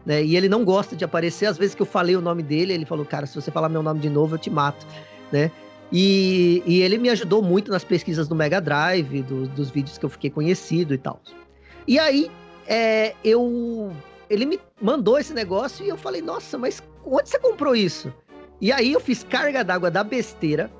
né? 0.05 0.23
E 0.23 0.35
ele 0.35 0.47
não 0.47 0.63
gosta 0.63 0.95
de 0.95 1.03
aparecer. 1.03 1.47
Às 1.47 1.57
vezes 1.57 1.75
que 1.75 1.81
eu 1.81 1.85
falei 1.85 2.15
o 2.15 2.21
nome 2.21 2.43
dele, 2.43 2.73
ele 2.73 2.85
falou, 2.85 3.05
cara, 3.05 3.25
se 3.25 3.35
você 3.35 3.51
falar 3.51 3.67
meu 3.69 3.83
nome 3.83 3.99
de 3.99 4.09
novo, 4.09 4.35
eu 4.35 4.39
te 4.39 4.49
mato, 4.49 4.85
né? 5.31 5.51
E, 5.91 6.63
e 6.65 6.81
ele 6.81 6.97
me 6.97 7.09
ajudou 7.09 7.41
muito 7.41 7.71
nas 7.71 7.83
pesquisas 7.83 8.27
do 8.27 8.35
Mega 8.35 8.59
Drive, 8.59 9.21
do, 9.23 9.47
dos 9.49 9.69
vídeos 9.69 9.97
que 9.97 10.05
eu 10.05 10.09
fiquei 10.09 10.29
conhecido 10.29 10.93
e 10.93 10.97
tal. 10.97 11.19
E 11.87 11.99
aí, 11.99 12.31
é, 12.67 13.13
eu 13.23 13.91
ele 14.29 14.45
me 14.45 14.59
mandou 14.81 15.19
esse 15.19 15.33
negócio 15.33 15.85
e 15.85 15.89
eu 15.89 15.97
falei, 15.97 16.21
nossa, 16.21 16.57
mas 16.57 16.81
onde 17.05 17.29
você 17.29 17.39
comprou 17.39 17.75
isso? 17.75 18.13
E 18.59 18.71
aí 18.71 18.93
eu 18.93 18.99
fiz 18.99 19.23
carga 19.23 19.63
d'água 19.63 19.91
da 19.91 20.03
besteira 20.03 20.71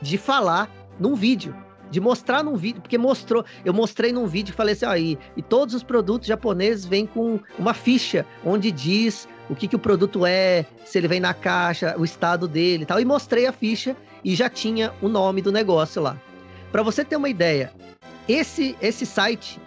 de 0.00 0.18
falar 0.18 0.70
num 0.98 1.14
vídeo, 1.14 1.54
de 1.92 2.00
mostrar 2.00 2.42
num 2.42 2.56
vídeo, 2.56 2.80
porque 2.80 2.96
mostrou, 2.96 3.44
eu 3.66 3.74
mostrei 3.74 4.12
num 4.12 4.26
vídeo 4.26 4.50
e 4.52 4.54
falei 4.54 4.72
assim, 4.72 4.86
ó, 4.86 4.96
e, 4.96 5.18
e 5.36 5.42
todos 5.42 5.74
os 5.74 5.82
produtos 5.82 6.26
japoneses 6.26 6.86
vêm 6.86 7.06
com 7.06 7.38
uma 7.58 7.74
ficha 7.74 8.24
onde 8.42 8.72
diz 8.72 9.28
o 9.50 9.54
que, 9.54 9.68
que 9.68 9.76
o 9.76 9.78
produto 9.78 10.24
é, 10.24 10.64
se 10.86 10.96
ele 10.96 11.06
vem 11.06 11.20
na 11.20 11.34
caixa, 11.34 11.94
o 11.98 12.04
estado 12.04 12.48
dele 12.48 12.84
e 12.84 12.86
tal, 12.86 12.98
e 12.98 13.04
mostrei 13.04 13.46
a 13.46 13.52
ficha 13.52 13.94
e 14.24 14.34
já 14.34 14.48
tinha 14.48 14.90
o 15.02 15.08
nome 15.08 15.42
do 15.42 15.52
negócio 15.52 16.00
lá. 16.00 16.16
Para 16.72 16.82
você 16.82 17.04
ter 17.04 17.16
uma 17.16 17.28
ideia, 17.28 17.70
esse 18.26 18.74
esse 18.80 19.04
site 19.04 19.60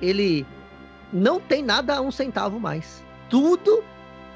ele 0.00 0.46
não 1.12 1.38
tem 1.38 1.62
nada 1.62 1.96
a 1.96 2.00
um 2.00 2.10
centavo 2.10 2.58
mais. 2.58 3.04
Tudo 3.28 3.84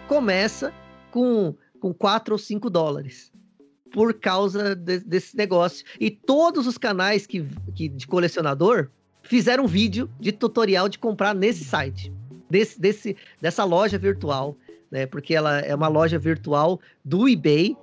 começa 0.06 0.70
com, 1.10 1.54
com 1.80 1.94
4 1.94 2.34
ou 2.34 2.38
5 2.38 2.68
dólares 2.68 3.31
por 3.92 4.14
causa 4.14 4.74
de, 4.74 4.98
desse 5.00 5.36
negócio. 5.36 5.84
E 6.00 6.10
todos 6.10 6.66
os 6.66 6.78
canais 6.78 7.26
que, 7.26 7.46
que, 7.74 7.88
de 7.88 8.06
colecionador 8.06 8.88
fizeram 9.22 9.66
vídeo 9.66 10.10
de 10.18 10.32
tutorial 10.32 10.88
de 10.88 10.98
comprar 10.98 11.34
nesse 11.34 11.64
site, 11.64 12.12
desse, 12.50 12.80
desse, 12.80 13.16
dessa 13.40 13.64
loja 13.64 13.98
virtual, 13.98 14.56
né? 14.90 15.06
Porque 15.06 15.34
ela 15.34 15.60
é 15.60 15.74
uma 15.74 15.88
loja 15.88 16.18
virtual 16.18 16.80
do 17.04 17.28
eBay 17.28 17.76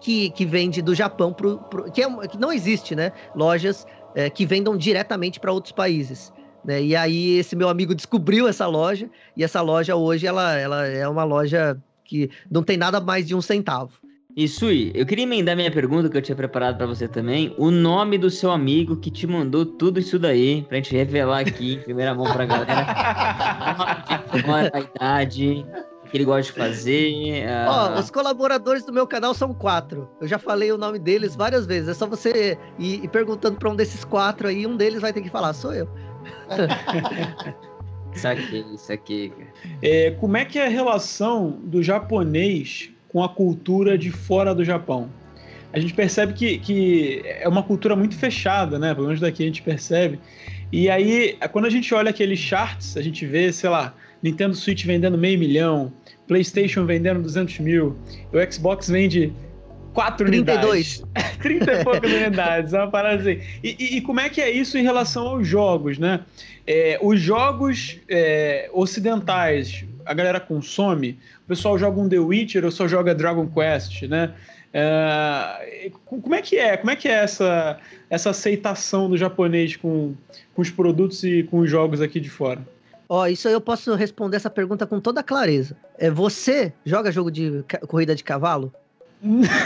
que, 0.00 0.30
que 0.30 0.46
vende 0.46 0.80
do 0.80 0.94
Japão 0.94 1.32
pro 1.32 1.58
que, 1.92 2.02
é, 2.02 2.28
que 2.28 2.38
não 2.38 2.52
existe, 2.52 2.94
né? 2.94 3.12
Lojas 3.34 3.86
é, 4.14 4.30
que 4.30 4.46
vendam 4.46 4.76
diretamente 4.76 5.38
para 5.38 5.52
outros 5.52 5.72
países. 5.72 6.32
Né? 6.64 6.82
E 6.82 6.96
aí 6.96 7.38
esse 7.38 7.54
meu 7.54 7.68
amigo 7.68 7.94
descobriu 7.94 8.48
essa 8.48 8.66
loja 8.66 9.08
e 9.36 9.44
essa 9.44 9.60
loja 9.60 9.94
hoje 9.96 10.26
ela, 10.26 10.56
ela 10.56 10.86
é 10.86 11.06
uma 11.06 11.24
loja 11.24 11.80
que 12.04 12.30
não 12.50 12.62
tem 12.62 12.76
nada 12.76 13.00
mais 13.00 13.26
de 13.26 13.34
um 13.34 13.40
centavo. 13.40 13.92
E 14.38 14.46
Sui, 14.46 14.92
eu 14.94 15.04
queria 15.04 15.24
emendar 15.24 15.56
minha 15.56 15.68
pergunta 15.68 16.08
que 16.08 16.16
eu 16.16 16.22
tinha 16.22 16.36
preparado 16.36 16.76
para 16.76 16.86
você 16.86 17.08
também. 17.08 17.52
O 17.58 17.72
nome 17.72 18.16
do 18.16 18.30
seu 18.30 18.52
amigo 18.52 18.96
que 18.96 19.10
te 19.10 19.26
mandou 19.26 19.66
tudo 19.66 19.98
isso 19.98 20.16
daí, 20.16 20.62
pra 20.62 20.76
gente 20.76 20.94
revelar 20.94 21.40
aqui 21.40 21.74
em 21.74 21.80
primeira 21.80 22.14
mão 22.14 22.32
pra 22.32 22.46
galera. 22.46 22.86
a 24.72 24.78
idade, 24.78 25.66
o 26.04 26.08
que 26.08 26.16
ele 26.16 26.24
gosta 26.24 26.52
de 26.52 26.56
fazer. 26.56 27.48
Ó, 27.66 27.96
oh, 27.96 27.98
os 27.98 28.12
colaboradores 28.12 28.84
do 28.84 28.92
meu 28.92 29.08
canal 29.08 29.34
são 29.34 29.52
quatro. 29.52 30.08
Eu 30.20 30.28
já 30.28 30.38
falei 30.38 30.70
o 30.70 30.78
nome 30.78 31.00
deles 31.00 31.34
várias 31.34 31.66
vezes. 31.66 31.88
É 31.88 31.94
só 31.94 32.06
você 32.06 32.56
ir, 32.78 33.02
ir 33.02 33.08
perguntando 33.08 33.58
pra 33.58 33.68
um 33.68 33.74
desses 33.74 34.04
quatro 34.04 34.46
aí, 34.46 34.64
um 34.68 34.76
deles 34.76 35.00
vai 35.00 35.12
ter 35.12 35.20
que 35.20 35.30
falar, 35.30 35.52
sou 35.52 35.74
eu. 35.74 35.88
isso 38.14 38.28
aqui, 38.28 38.66
isso 38.72 38.92
aqui. 38.92 39.32
É, 39.82 40.12
como 40.12 40.36
é 40.36 40.44
que 40.44 40.60
é 40.60 40.66
a 40.66 40.70
relação 40.70 41.58
do 41.64 41.82
japonês 41.82 42.92
com 43.08 43.22
a 43.22 43.28
cultura 43.28 43.96
de 43.96 44.10
fora 44.10 44.54
do 44.54 44.64
Japão? 44.64 45.10
A 45.72 45.78
gente 45.78 45.92
percebe 45.92 46.32
que, 46.32 46.58
que 46.58 47.22
é 47.24 47.48
uma 47.48 47.62
cultura 47.62 47.94
muito 47.94 48.16
fechada, 48.16 48.78
né? 48.78 48.94
Pelo 48.94 49.06
menos 49.06 49.20
daqui 49.20 49.42
a 49.42 49.46
gente 49.46 49.62
percebe. 49.62 50.18
E 50.72 50.88
aí, 50.88 51.36
quando 51.52 51.66
a 51.66 51.70
gente 51.70 51.94
olha 51.94 52.10
aqueles 52.10 52.38
charts, 52.38 52.96
a 52.96 53.02
gente 53.02 53.26
vê, 53.26 53.52
sei 53.52 53.68
lá, 53.70 53.94
Nintendo 54.22 54.54
Switch 54.54 54.84
vendendo 54.84 55.16
meio 55.16 55.38
milhão, 55.38 55.92
PlayStation 56.26 56.84
vendendo 56.84 57.22
200 57.22 57.58
mil, 57.60 57.96
o 58.32 58.52
Xbox 58.52 58.88
vende 58.88 59.32
4 59.94 60.26
32. 60.26 61.02
unidades. 61.02 61.38
30 61.40 61.72
e 61.72 61.84
poucas 61.84 62.12
unidades, 62.12 62.72
uma 62.72 62.90
parada 62.90 63.20
assim. 63.20 63.40
E, 63.62 63.76
e, 63.78 63.96
e, 63.96 64.00
como 64.00 64.20
é 64.20 64.28
que 64.28 64.40
é 64.40 64.50
isso 64.50 64.76
em 64.78 64.82
relação 64.82 65.26
aos 65.26 65.46
jogos, 65.46 65.98
né? 65.98 66.20
É, 66.66 66.98
os 67.02 67.20
jogos 67.20 67.98
é, 68.08 68.70
ocidentais, 68.72 69.84
a 70.08 70.14
galera 70.14 70.40
consome, 70.40 71.18
o 71.44 71.48
pessoal 71.48 71.78
joga 71.78 72.00
um 72.00 72.08
The 72.08 72.18
Witcher 72.18 72.64
ou 72.64 72.70
só 72.70 72.88
joga 72.88 73.14
Dragon 73.14 73.46
Quest, 73.46 74.04
né? 74.04 74.34
É, 74.72 75.90
como 76.06 76.34
é 76.34 76.40
que 76.40 76.56
é? 76.56 76.76
Como 76.76 76.90
é 76.90 76.96
que 76.96 77.08
é 77.08 77.12
essa, 77.12 77.78
essa 78.08 78.30
aceitação 78.30 79.08
do 79.08 79.16
japonês 79.16 79.76
com, 79.76 80.14
com 80.54 80.62
os 80.62 80.70
produtos 80.70 81.22
e 81.24 81.42
com 81.42 81.58
os 81.58 81.70
jogos 81.70 82.00
aqui 82.00 82.18
de 82.20 82.30
fora? 82.30 82.60
Ó, 83.08 83.26
isso 83.26 83.48
aí 83.48 83.54
eu 83.54 83.60
posso 83.60 83.94
responder 83.94 84.36
essa 84.36 84.50
pergunta 84.50 84.86
com 84.86 85.00
toda 85.00 85.22
clareza. 85.22 85.76
É, 85.98 86.10
você 86.10 86.72
joga 86.84 87.12
jogo 87.12 87.30
de 87.30 87.64
corrida 87.86 88.14
de 88.14 88.24
cavalo? 88.24 88.72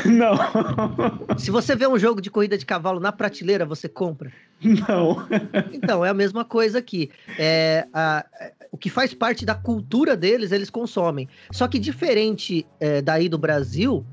Não. 0.06 1.38
Se 1.38 1.50
você 1.50 1.76
vê 1.76 1.86
um 1.86 1.98
jogo 1.98 2.20
de 2.20 2.30
corrida 2.30 2.56
de 2.56 2.64
cavalo 2.64 2.98
na 2.98 3.12
prateleira, 3.12 3.66
você 3.66 3.88
compra? 3.88 4.32
Não. 4.62 5.26
Então, 5.72 6.04
é 6.04 6.08
a 6.08 6.14
mesma 6.14 6.44
coisa 6.44 6.78
aqui. 6.78 7.10
É, 7.38 7.86
a, 7.92 8.24
o 8.72 8.78
que 8.78 8.88
faz 8.88 9.12
parte 9.12 9.44
da 9.44 9.54
cultura 9.54 10.16
deles, 10.16 10.50
eles 10.50 10.70
consomem. 10.70 11.28
Só 11.52 11.68
que 11.68 11.78
diferente 11.78 12.66
é, 12.80 13.02
daí 13.02 13.28
do 13.28 13.36
Brasil, 13.36 14.04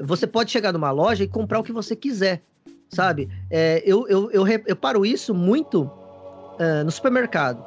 você 0.00 0.26
pode 0.26 0.50
chegar 0.50 0.72
numa 0.72 0.90
loja 0.90 1.22
e 1.22 1.28
comprar 1.28 1.60
o 1.60 1.62
que 1.62 1.72
você 1.72 1.94
quiser, 1.94 2.42
sabe? 2.88 3.28
É, 3.50 3.82
eu, 3.84 4.08
eu, 4.08 4.30
eu, 4.30 4.46
eu, 4.66 4.74
paro 4.74 5.04
isso 5.04 5.34
muito 5.34 5.90
é, 6.58 6.82
no 6.82 6.90
supermercado. 6.90 7.62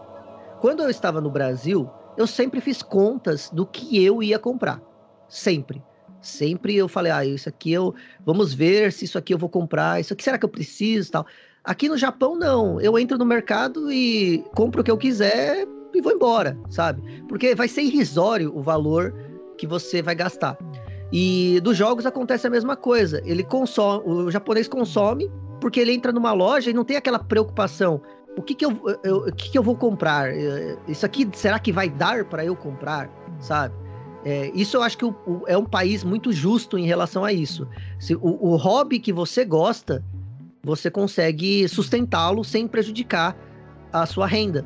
Quando 0.59 0.81
eu 0.81 0.89
estava 0.89 1.21
no 1.21 1.29
Brasil, 1.29 1.87
eu 2.17 2.25
sempre 2.25 2.59
fiz 2.59 2.81
contas 2.81 3.51
do 3.51 3.63
que 3.63 4.03
eu 4.03 4.23
ia 4.23 4.39
comprar. 4.39 4.81
Sempre. 5.29 5.81
Sempre 6.21 6.75
eu 6.75 6.87
falei, 6.87 7.11
ah, 7.11 7.23
isso 7.23 7.49
aqui 7.49 7.71
eu. 7.71 7.93
Vamos 8.25 8.51
ver 8.51 8.91
se 8.91 9.05
isso 9.05 9.17
aqui 9.17 9.33
eu 9.33 9.37
vou 9.37 9.49
comprar, 9.49 9.99
isso 9.99 10.13
aqui 10.13 10.23
será 10.23 10.39
que 10.39 10.45
eu 10.45 10.49
preciso 10.49 11.11
tal. 11.11 11.25
Aqui 11.63 11.87
no 11.87 11.97
Japão, 11.97 12.35
não. 12.35 12.81
Eu 12.81 12.97
entro 12.97 13.17
no 13.17 13.25
mercado 13.25 13.91
e 13.91 14.43
compro 14.55 14.81
o 14.81 14.83
que 14.83 14.89
eu 14.89 14.97
quiser 14.97 15.67
e 15.93 16.01
vou 16.01 16.11
embora, 16.11 16.57
sabe? 16.69 17.01
Porque 17.27 17.55
vai 17.55 17.67
ser 17.67 17.81
irrisório 17.81 18.51
o 18.55 18.61
valor 18.61 19.13
que 19.57 19.67
você 19.67 20.01
vai 20.01 20.15
gastar. 20.15 20.57
E 21.11 21.59
dos 21.61 21.75
jogos 21.75 22.05
acontece 22.05 22.47
a 22.47 22.49
mesma 22.49 22.75
coisa. 22.75 23.21
Ele 23.25 23.43
consome, 23.43 24.03
o 24.05 24.31
japonês 24.31 24.67
consome 24.67 25.29
porque 25.59 25.79
ele 25.79 25.93
entra 25.93 26.11
numa 26.11 26.33
loja 26.33 26.69
e 26.69 26.73
não 26.73 26.85
tem 26.85 26.97
aquela 26.97 27.19
preocupação. 27.19 28.01
O 28.37 28.41
que 28.41 28.55
que 28.55 28.65
eu, 28.65 28.81
eu 29.03 29.17
o 29.17 29.31
que 29.31 29.51
que 29.51 29.57
eu 29.57 29.63
vou 29.63 29.75
comprar? 29.75 30.29
Isso 30.87 31.05
aqui 31.05 31.29
será 31.33 31.59
que 31.59 31.71
vai 31.71 31.89
dar 31.89 32.25
para 32.25 32.45
eu 32.45 32.55
comprar, 32.55 33.09
sabe? 33.39 33.75
É, 34.23 34.51
isso 34.53 34.77
eu 34.77 34.83
acho 34.83 34.97
que 34.97 35.05
o, 35.05 35.15
o, 35.25 35.43
é 35.47 35.57
um 35.57 35.65
país 35.65 36.03
muito 36.03 36.31
justo 36.31 36.77
em 36.77 36.85
relação 36.85 37.25
a 37.25 37.33
isso. 37.33 37.67
Se, 37.99 38.15
o, 38.15 38.19
o 38.21 38.55
hobby 38.55 38.99
que 38.99 39.11
você 39.11 39.43
gosta, 39.43 40.03
você 40.63 40.89
consegue 40.91 41.67
sustentá-lo 41.67 42.43
sem 42.43 42.67
prejudicar 42.67 43.35
a 43.91 44.05
sua 44.05 44.27
renda. 44.27 44.65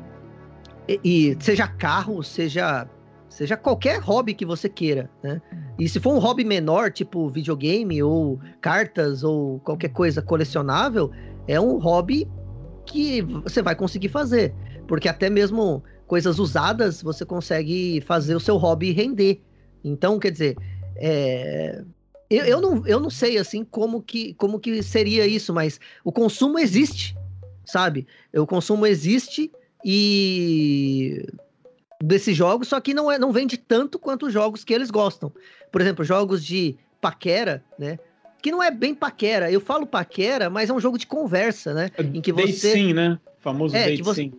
E, 0.88 1.36
seja 1.40 1.66
carro, 1.66 2.22
seja 2.22 2.88
Seja 3.36 3.54
qualquer 3.54 4.00
hobby 4.00 4.32
que 4.32 4.46
você 4.46 4.66
queira, 4.66 5.10
né? 5.22 5.42
E 5.78 5.86
se 5.86 6.00
for 6.00 6.14
um 6.14 6.18
hobby 6.18 6.42
menor, 6.42 6.90
tipo 6.90 7.28
videogame 7.28 8.02
ou 8.02 8.40
cartas 8.62 9.22
ou 9.22 9.60
qualquer 9.60 9.90
coisa 9.90 10.22
colecionável, 10.22 11.10
é 11.46 11.60
um 11.60 11.76
hobby 11.76 12.26
que 12.86 13.20
você 13.20 13.60
vai 13.60 13.76
conseguir 13.76 14.08
fazer. 14.08 14.54
Porque 14.88 15.06
até 15.06 15.28
mesmo 15.28 15.84
coisas 16.06 16.38
usadas 16.38 17.02
você 17.02 17.26
consegue 17.26 18.00
fazer 18.06 18.34
o 18.34 18.40
seu 18.40 18.56
hobby 18.56 18.92
render. 18.92 19.42
Então, 19.84 20.18
quer 20.18 20.30
dizer, 20.30 20.56
é... 20.96 21.84
eu, 22.30 22.44
eu, 22.46 22.60
não, 22.62 22.86
eu 22.86 22.98
não 22.98 23.10
sei 23.10 23.36
assim 23.36 23.64
como 23.64 24.00
que, 24.00 24.32
como 24.32 24.58
que 24.58 24.82
seria 24.82 25.26
isso, 25.26 25.52
mas 25.52 25.78
o 26.02 26.10
consumo 26.10 26.58
existe, 26.58 27.14
sabe? 27.66 28.06
O 28.34 28.46
consumo 28.46 28.86
existe 28.86 29.52
e 29.88 31.24
desses 32.02 32.36
jogos, 32.36 32.66
só 32.66 32.80
que 32.80 32.92
não, 32.92 33.10
é, 33.10 33.20
não 33.20 33.30
vende 33.30 33.56
tanto 33.56 34.00
quanto 34.00 34.26
os 34.26 34.32
jogos 34.32 34.64
que 34.64 34.74
eles 34.74 34.90
gostam. 34.90 35.32
Por 35.70 35.80
exemplo, 35.80 36.04
jogos 36.04 36.44
de 36.44 36.76
paquera, 37.00 37.62
né? 37.78 37.96
Que 38.42 38.50
não 38.50 38.60
é 38.60 38.68
bem 38.68 38.96
paquera. 38.96 39.48
Eu 39.48 39.60
falo 39.60 39.86
paquera, 39.86 40.50
mas 40.50 40.70
é 40.70 40.72
um 40.72 40.80
jogo 40.80 40.98
de 40.98 41.06
conversa, 41.06 41.72
né? 41.72 41.92
É 41.96 42.02
em 42.02 42.20
que 42.20 42.32
você... 42.32 42.72
sim, 42.72 42.92
né? 42.92 43.16
O 43.38 43.40
famoso 43.40 43.76
é, 43.76 43.90
date 43.90 44.02
você... 44.02 44.22
sim. 44.22 44.32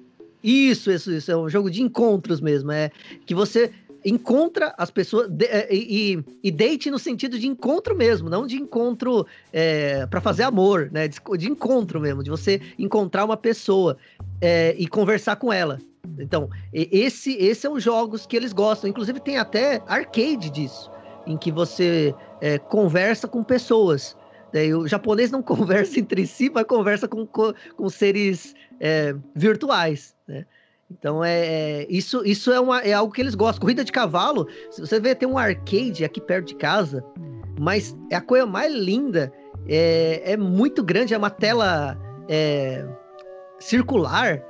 Isso, 0.44 0.92
isso, 0.92 1.14
isso. 1.14 1.32
É 1.32 1.38
um 1.38 1.48
jogo 1.48 1.72
de 1.72 1.82
encontros 1.82 2.42
mesmo. 2.42 2.70
É 2.74 2.92
que 3.26 3.34
você 3.34 3.72
encontra 4.10 4.74
as 4.78 4.90
pessoas 4.90 5.28
de, 5.30 5.46
é, 5.46 5.68
e, 5.70 6.24
e, 6.42 6.50
date 6.50 6.90
no 6.90 6.98
sentido 6.98 7.38
de 7.38 7.46
encontro 7.46 7.94
mesmo, 7.94 8.30
não 8.30 8.48
de 8.48 8.56
encontro 8.56 9.28
é, 9.52 10.06
para 10.06 10.22
fazer 10.22 10.44
amor, 10.44 10.90
né? 10.92 11.10
De, 11.10 11.20
de, 11.38 11.50
encontro 11.50 12.00
mesmo, 12.00 12.24
de 12.24 12.30
você 12.30 12.62
encontrar 12.80 13.26
uma 13.26 13.36
pessoa 13.36 13.98
é, 14.40 14.74
e 14.78 14.88
conversar 14.88 15.36
com 15.36 15.52
ela. 15.52 15.80
Então, 16.18 16.50
esse, 16.72 17.34
esse 17.34 17.62
são 17.62 17.74
os 17.74 17.84
jogos 17.84 18.26
que 18.26 18.38
eles 18.38 18.54
gostam. 18.54 18.90
Inclusive, 18.90 19.20
tem 19.20 19.38
até 19.38 19.82
arcade 19.88 20.50
disso, 20.50 20.90
em 21.26 21.36
que 21.36 21.52
você 21.52 22.16
é, 22.40 22.58
conversa 22.58 23.28
com 23.28 23.44
pessoas. 23.44 24.16
Daí, 24.54 24.74
o 24.74 24.88
japonês 24.88 25.32
não 25.32 25.44
conversa 25.44 26.00
entre 26.00 26.26
si, 26.26 26.50
mas 26.50 26.64
conversa 26.64 27.10
com, 27.10 27.28
com, 27.28 27.90
seres 27.90 28.56
é, 28.80 29.14
virtuais, 29.36 30.16
né? 30.26 30.46
Então 30.90 31.24
é, 31.24 31.46
é, 31.46 31.88
isso, 31.90 32.24
isso 32.26 32.52
é, 32.52 32.60
uma, 32.60 32.80
é 32.82 32.94
algo 32.94 33.14
que 33.14 33.22
eles 33.22 33.36
gostam. 33.36 33.62
Corrida 33.62 33.84
de 33.84 33.92
cavalo, 33.92 34.48
você 34.72 35.00
vê, 35.00 35.14
tem 35.14 35.28
um 35.28 35.38
arcade 35.38 36.06
aqui 36.06 36.22
perto 36.22 36.48
de 36.48 36.56
casa, 36.56 37.04
mas 37.60 37.96
é 38.10 38.16
a 38.16 38.22
coisa 38.22 38.46
mais 38.46 38.74
linda. 38.74 39.32
É, 39.68 40.34
é 40.34 40.38
muito 40.38 40.82
grande, 40.84 41.14
é 41.14 41.18
uma 41.18 41.30
tela 41.30 41.98
é, 42.30 42.86
circular 43.60 44.42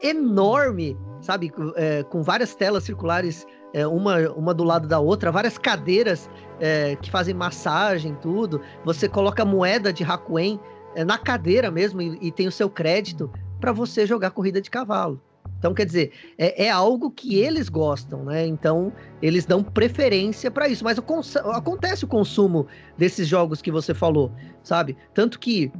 enorme, 0.00 0.96
sabe? 1.20 1.52
É, 1.74 2.04
com 2.04 2.22
várias 2.22 2.54
telas 2.54 2.84
circulares, 2.84 3.44
é, 3.72 3.84
uma, 3.86 4.18
uma 4.30 4.54
do 4.54 4.62
lado 4.62 4.86
da 4.86 5.00
outra, 5.00 5.32
várias 5.32 5.58
cadeiras 5.58 6.30
é, 6.60 6.94
que 6.96 7.10
fazem 7.10 7.34
massagem, 7.34 8.14
tudo. 8.22 8.60
Você 8.84 9.08
coloca 9.08 9.44
moeda 9.44 9.92
de 9.92 10.04
Hakuen 10.04 10.60
é, 10.94 11.04
na 11.04 11.18
cadeira 11.18 11.70
mesmo 11.72 12.00
e, 12.00 12.18
e 12.20 12.30
tem 12.30 12.46
o 12.46 12.52
seu 12.52 12.70
crédito 12.70 13.30
para 13.60 13.72
você 13.72 14.06
jogar 14.06 14.30
corrida 14.30 14.60
de 14.60 14.70
cavalo. 14.70 15.20
Então, 15.58 15.72
quer 15.72 15.86
dizer, 15.86 16.12
é, 16.38 16.66
é, 16.66 16.70
algo 16.70 17.10
que 17.10 17.36
eles 17.36 17.68
gostam, 17.68 18.24
né? 18.24 18.46
Então, 18.46 18.92
eles 19.22 19.46
dão 19.46 19.62
preferência 19.62 20.50
para 20.50 20.68
isso. 20.68 20.84
Mas 20.84 20.98
o 20.98 21.50
acontece 21.50 22.04
o 22.04 22.08
consumo 22.08 22.66
desses 22.96 23.26
jogos 23.26 23.62
que 23.62 23.70
você 23.70 23.94
falou, 23.94 24.30
sabe? 24.62 24.96
Tanto 25.14 25.38
que 25.38 25.72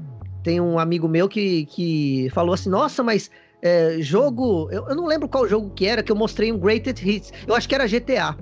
tem 0.43 0.61
um 0.61 0.79
amigo 0.79 1.09
meu 1.09 1.29
que, 1.29 1.67
que 1.67 2.29
falou 2.33 2.55
assim: 2.55 2.71
nossa, 2.71 3.03
mas 3.03 3.31
é, 3.63 3.99
jogo. 4.01 4.69
Eu, 4.71 4.89
eu, 4.89 4.95
não 4.95 5.07
lembro 5.07 5.29
qual 5.29 5.47
jogo 5.47 5.71
que 5.71 5.87
era, 5.87 6.03
que 6.03 6.11
eu 6.11 6.17
mostrei 6.17 6.53
um 6.53 6.59
Greatest 6.59 7.05
Hits. 7.05 7.33
Eu 7.47 7.55
acho 7.55 7.69
que 7.69 7.75
era 7.75 7.87
GTA. 7.87 8.37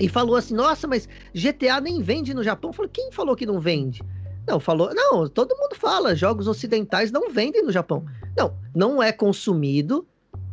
E 0.00 0.08
falou 0.08 0.36
assim: 0.36 0.54
nossa, 0.54 0.86
mas 0.86 1.08
GTA 1.34 1.80
nem 1.80 2.00
vende 2.00 2.32
no 2.32 2.42
Japão. 2.42 2.70
Eu 2.70 2.74
falei: 2.74 2.90
quem 2.92 3.12
falou 3.12 3.36
que 3.36 3.44
não 3.44 3.60
vende? 3.60 4.02
Não, 4.46 4.58
falou. 4.58 4.94
Não, 4.94 5.28
todo 5.28 5.56
mundo 5.56 5.74
fala, 5.74 6.14
jogos 6.14 6.48
ocidentais 6.48 7.12
não 7.12 7.30
vendem 7.30 7.62
no 7.62 7.70
Japão. 7.70 8.04
Não, 8.36 8.56
não 8.74 9.02
é 9.02 9.12
consumido 9.12 10.06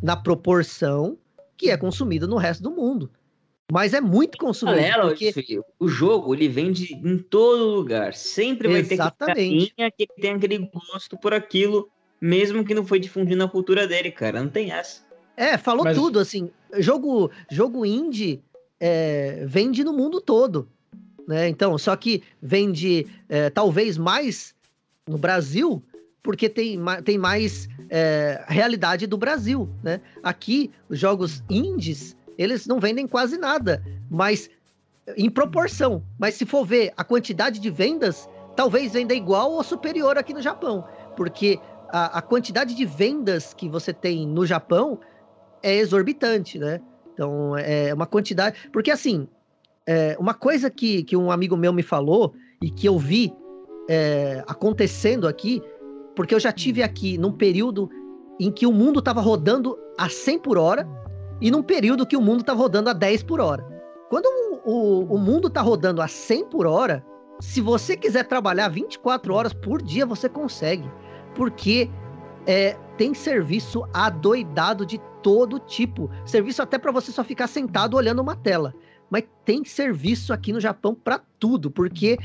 na 0.05 0.15
proporção 0.15 1.17
que 1.57 1.71
é 1.71 1.77
consumido 1.77 2.27
no 2.27 2.37
resto 2.37 2.61
do 2.61 2.69
mundo. 2.69 3.09
Mas 3.71 3.91
é 3.91 3.99
muito 3.99 4.37
consumido. 4.37 4.77
Galera, 4.77 5.07
porque... 5.07 5.59
o 5.79 5.87
jogo 5.87 6.35
ele 6.35 6.47
vende 6.47 6.93
em 6.93 7.17
todo 7.17 7.65
lugar. 7.65 8.13
Sempre 8.13 8.67
vai 8.67 8.81
Exatamente. 8.81 9.73
ter 9.75 9.91
que 9.91 10.05
que 10.05 10.21
tem 10.21 10.33
aquele 10.33 10.59
gosto 10.59 11.17
por 11.17 11.33
aquilo, 11.33 11.89
mesmo 12.21 12.63
que 12.63 12.75
não 12.75 12.85
foi 12.85 12.99
difundindo 12.99 13.43
a 13.43 13.49
cultura 13.49 13.87
dele, 13.87 14.11
cara. 14.11 14.43
Não 14.43 14.49
tem 14.49 14.71
essa. 14.71 15.01
É, 15.35 15.57
falou 15.57 15.83
Mas... 15.83 15.97
tudo, 15.97 16.19
assim. 16.19 16.51
Jogo, 16.77 17.31
jogo 17.49 17.83
indie 17.83 18.43
é, 18.79 19.43
vende 19.47 19.83
no 19.83 19.91
mundo 19.91 20.21
todo. 20.21 20.69
Né? 21.27 21.49
Então, 21.49 21.75
só 21.79 21.95
que 21.95 22.21
vende 22.39 23.07
é, 23.27 23.49
talvez 23.49 23.97
mais 23.97 24.53
no 25.07 25.17
Brasil, 25.17 25.81
porque 26.21 26.47
tem, 26.47 26.79
tem 27.03 27.17
mais 27.17 27.67
é, 27.89 28.43
realidade 28.47 29.07
do 29.07 29.17
Brasil, 29.17 29.69
né? 29.83 30.01
Aqui, 30.23 30.71
os 30.89 30.99
jogos 30.99 31.43
indies, 31.49 32.15
eles 32.37 32.67
não 32.67 32.79
vendem 32.79 33.07
quase 33.07 33.37
nada, 33.37 33.83
mas 34.09 34.49
em 35.17 35.29
proporção. 35.29 36.03
Mas 36.19 36.35
se 36.35 36.45
for 36.45 36.65
ver 36.65 36.93
a 36.97 37.03
quantidade 37.03 37.59
de 37.59 37.69
vendas, 37.69 38.27
talvez 38.55 38.93
venda 38.93 39.13
igual 39.13 39.51
ou 39.51 39.63
superior 39.63 40.17
aqui 40.17 40.33
no 40.33 40.41
Japão, 40.41 40.83
porque 41.15 41.59
a, 41.89 42.19
a 42.19 42.21
quantidade 42.21 42.75
de 42.75 42.85
vendas 42.85 43.53
que 43.53 43.69
você 43.69 43.93
tem 43.93 44.27
no 44.27 44.45
Japão 44.45 44.99
é 45.61 45.75
exorbitante, 45.75 46.59
né? 46.59 46.81
Então, 47.13 47.57
é 47.57 47.93
uma 47.93 48.05
quantidade. 48.05 48.69
Porque, 48.71 48.91
assim, 48.91 49.27
é, 49.85 50.17
uma 50.19 50.33
coisa 50.33 50.69
que, 50.69 51.03
que 51.03 51.15
um 51.15 51.31
amigo 51.31 51.55
meu 51.55 51.71
me 51.71 51.83
falou 51.83 52.33
e 52.61 52.69
que 52.69 52.87
eu 52.87 52.99
vi 52.99 53.33
é, 53.87 54.43
acontecendo 54.47 55.27
aqui 55.27 55.61
porque 56.15 56.33
eu 56.33 56.39
já 56.39 56.51
tive 56.51 56.81
aqui 56.81 57.17
num 57.17 57.31
período 57.31 57.89
em 58.39 58.51
que 58.51 58.65
o 58.65 58.71
mundo 58.71 58.99
estava 58.99 59.21
rodando 59.21 59.77
a 59.97 60.09
100 60.09 60.39
por 60.39 60.57
hora 60.57 60.87
e 61.41 61.51
num 61.51 61.63
período 61.63 62.05
que 62.05 62.17
o 62.17 62.21
mundo 62.21 62.41
estava 62.41 62.59
rodando 62.59 62.89
a 62.89 62.93
10 62.93 63.23
por 63.23 63.39
hora. 63.39 63.65
Quando 64.09 64.25
o, 64.25 64.71
o, 64.71 65.15
o 65.15 65.17
mundo 65.17 65.47
está 65.47 65.61
rodando 65.61 66.01
a 66.01 66.07
100 66.07 66.45
por 66.45 66.65
hora, 66.65 67.05
se 67.39 67.59
você 67.59 67.97
quiser 67.97 68.25
trabalhar 68.25 68.69
24 68.69 69.33
horas 69.33 69.53
por 69.53 69.81
dia, 69.81 70.05
você 70.05 70.29
consegue. 70.29 70.89
Porque 71.33 71.89
é, 72.45 72.77
tem 72.97 73.13
serviço 73.13 73.85
adoidado 73.93 74.85
de 74.85 74.99
todo 75.21 75.59
tipo. 75.59 76.09
Serviço 76.25 76.61
até 76.61 76.77
para 76.77 76.91
você 76.91 77.11
só 77.11 77.23
ficar 77.23 77.47
sentado 77.47 77.97
olhando 77.97 78.21
uma 78.21 78.35
tela. 78.35 78.73
Mas 79.09 79.23
tem 79.43 79.63
serviço 79.65 80.33
aqui 80.33 80.53
no 80.53 80.59
Japão 80.59 80.95
para 80.95 81.21
tudo, 81.39 81.69
porque 81.69 82.17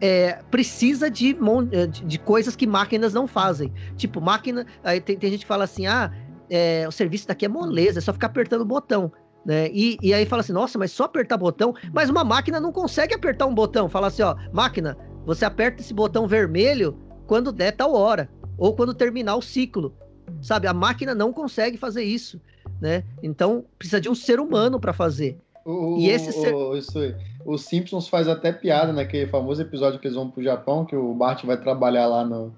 é, 0.00 0.38
precisa 0.50 1.10
de, 1.10 1.36
é, 1.72 1.86
de, 1.86 2.04
de, 2.04 2.18
coisas 2.18 2.56
que 2.56 2.66
máquinas 2.66 3.12
não 3.12 3.26
fazem. 3.26 3.72
Tipo, 3.96 4.20
máquina. 4.20 4.66
Aí 4.82 5.00
tem, 5.00 5.16
tem 5.16 5.30
gente 5.30 5.40
que 5.40 5.46
fala 5.46 5.64
assim: 5.64 5.86
ah, 5.86 6.10
é, 6.48 6.86
o 6.88 6.92
serviço 6.92 7.28
daqui 7.28 7.44
é 7.44 7.48
moleza, 7.48 7.98
é 7.98 8.02
só 8.02 8.12
ficar 8.12 8.28
apertando 8.28 8.62
o 8.62 8.66
botão. 8.66 9.12
Né? 9.44 9.68
E, 9.72 9.98
e 10.02 10.14
aí 10.14 10.24
fala 10.24 10.40
assim: 10.40 10.52
nossa, 10.52 10.78
mas 10.78 10.90
só 10.92 11.04
apertar 11.04 11.36
botão. 11.36 11.74
Mas 11.92 12.08
uma 12.08 12.24
máquina 12.24 12.58
não 12.58 12.72
consegue 12.72 13.14
apertar 13.14 13.46
um 13.46 13.54
botão. 13.54 13.88
Fala 13.88 14.06
assim: 14.06 14.22
ó, 14.22 14.34
máquina, 14.52 14.96
você 15.26 15.44
aperta 15.44 15.82
esse 15.82 15.92
botão 15.92 16.26
vermelho 16.26 16.98
quando 17.26 17.52
der 17.52 17.72
tal 17.72 17.94
hora, 17.94 18.28
ou 18.56 18.74
quando 18.74 18.94
terminar 18.94 19.36
o 19.36 19.42
ciclo. 19.42 19.94
Sabe? 20.40 20.66
A 20.66 20.72
máquina 20.72 21.14
não 21.14 21.32
consegue 21.32 21.76
fazer 21.76 22.02
isso. 22.02 22.40
Né? 22.80 23.04
Então 23.22 23.64
precisa 23.78 24.00
de 24.00 24.08
um 24.08 24.14
ser 24.14 24.40
humano 24.40 24.80
para 24.80 24.92
fazer. 24.92 25.38
O, 25.64 25.98
e 25.98 26.08
esse 26.08 26.32
ser... 26.32 26.54
o, 26.54 26.74
isso 26.74 26.98
aí. 26.98 27.14
Os 27.44 27.64
Simpsons 27.64 28.08
faz 28.08 28.28
até 28.28 28.52
piada 28.52 28.92
naquele 28.92 29.26
famoso 29.26 29.62
episódio 29.62 29.98
que 29.98 30.06
eles 30.06 30.16
vão 30.16 30.30
pro 30.30 30.42
Japão, 30.42 30.84
que 30.84 30.96
o 30.96 31.14
Bart 31.14 31.44
vai 31.44 31.56
trabalhar 31.56 32.06
lá 32.06 32.24
no 32.24 32.54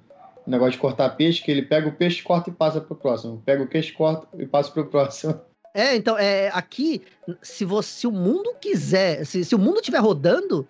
negócio 0.47 0.73
de 0.73 0.79
cortar 0.79 1.11
peixe, 1.11 1.43
que 1.43 1.51
ele 1.51 1.63
pega 1.63 1.89
o 1.89 1.93
peixe, 1.93 2.23
corta 2.23 2.51
e 2.51 2.53
passa 2.53 2.81
pro 2.81 2.97
próximo. 2.97 3.43
Pega 3.45 3.63
o 3.63 3.69
peixe, 3.69 3.93
corta 3.93 4.27
e 4.37 4.47
passa 4.47 4.71
pro 4.71 4.87
próximo. 4.87 5.41
É, 5.75 5.97
então, 5.97 6.19
é, 6.19 6.51
aqui, 6.53 7.01
se, 7.41 7.65
você, 7.65 8.01
se 8.01 8.07
o 8.07 8.13
mundo 8.13 8.55
quiser, 8.61 9.25
se, 9.25 9.43
se 9.43 9.55
o 9.55 9.59
mundo 9.59 9.77
estiver 9.77 10.01
rodando, 10.01 10.69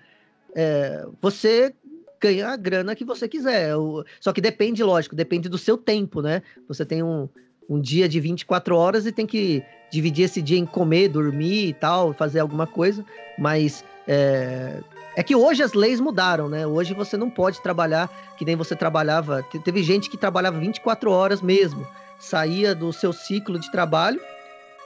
é, 0.55 1.05
você 1.21 1.75
ganha 2.21 2.51
a 2.51 2.57
grana 2.57 2.95
que 2.95 3.05
você 3.05 3.27
quiser. 3.27 3.75
Só 4.21 4.33
que 4.33 4.41
depende, 4.41 4.81
lógico, 4.85 5.17
depende 5.17 5.49
do 5.49 5.59
seu 5.59 5.77
tempo, 5.77 6.23
né? 6.23 6.41
Você 6.69 6.87
tem 6.87 7.03
um, 7.03 7.29
um 7.69 7.81
dia 7.81 8.09
de 8.09 8.21
24 8.21 8.77
horas 8.77 9.05
e 9.05 9.11
tem 9.11 9.27
que 9.27 9.61
dividir 9.91 10.27
esse 10.27 10.41
dia 10.41 10.59
em 10.59 10.65
comer, 10.65 11.09
dormir 11.09 11.69
e 11.69 11.75
tal, 11.75 12.13
fazer 12.13 12.39
alguma 12.39 12.67
coisa, 12.67 13.05
mas 13.37 13.85
é, 14.07 14.81
é 15.17 15.23
que 15.23 15.37
hoje 15.37 15.63
as 15.63 15.73
leis 15.73 16.01
mudaram, 16.01 16.49
né? 16.49 16.67
Hoje 16.67 16.95
você 16.95 17.17
não 17.17 17.31
pode 17.31 17.61
trabalhar 17.61 18.09
que 18.37 18.45
nem 18.45 18.57
você 18.57 18.75
trabalhava. 18.75 19.43
Teve 19.65 19.83
gente 19.83 20.09
que 20.09 20.17
trabalhava 20.17 20.59
24 20.59 21.11
horas 21.11 21.43
mesmo, 21.43 21.87
saía 22.19 22.75
do 22.75 22.93
seu 22.93 23.13
ciclo 23.13 23.59
de 23.59 23.71
trabalho 23.71 24.21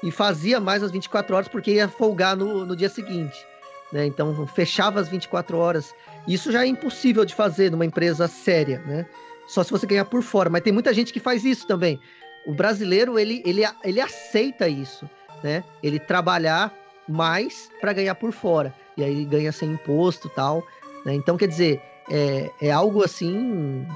e 0.03 0.11
fazia 0.11 0.61
mais 0.61 0.83
as 0.83 0.91
24 0.91 1.35
horas 1.35 1.49
porque 1.49 1.73
ia 1.73 1.89
folgar 1.89 2.37
no, 2.37 2.67
no 2.67 2.77
dia 2.77 2.89
seguinte. 2.89 3.47
Né? 3.93 4.07
Então 4.07 4.47
fechava 4.49 5.01
as 5.01 5.09
24 5.09 5.57
horas. 5.57 5.95
Isso 6.27 6.51
já 6.51 6.65
é 6.65 6.67
impossível 6.67 7.25
de 7.25 7.35
fazer 7.35 7.71
numa 7.71 7.87
empresa 7.87 8.27
séria, 8.27 8.83
né? 8.85 9.07
Só 9.47 9.63
se 9.63 9.71
você 9.71 9.87
ganhar 9.87 10.05
por 10.07 10.23
fora. 10.23 10.51
Mas 10.51 10.63
tem 10.63 10.73
muita 10.73 10.93
gente 10.93 11.13
que 11.13 11.21
faz 11.21 11.45
isso 11.45 11.67
também. 11.69 12.01
O 12.45 12.53
brasileiro 12.53 13.19
ele, 13.19 13.43
ele, 13.47 13.63
ele 13.85 14.01
aceita 14.01 14.69
isso, 14.69 15.09
né? 15.43 15.63
Ele 15.83 16.01
trabalhar 16.01 16.73
mais 17.09 17.71
para 17.81 17.93
ganhar 17.93 18.15
por 18.15 18.33
fora. 18.33 18.75
E 18.97 19.05
aí 19.05 19.25
ganha 19.25 19.53
sem 19.53 19.73
imposto 19.73 20.29
tal. 20.29 20.63
Né? 21.05 21.15
Então, 21.15 21.37
quer 21.37 21.49
dizer, 21.49 21.81
é, 22.11 22.51
é 22.61 22.71
algo 22.71 23.05
assim. 23.05 23.87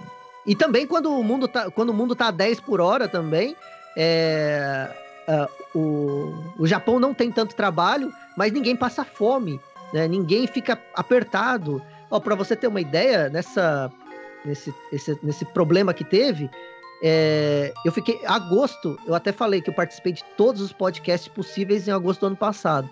E 0.46 0.54
também 0.54 0.86
quando 0.86 1.12
o 1.12 1.22
mundo 1.22 1.48
tá, 1.48 1.70
quando 1.70 1.90
o 1.90 1.94
mundo 1.94 2.14
tá 2.14 2.28
a 2.28 2.30
10 2.30 2.61
por 2.61 2.80
hora 2.80 3.08
também, 3.08 3.56
é, 3.96 4.90
uh, 5.28 5.78
o, 5.78 6.34
o 6.58 6.66
Japão 6.66 6.98
não 6.98 7.14
tem 7.14 7.30
tanto 7.30 7.54
trabalho, 7.54 8.12
mas 8.36 8.52
ninguém 8.52 8.76
passa 8.76 9.04
fome, 9.04 9.61
né? 9.92 10.08
Ninguém 10.08 10.46
fica 10.46 10.78
apertado. 10.94 11.82
Para 12.24 12.34
você 12.34 12.56
ter 12.56 12.66
uma 12.66 12.80
ideia, 12.80 13.28
nessa 13.28 13.92
nesse, 14.44 14.74
esse, 14.92 15.18
nesse 15.22 15.44
problema 15.44 15.94
que 15.94 16.04
teve, 16.04 16.50
é, 17.03 17.72
eu 17.84 17.92
fiquei. 17.92 18.20
Agosto, 18.26 18.98
eu 19.07 19.14
até 19.14 19.32
falei 19.32 19.61
que 19.61 19.70
eu 19.70 19.74
participei 19.74 20.12
de 20.12 20.24
todos 20.36 20.61
os 20.61 20.72
podcasts 20.72 21.28
possíveis 21.28 21.88
em 21.88 21.90
agosto 21.90 22.20
do 22.20 22.26
ano 22.26 22.36
passado. 22.36 22.88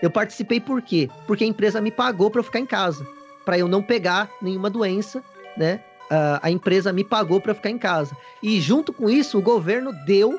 Eu 0.00 0.10
participei 0.10 0.60
por 0.60 0.80
quê? 0.80 1.10
Porque 1.26 1.44
a 1.44 1.46
empresa 1.46 1.80
me 1.80 1.90
pagou 1.90 2.30
para 2.30 2.40
eu 2.40 2.44
ficar 2.44 2.60
em 2.60 2.66
casa, 2.66 3.06
para 3.44 3.58
eu 3.58 3.66
não 3.66 3.82
pegar 3.82 4.30
nenhuma 4.40 4.70
doença, 4.70 5.22
né? 5.56 5.80
Uh, 6.10 6.40
a 6.40 6.50
empresa 6.50 6.92
me 6.92 7.04
pagou 7.04 7.40
para 7.40 7.54
ficar 7.54 7.70
em 7.70 7.78
casa. 7.78 8.16
E 8.42 8.60
junto 8.60 8.92
com 8.92 9.10
isso, 9.10 9.38
o 9.38 9.42
governo 9.42 9.92
deu, 10.06 10.38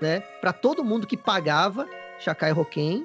né, 0.00 0.20
para 0.40 0.52
todo 0.52 0.84
mundo 0.84 1.08
que 1.08 1.16
pagava 1.16 1.88
Chacai 2.20 2.52
Roquem, 2.52 3.04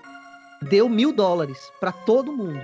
deu 0.62 0.88
mil 0.88 1.12
dólares 1.12 1.72
para 1.80 1.92
todo 1.92 2.32
mundo 2.32 2.62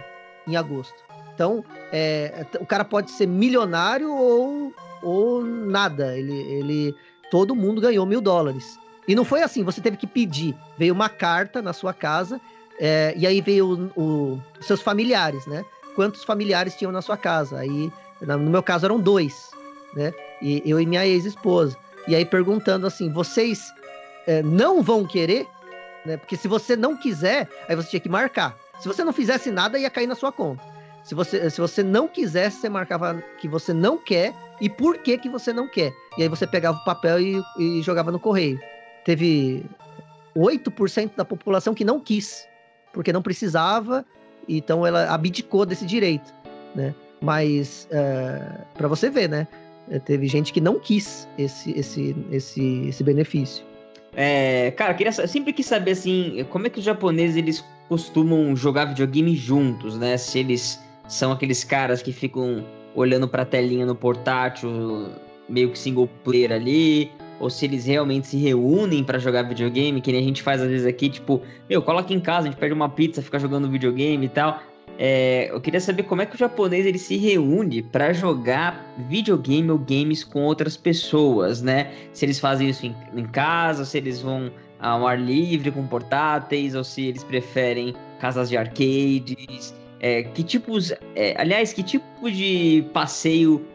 em 0.47 0.55
agosto. 0.55 1.03
Então, 1.33 1.63
é, 1.91 2.45
o 2.59 2.65
cara 2.65 2.83
pode 2.83 3.11
ser 3.11 3.25
milionário 3.25 4.13
ou, 4.13 4.73
ou 5.01 5.43
nada. 5.43 6.17
Ele, 6.17 6.33
ele, 6.33 6.95
todo 7.31 7.55
mundo 7.55 7.81
ganhou 7.81 8.05
mil 8.05 8.21
dólares. 8.21 8.79
E 9.07 9.15
não 9.15 9.25
foi 9.25 9.41
assim, 9.41 9.63
você 9.63 9.81
teve 9.81 9.97
que 9.97 10.07
pedir. 10.07 10.55
Veio 10.77 10.93
uma 10.93 11.09
carta 11.09 11.61
na 11.61 11.73
sua 11.73 11.93
casa, 11.93 12.39
é, 12.79 13.13
e 13.17 13.25
aí 13.25 13.41
veio 13.41 13.91
o, 13.95 14.41
os 14.59 14.65
seus 14.65 14.81
familiares, 14.81 15.45
né? 15.47 15.65
Quantos 15.95 16.23
familiares 16.23 16.75
tinham 16.75 16.91
na 16.91 17.01
sua 17.01 17.17
casa? 17.17 17.57
Aí, 17.57 17.91
no 18.21 18.49
meu 18.49 18.63
caso, 18.63 18.85
eram 18.85 18.99
dois, 18.99 19.51
né? 19.95 20.13
E 20.41 20.61
eu 20.65 20.79
e 20.79 20.85
minha 20.85 21.05
ex-esposa. 21.05 21.75
E 22.07 22.15
aí 22.15 22.23
perguntando 22.23 22.87
assim, 22.87 23.11
vocês 23.11 23.73
é, 24.25 24.41
não 24.43 24.81
vão 24.81 25.05
querer? 25.05 25.47
Né? 26.05 26.17
Porque 26.17 26.37
se 26.37 26.47
você 26.47 26.75
não 26.75 26.95
quiser, 26.95 27.49
aí 27.67 27.75
você 27.75 27.89
tinha 27.89 27.99
que 27.99 28.09
marcar. 28.09 28.55
Se 28.79 28.87
você 28.87 29.03
não 29.03 29.11
fizesse 29.11 29.51
nada, 29.51 29.77
ia 29.77 29.89
cair 29.89 30.07
na 30.07 30.15
sua 30.15 30.31
conta. 30.31 30.63
Se 31.09 31.15
você, 31.15 31.49
se 31.49 31.59
você 31.59 31.81
não 31.81 32.07
quisesse, 32.07 32.57
você 32.57 32.69
marcava 32.69 33.19
que 33.41 33.47
você 33.47 33.73
não 33.73 33.97
quer 33.97 34.31
e 34.61 34.69
por 34.69 34.99
que, 34.99 35.17
que 35.17 35.27
você 35.27 35.51
não 35.51 35.67
quer. 35.67 35.91
E 36.19 36.21
aí 36.21 36.29
você 36.29 36.45
pegava 36.45 36.77
o 36.77 36.83
papel 36.83 37.19
e, 37.19 37.43
e 37.57 37.81
jogava 37.81 38.11
no 38.11 38.19
correio. 38.19 38.59
Teve 39.05 39.65
8% 40.37 41.15
da 41.15 41.25
população 41.25 41.73
que 41.73 41.83
não 41.83 41.99
quis, 41.99 42.47
porque 42.93 43.11
não 43.11 43.23
precisava, 43.23 44.05
então 44.47 44.85
ela 44.85 45.11
abdicou 45.11 45.65
desse 45.65 45.83
direito, 45.83 46.31
né? 46.75 46.93
Mas, 47.19 47.87
é, 47.89 48.61
para 48.75 48.87
você 48.87 49.09
ver, 49.09 49.29
né? 49.29 49.47
Teve 50.05 50.27
gente 50.27 50.53
que 50.53 50.61
não 50.61 50.79
quis 50.79 51.27
esse, 51.39 51.71
esse, 51.71 52.15
esse, 52.31 52.87
esse 52.87 53.03
benefício. 53.03 53.65
É, 54.13 54.69
cara, 54.77 54.93
queria, 54.93 55.11
sempre 55.11 55.53
quis 55.53 55.65
saber, 55.65 55.89
assim, 55.89 56.45
como 56.51 56.67
é 56.67 56.69
que 56.69 56.77
os 56.77 56.85
japoneses, 56.85 57.35
eles 57.35 57.65
costumam 57.87 58.55
jogar 58.55 58.85
videogame 58.85 59.35
juntos, 59.35 59.97
né? 59.97 60.15
Se 60.15 60.37
eles 60.37 60.79
são 61.09 61.33
aqueles 61.33 61.65
caras 61.65 62.01
que 62.01 62.13
ficam 62.13 62.63
olhando 62.95 63.27
pra 63.27 63.43
telinha 63.43 63.85
no 63.85 63.95
portátil, 63.95 65.09
meio 65.49 65.71
que 65.71 65.77
single 65.77 66.07
player 66.23 66.51
ali, 66.51 67.11
ou 67.39 67.49
se 67.49 67.65
eles 67.65 67.85
realmente 67.85 68.27
se 68.27 68.37
reúnem 68.37 69.03
para 69.03 69.17
jogar 69.17 69.43
videogame, 69.43 69.99
que 69.99 70.11
nem 70.11 70.21
a 70.21 70.23
gente 70.23 70.43
faz 70.43 70.61
às 70.61 70.69
vezes 70.69 70.85
aqui, 70.85 71.09
tipo, 71.09 71.41
meu, 71.69 71.81
coloca 71.81 72.13
em 72.13 72.19
casa, 72.19 72.47
a 72.47 72.51
gente 72.51 72.59
pede 72.59 72.73
uma 72.73 72.87
pizza, 72.87 73.21
fica 73.21 73.39
jogando 73.39 73.69
videogame 73.69 74.25
e 74.25 74.29
tal. 74.29 74.61
É, 75.01 75.49
eu 75.49 75.61
queria 75.61 75.79
saber 75.79 76.03
como 76.03 76.21
é 76.21 76.25
que 76.25 76.35
o 76.35 76.37
japonês 76.37 76.85
ele 76.85 76.97
se 76.97 77.15
reúne 77.15 77.81
para 77.81 78.11
jogar 78.11 78.93
videogame 79.09 79.71
ou 79.71 79.77
games 79.77 80.25
com 80.25 80.43
outras 80.43 80.75
pessoas, 80.75 81.61
né? 81.61 81.89
Se 82.11 82.25
eles 82.25 82.37
fazem 82.37 82.69
isso 82.69 82.85
em, 82.85 82.93
em 83.15 83.23
casa, 83.25 83.85
se 83.85 83.97
eles 83.97 84.21
vão 84.21 84.51
ao 84.77 85.07
ar 85.07 85.17
livre 85.17 85.71
com 85.71 85.87
portáteis, 85.87 86.75
ou 86.75 86.83
se 86.83 87.07
eles 87.07 87.23
preferem 87.23 87.95
casas 88.19 88.49
de 88.49 88.57
arcades. 88.57 89.73
É, 89.99 90.23
que 90.23 90.43
tipos. 90.43 90.91
É, 91.15 91.35
aliás, 91.37 91.73
que 91.73 91.83
tipo 91.83 92.31
de 92.31 92.85
passeio 92.93 93.65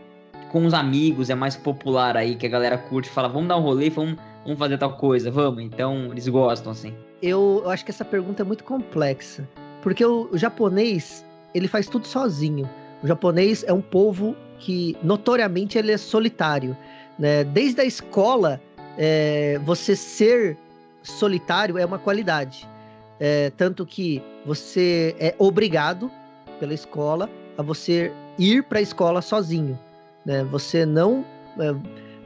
com 0.50 0.64
os 0.64 0.72
amigos 0.72 1.30
é 1.30 1.34
mais 1.34 1.56
popular 1.56 2.16
aí, 2.16 2.36
que 2.36 2.46
a 2.46 2.48
galera 2.48 2.78
curte 2.78 3.08
fala, 3.08 3.28
vamos 3.28 3.48
dar 3.48 3.56
um 3.56 3.60
rolê, 3.60 3.90
vamos, 3.90 4.16
vamos 4.44 4.58
fazer 4.58 4.78
tal 4.78 4.96
coisa, 4.96 5.30
vamos. 5.30 5.62
Então, 5.62 6.10
eles 6.12 6.28
gostam, 6.28 6.72
assim. 6.72 6.94
Eu, 7.20 7.62
eu 7.64 7.70
acho 7.70 7.84
que 7.84 7.90
essa 7.90 8.04
pergunta 8.04 8.42
é 8.42 8.44
muito 8.44 8.62
complexa. 8.62 9.48
Porque 9.82 10.04
o, 10.04 10.28
o 10.32 10.38
japonês, 10.38 11.24
ele 11.52 11.66
faz 11.66 11.88
tudo 11.88 12.06
sozinho. 12.06 12.70
O 13.02 13.06
japonês 13.06 13.64
é 13.66 13.72
um 13.72 13.82
povo 13.82 14.36
que, 14.60 14.96
notoriamente, 15.02 15.76
ele 15.76 15.90
é 15.90 15.98
solitário. 15.98 16.76
Né? 17.18 17.44
Desde 17.44 17.80
a 17.80 17.84
escola, 17.84 18.60
é, 18.96 19.60
você 19.64 19.96
ser 19.96 20.56
solitário 21.02 21.76
é 21.78 21.84
uma 21.84 21.98
qualidade. 21.98 22.66
É, 23.20 23.50
tanto 23.50 23.86
que 23.86 24.22
você 24.44 25.14
é 25.18 25.34
obrigado 25.38 26.10
pela 26.58 26.74
escola 26.74 27.30
a 27.56 27.62
você 27.62 28.12
ir 28.38 28.64
para 28.64 28.78
a 28.78 28.82
escola 28.82 29.22
sozinho. 29.22 29.78
Né? 30.24 30.44
Você 30.44 30.84
não, 30.84 31.24
é, 31.58 31.74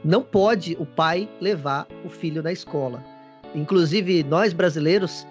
não 0.03 0.21
pode 0.21 0.75
o 0.79 0.85
pai 0.85 1.29
levar 1.39 1.87
o 2.03 2.09
filho 2.09 2.41
na 2.41 2.51
escola. 2.51 3.03
Inclusive, 3.53 4.23
nós 4.23 4.53
brasileiros 4.53 5.25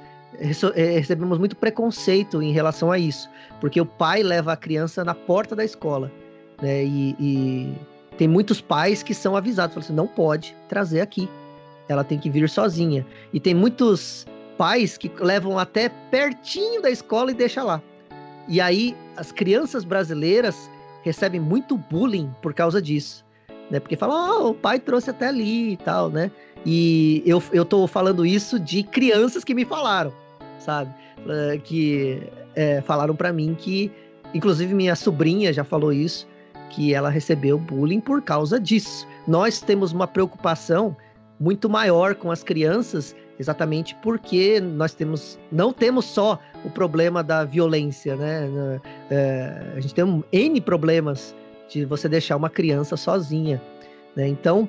é, 0.75 0.99
recebemos 0.99 1.39
muito 1.39 1.57
preconceito 1.57 2.43
em 2.43 2.53
relação 2.53 2.93
a 2.93 2.99
isso, 2.99 3.29
porque 3.61 3.81
o 3.81 3.87
pai 3.87 4.23
leva 4.23 4.53
a 4.53 4.57
criança 4.57 5.05
na 5.05 5.15
porta 5.15 5.57
da 5.57 5.65
escola. 5.65 6.11
Né? 6.61 6.85
E, 6.85 7.17
e 7.19 7.75
tem 8.17 8.29
muitos 8.29 8.61
pais 8.61 9.03
que 9.03 9.15
são 9.15 9.37
avisados, 9.37 9.75
falam 9.75 9.85
assim, 9.85 9.95
não 9.95 10.07
pode 10.07 10.55
trazer 10.69 11.01
aqui. 11.01 11.29
Ela 11.89 12.05
tem 12.05 12.19
que 12.19 12.29
vir 12.29 12.49
sozinha. 12.49 13.07
E 13.33 13.41
tem 13.41 13.55
muitos 13.55 14.27
pais 14.59 14.99
que 14.99 15.11
levam 15.21 15.59
até 15.59 15.89
pertinho 16.11 16.83
da 16.83 16.91
escola 16.91 17.31
e 17.31 17.35
deixa 17.35 17.63
lá. 17.63 17.81
E 18.49 18.61
aí 18.61 18.95
as 19.17 19.31
crianças 19.33 19.85
brasileiras 19.85 20.69
recebem 21.03 21.41
muito 21.41 21.79
bullying 21.79 22.31
por 22.43 22.53
causa 22.53 22.83
disso, 22.83 23.25
né? 23.71 23.79
Porque 23.79 23.97
falam, 23.97 24.47
oh, 24.47 24.51
o 24.51 24.55
pai 24.55 24.81
trouxe 24.81 25.11
até 25.11 25.29
ali 25.29 25.73
e 25.73 25.77
tal, 25.77 26.11
né? 26.11 26.31
E 26.67 27.23
eu, 27.25 27.43
eu 27.53 27.65
tô 27.65 27.87
falando 27.87 28.27
isso 28.27 28.59
de 28.59 28.83
crianças 28.83 29.45
que 29.45 29.55
me 29.55 29.65
falaram, 29.65 30.13
sabe? 30.59 30.93
Eh, 31.27 31.61
que 31.63 32.23
é, 32.55 32.81
falaram 32.81 33.15
para 33.15 33.33
mim 33.33 33.55
que, 33.59 33.91
inclusive 34.35 34.75
minha 34.75 34.97
sobrinha 34.97 35.53
já 35.53 35.63
falou 35.63 35.93
isso, 35.93 36.27
que 36.71 36.93
ela 36.93 37.09
recebeu 37.09 37.59
bullying 37.59 38.01
por 38.01 38.21
causa 38.21 38.59
disso. 38.59 39.07
Nós 39.27 39.61
temos 39.61 39.93
uma 39.93 40.07
preocupação 40.07 40.97
muito 41.39 41.69
maior 41.69 42.15
com 42.15 42.31
as 42.31 42.43
crianças 42.43 43.15
exatamente 43.39 43.95
porque 44.03 44.61
nós 44.61 44.95
temos 44.95 45.39
não 45.51 45.73
temos 45.73 46.05
só 46.05 46.39
o 46.65 46.71
problema 46.71 47.23
da 47.23 47.45
violência, 47.45 48.17
né? 48.17 48.81
É, 49.11 49.73
a 49.77 49.81
gente 49.81 49.95
tem 49.95 50.25
N 50.33 50.61
problemas 50.61 51.35
de 51.69 51.85
você 51.85 52.09
deixar 52.09 52.37
uma 52.37 52.51
criança 52.51 52.97
sozinha, 52.97 53.63
né? 54.17 54.27
Então 54.27 54.69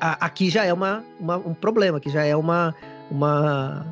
a, 0.00 0.26
aqui 0.26 0.50
já 0.50 0.64
é 0.64 0.72
uma, 0.72 1.04
uma, 1.18 1.36
um 1.38 1.54
problema, 1.54 1.98
que 1.98 2.10
já 2.10 2.24
é 2.24 2.36
uma, 2.36 2.74
uma 3.10 3.86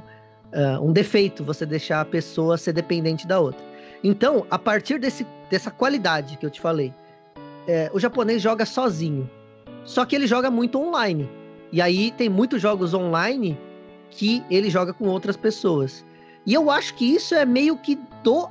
uh, 0.53 0.85
um 0.85 0.93
defeito 0.93 1.45
você 1.45 1.65
deixar 1.65 2.01
a 2.01 2.05
pessoa 2.05 2.57
ser 2.57 2.73
dependente 2.73 3.27
da 3.27 3.41
outra. 3.41 3.65
Então, 4.05 4.47
a 4.51 4.59
partir 4.59 4.99
desse, 4.99 5.27
dessa 5.49 5.71
qualidade 5.71 6.37
que 6.37 6.45
eu 6.45 6.51
te 6.51 6.61
falei, 6.61 6.93
é, 7.67 7.91
o 7.95 8.01
japonês 8.01 8.43
joga 8.43 8.67
sozinho, 8.67 9.31
só 9.85 10.05
que 10.05 10.15
ele 10.15 10.27
joga 10.27 10.51
muito 10.51 10.79
online. 10.79 11.29
E 11.71 11.81
aí 11.81 12.11
tem 12.11 12.29
muitos 12.29 12.61
jogos 12.61 12.93
online 12.93 13.57
que 14.13 14.45
ele 14.51 14.71
joga 14.71 14.93
com 14.93 15.09
outras 15.09 15.37
pessoas. 15.37 16.05
E 16.47 16.55
eu 16.55 16.71
acho 16.71 16.95
que 16.95 17.05
isso 17.05 17.35
é 17.35 17.45
meio 17.45 17.77
que 17.77 17.99
do 18.23 18.49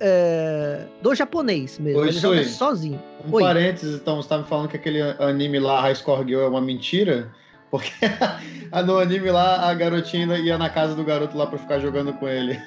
é, 0.00 0.86
do 1.02 1.14
japonês 1.14 1.78
mesmo. 1.78 2.00
Oi, 2.00 2.08
ele 2.08 2.18
joga 2.18 2.44
sozinho. 2.44 3.02
Um 3.26 3.34
Oi. 3.34 3.42
parênteses, 3.42 3.96
então, 3.96 4.16
você 4.16 4.26
estava 4.26 4.42
me 4.42 4.48
falando 4.48 4.68
que 4.68 4.76
aquele 4.76 5.00
anime 5.18 5.58
lá, 5.58 5.80
High 5.80 5.96
Score 5.96 6.26
Girl, 6.26 6.42
é 6.42 6.48
uma 6.48 6.60
mentira? 6.60 7.32
Porque 7.70 7.92
no 8.86 8.98
anime 8.98 9.30
lá, 9.30 9.68
a 9.68 9.74
garotinha 9.74 10.38
ia 10.38 10.56
na 10.56 10.70
casa 10.70 10.94
do 10.94 11.04
garoto 11.04 11.36
lá 11.36 11.46
para 11.46 11.58
ficar 11.58 11.80
jogando 11.80 12.12
com 12.12 12.28
ele. 12.28 12.58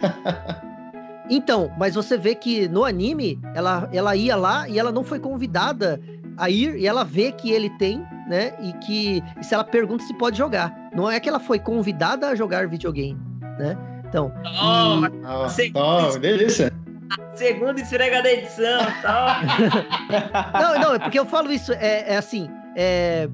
então, 1.29 1.71
mas 1.77 1.95
você 1.95 2.17
vê 2.17 2.35
que 2.35 2.67
no 2.67 2.83
anime, 2.83 3.39
ela, 3.55 3.89
ela 3.93 4.15
ia 4.15 4.35
lá 4.35 4.67
e 4.67 4.77
ela 4.77 4.91
não 4.91 5.03
foi 5.03 5.19
convidada 5.19 5.99
a 6.41 6.49
ir, 6.49 6.75
e 6.75 6.87
ela 6.87 7.03
vê 7.03 7.31
que 7.31 7.51
ele 7.51 7.69
tem 7.77 8.03
né? 8.31 8.53
E 8.61 8.71
que 8.73 9.21
e 9.39 9.43
se 9.43 9.53
ela 9.53 9.63
pergunta 9.63 10.05
se 10.05 10.13
pode 10.13 10.37
jogar. 10.37 10.73
Não 10.95 11.11
é 11.11 11.19
que 11.19 11.27
ela 11.27 11.39
foi 11.39 11.59
convidada 11.59 12.29
a 12.29 12.35
jogar 12.35 12.65
videogame, 12.65 13.19
né? 13.59 13.77
Então. 14.07 14.31
Oh, 14.45 15.05
e... 15.05 15.71
oh, 15.75 16.13
oh 16.13 16.17
delícia. 16.17 16.71
Segunda 17.35 17.81
esfrega 17.81 18.23
da 18.23 18.31
edição, 18.31 18.79
tá? 19.01 19.41
não, 20.61 20.79
não, 20.79 20.95
é 20.95 20.99
porque 20.99 21.19
eu 21.19 21.25
falo 21.25 21.51
isso, 21.51 21.73
é, 21.73 22.13
é 22.13 22.17
assim, 22.17 22.49
é, 22.73 23.27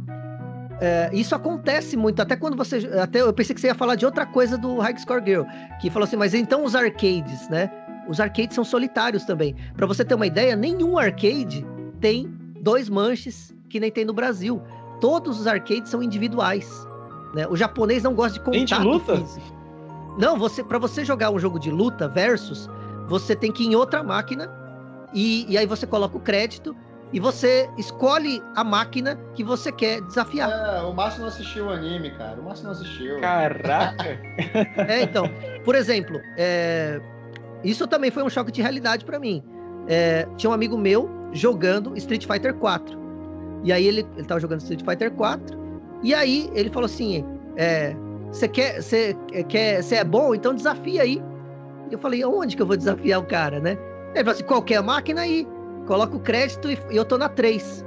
é, 0.82 1.12
isso 1.14 1.36
acontece 1.36 1.96
muito, 1.96 2.20
até 2.20 2.36
quando 2.36 2.58
você. 2.58 2.78
Até 3.00 3.22
eu 3.22 3.32
pensei 3.32 3.54
que 3.54 3.62
você 3.62 3.68
ia 3.68 3.76
falar 3.76 3.94
de 3.94 4.06
outra 4.06 4.26
coisa 4.26 4.58
do 4.58 4.80
High 4.80 4.98
Score 4.98 5.24
Girl, 5.24 5.44
que 5.80 5.92
falou 5.92 6.08
assim, 6.08 6.16
mas 6.16 6.34
então 6.34 6.64
os 6.64 6.74
arcades, 6.74 7.48
né? 7.50 7.70
Os 8.08 8.20
arcades 8.20 8.56
são 8.56 8.64
solitários 8.64 9.26
também. 9.26 9.56
Para 9.76 9.86
você 9.86 10.04
ter 10.04 10.16
uma 10.16 10.26
ideia, 10.26 10.56
nenhum 10.56 10.98
arcade 10.98 11.64
tem 12.00 12.37
dois 12.68 12.90
manches 12.90 13.56
que 13.70 13.80
nem 13.80 13.90
tem 13.90 14.04
no 14.04 14.12
Brasil. 14.12 14.62
Todos 15.00 15.40
os 15.40 15.48
arcades 15.48 15.90
são 15.90 16.04
individuais. 16.04 16.86
Né? 17.34 17.48
O 17.48 17.56
japonês 17.56 18.04
não 18.04 18.14
gosta 18.14 18.34
de 18.34 18.44
contato 18.44 18.58
Tem 18.58 18.66
de 18.66 18.84
luta? 18.84 19.16
físico. 19.16 19.58
Não, 20.20 20.38
você 20.38 20.62
para 20.62 20.78
você 20.78 21.06
jogar 21.06 21.32
um 21.32 21.40
jogo 21.40 21.60
de 21.60 21.72
luta 21.72 22.10
versus, 22.10 22.70
você 23.08 23.38
tem 23.38 23.54
que 23.54 23.64
ir 23.64 23.68
em 23.68 23.76
outra 23.76 24.04
máquina 24.04 24.52
e, 25.14 25.46
e 25.48 25.58
aí 25.58 25.66
você 25.66 25.88
coloca 25.88 26.18
o 26.18 26.20
crédito 26.20 26.76
e 27.14 27.22
você 27.22 27.70
escolhe 27.78 28.44
a 28.54 28.66
máquina 28.66 29.16
que 29.34 29.46
você 29.46 29.72
quer 29.72 30.02
desafiar. 30.02 30.50
É, 30.52 30.82
o 30.82 30.94
Márcio 30.94 31.22
não 31.22 31.30
assistiu 31.30 31.68
o 31.68 31.70
anime, 31.70 32.12
cara. 32.18 32.42
O 32.42 32.44
Márcio 32.44 32.66
não 32.66 32.72
assistiu. 32.74 33.22
Caraca! 33.22 34.20
É, 34.90 35.04
então, 35.04 35.24
por 35.64 35.74
exemplo, 35.74 36.20
é, 36.38 37.00
isso 37.64 37.88
também 37.88 38.12
foi 38.12 38.24
um 38.24 38.30
choque 38.30 38.52
de 38.52 38.62
realidade 38.62 39.06
para 39.06 39.18
mim. 39.20 39.42
É, 39.88 40.28
tinha 40.36 40.50
um 40.50 40.54
amigo 40.54 40.78
meu 40.78 41.17
jogando 41.38 41.96
Street 41.98 42.26
Fighter 42.26 42.54
4. 42.56 42.98
E 43.64 43.72
aí 43.72 43.88
ele, 43.88 44.06
ele 44.16 44.26
tava 44.26 44.40
jogando 44.40 44.62
Street 44.62 44.84
Fighter 44.84 45.12
4. 45.12 45.58
E 46.04 46.14
aí 46.14 46.50
ele 46.54 46.70
falou 46.70 46.86
assim: 46.86 47.24
Você 48.32 48.48
quer, 48.48 48.82
você 48.82 49.16
quer, 49.50 49.82
você 49.82 49.96
é 49.96 50.04
bom? 50.04 50.36
Então 50.36 50.54
desafia 50.54 51.04
aí. 51.04 51.22
E 51.90 51.94
eu 51.94 52.00
falei: 52.00 52.24
Onde 52.26 52.56
que 52.56 52.62
eu 52.62 52.68
vou 52.68 52.78
desafiar 52.78 53.20
o 53.20 53.26
cara, 53.26 53.60
né? 53.60 53.78
Ele 54.14 54.24
falou 54.24 54.32
assim: 54.32 54.44
qualquer 54.44 54.82
máquina 54.82 55.22
aí. 55.22 55.48
Coloca 55.86 56.18
o 56.18 56.20
crédito 56.20 56.70
e 56.70 56.78
eu 56.92 57.06
tô 57.06 57.18
na 57.18 57.30
3. 57.30 57.86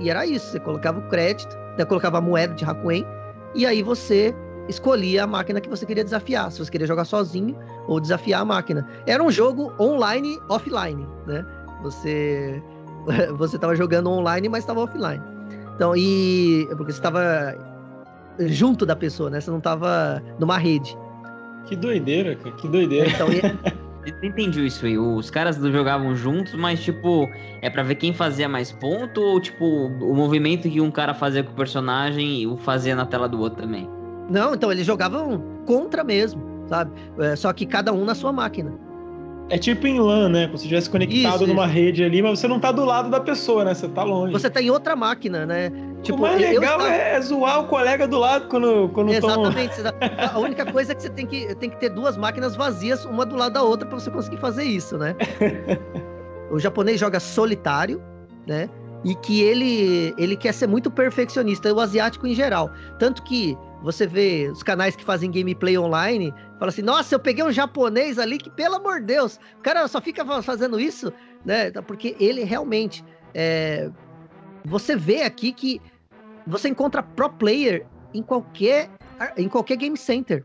E 0.00 0.10
era 0.10 0.26
isso. 0.26 0.50
Você 0.50 0.60
colocava 0.60 0.98
o 0.98 1.08
crédito, 1.08 1.56
né, 1.78 1.84
colocava 1.84 2.18
a 2.18 2.20
moeda 2.20 2.54
de 2.54 2.64
Hakuen. 2.64 3.06
E 3.54 3.64
aí 3.64 3.82
você 3.82 4.34
escolhia 4.68 5.24
a 5.24 5.26
máquina 5.26 5.60
que 5.60 5.68
você 5.68 5.86
queria 5.86 6.02
desafiar. 6.02 6.50
Se 6.50 6.58
você 6.58 6.70
queria 6.70 6.86
jogar 6.86 7.04
sozinho 7.04 7.56
ou 7.86 8.00
desafiar 8.00 8.42
a 8.42 8.44
máquina. 8.44 8.86
Era 9.06 9.22
um 9.22 9.30
jogo 9.30 9.72
online, 9.78 10.38
offline, 10.48 11.06
né? 11.26 11.46
Você 11.82 12.60
você 13.36 13.56
estava 13.56 13.74
jogando 13.76 14.10
online, 14.10 14.48
mas 14.48 14.60
estava 14.64 14.80
offline. 14.80 15.22
Então, 15.74 15.94
e 15.96 16.66
porque 16.76 16.92
você 16.92 16.98
estava 16.98 17.54
junto 18.40 18.84
da 18.86 18.96
pessoa, 18.96 19.30
né? 19.30 19.40
Você 19.40 19.50
não 19.50 19.58
estava 19.58 20.22
numa 20.38 20.58
rede. 20.58 20.96
Que 21.66 21.74
doideira, 21.76 22.34
cara. 22.36 22.54
Que 22.56 22.68
doideira. 22.68 23.08
Então, 23.08 23.28
e- 23.32 23.76
Eu 24.06 24.12
não 24.22 24.28
entendi 24.28 24.64
isso 24.64 24.86
aí. 24.86 24.96
Os 24.96 25.30
caras 25.30 25.56
jogavam 25.56 26.14
juntos, 26.14 26.54
mas, 26.54 26.78
tipo, 26.80 27.28
é 27.60 27.68
pra 27.68 27.82
ver 27.82 27.96
quem 27.96 28.14
fazia 28.14 28.48
mais 28.48 28.70
ponto 28.70 29.20
ou, 29.20 29.40
tipo, 29.40 29.64
o 29.64 30.14
movimento 30.14 30.70
que 30.70 30.80
um 30.80 30.92
cara 30.92 31.12
fazia 31.12 31.42
com 31.42 31.50
o 31.50 31.56
personagem 31.56 32.46
o 32.46 32.56
fazia 32.56 32.94
na 32.94 33.04
tela 33.04 33.28
do 33.28 33.40
outro 33.40 33.62
também? 33.62 33.90
não, 34.30 34.54
então 34.54 34.70
eles 34.70 34.86
jogavam 34.86 35.42
contra 35.66 36.04
mesmo, 36.04 36.40
sabe? 36.68 36.92
É, 37.18 37.34
só 37.34 37.52
que 37.52 37.66
cada 37.66 37.92
um 37.92 38.04
na 38.04 38.14
sua 38.14 38.32
máquina. 38.32 38.72
É 39.48 39.56
tipo 39.58 39.86
em 39.86 40.00
LAN, 40.00 40.28
né? 40.28 40.46
Como 40.46 40.58
se 40.58 40.64
estivesse 40.64 40.90
conectado 40.90 41.36
Isso, 41.36 41.46
numa 41.46 41.66
isso. 41.66 41.74
rede 41.74 42.02
ali, 42.04 42.20
mas 42.20 42.38
você 42.40 42.48
não 42.48 42.58
tá 42.58 42.72
do 42.72 42.84
lado 42.84 43.08
da 43.10 43.20
pessoa, 43.20 43.64
né? 43.64 43.74
Você 43.74 43.86
tá 43.88 44.02
longe. 44.02 44.32
Você 44.32 44.50
tá 44.50 44.60
em 44.60 44.70
outra 44.70 44.96
máquina, 44.96 45.46
né? 45.46 45.70
o 46.10 46.16
mais 46.18 46.40
eu 46.40 46.60
legal 46.60 46.78
estava- 46.78 46.88
é 46.94 47.20
zoar 47.20 47.60
o 47.60 47.66
colega 47.66 48.06
do 48.06 48.18
lado 48.18 48.48
quando, 48.48 48.88
quando. 48.92 49.12
Exatamente. 49.12 49.82
tá- 49.82 49.94
A 50.34 50.38
única 50.38 50.64
coisa 50.70 50.92
é 50.92 50.94
que 50.94 51.02
você 51.02 51.10
tem 51.10 51.26
que, 51.26 51.52
tem 51.56 51.68
que 51.70 51.76
ter 51.78 51.88
duas 51.90 52.16
máquinas 52.16 52.54
vazias, 52.56 53.04
uma 53.04 53.24
do 53.26 53.34
lado 53.36 53.52
da 53.54 53.62
outra, 53.62 53.88
para 53.88 53.98
você 53.98 54.10
conseguir 54.10 54.36
fazer 54.36 54.62
isso, 54.64 54.96
né? 54.98 55.14
o 56.50 56.58
japonês 56.58 56.98
joga 57.00 57.18
solitário, 57.20 58.00
né? 58.46 58.68
E 59.04 59.14
que 59.16 59.42
ele, 59.42 60.14
ele 60.18 60.36
quer 60.36 60.52
ser 60.52 60.66
muito 60.66 60.90
perfeccionista, 60.90 61.72
o 61.72 61.80
asiático 61.80 62.26
em 62.26 62.34
geral. 62.34 62.70
Tanto 62.98 63.22
que 63.22 63.56
você 63.86 64.04
vê 64.04 64.48
os 64.52 64.64
canais 64.64 64.96
que 64.96 65.04
fazem 65.04 65.30
gameplay 65.30 65.78
online, 65.78 66.34
fala 66.58 66.70
assim, 66.70 66.82
nossa, 66.82 67.14
eu 67.14 67.20
peguei 67.20 67.44
um 67.44 67.52
japonês 67.52 68.18
ali 68.18 68.36
que, 68.36 68.50
pelo 68.50 68.74
amor 68.74 68.98
de 68.98 69.06
Deus, 69.06 69.38
o 69.58 69.62
cara 69.62 69.86
só 69.86 70.00
fica 70.00 70.24
fa- 70.26 70.42
fazendo 70.42 70.80
isso, 70.80 71.12
né? 71.44 71.70
Porque 71.70 72.16
ele 72.18 72.42
realmente. 72.42 73.04
é, 73.32 73.88
Você 74.64 74.96
vê 74.96 75.22
aqui 75.22 75.52
que 75.52 75.80
você 76.44 76.68
encontra 76.68 77.00
pro 77.00 77.30
player 77.30 77.86
em 78.12 78.22
qualquer, 78.22 78.90
em 79.36 79.48
qualquer 79.48 79.76
game 79.76 79.96
center. 79.96 80.44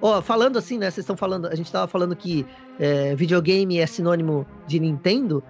Ó, 0.00 0.20
falando 0.20 0.58
assim, 0.58 0.76
né? 0.76 0.90
Vocês 0.90 1.04
estão 1.04 1.16
falando, 1.16 1.46
a 1.46 1.54
gente 1.54 1.66
estava 1.66 1.86
falando 1.86 2.16
que 2.16 2.44
é, 2.80 3.14
videogame 3.14 3.78
é 3.78 3.86
sinônimo 3.86 4.44
de 4.66 4.80
Nintendo, 4.80 5.40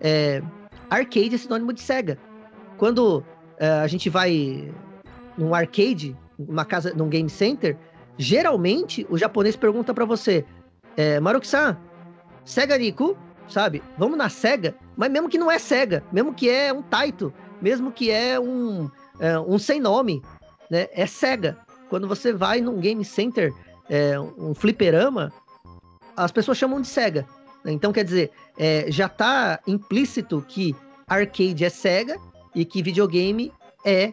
é, 0.00 0.42
arcade 0.90 1.36
é 1.36 1.38
sinônimo 1.38 1.72
de 1.72 1.82
Sega. 1.82 2.18
Quando 2.76 3.22
é, 3.58 3.68
a 3.68 3.86
gente 3.86 4.10
vai 4.10 4.72
num 5.38 5.54
arcade, 5.54 6.16
numa 6.48 6.64
casa, 6.64 6.92
num 6.94 7.08
game 7.08 7.28
center, 7.28 7.76
geralmente 8.18 9.06
o 9.10 9.18
japonês 9.18 9.56
pergunta 9.56 9.92
pra 9.94 10.04
você, 10.04 10.44
é, 10.96 11.20
Maruki-san, 11.20 11.76
Sega 12.44 12.76
Niku, 12.76 13.16
sabe? 13.48 13.82
Vamos 13.98 14.18
na 14.18 14.28
Sega, 14.28 14.74
mas 14.96 15.10
mesmo 15.10 15.28
que 15.28 15.38
não 15.38 15.50
é 15.50 15.58
Sega, 15.58 16.02
mesmo 16.12 16.34
que 16.34 16.48
é 16.48 16.72
um 16.72 16.82
Taito, 16.82 17.32
mesmo 17.60 17.92
que 17.92 18.10
é 18.10 18.38
um, 18.38 18.90
é, 19.18 19.38
um 19.38 19.58
sem 19.58 19.80
nome, 19.80 20.22
né? 20.70 20.88
É 20.92 21.06
Sega. 21.06 21.58
Quando 21.88 22.06
você 22.06 22.32
vai 22.32 22.60
num 22.60 22.78
game 22.78 23.04
center, 23.04 23.52
é, 23.88 24.18
um 24.18 24.54
fliperama, 24.54 25.32
as 26.16 26.30
pessoas 26.30 26.56
chamam 26.56 26.80
de 26.80 26.86
Sega. 26.86 27.26
né? 27.64 27.72
Então, 27.72 27.92
quer 27.92 28.04
dizer, 28.04 28.30
é, 28.58 28.86
já 28.88 29.08
tá 29.08 29.58
implícito 29.66 30.44
que 30.46 30.74
arcade 31.08 31.64
é 31.64 31.68
Sega 31.68 32.16
e 32.54 32.64
que 32.64 32.82
videogame 32.82 33.52
é 33.84 34.12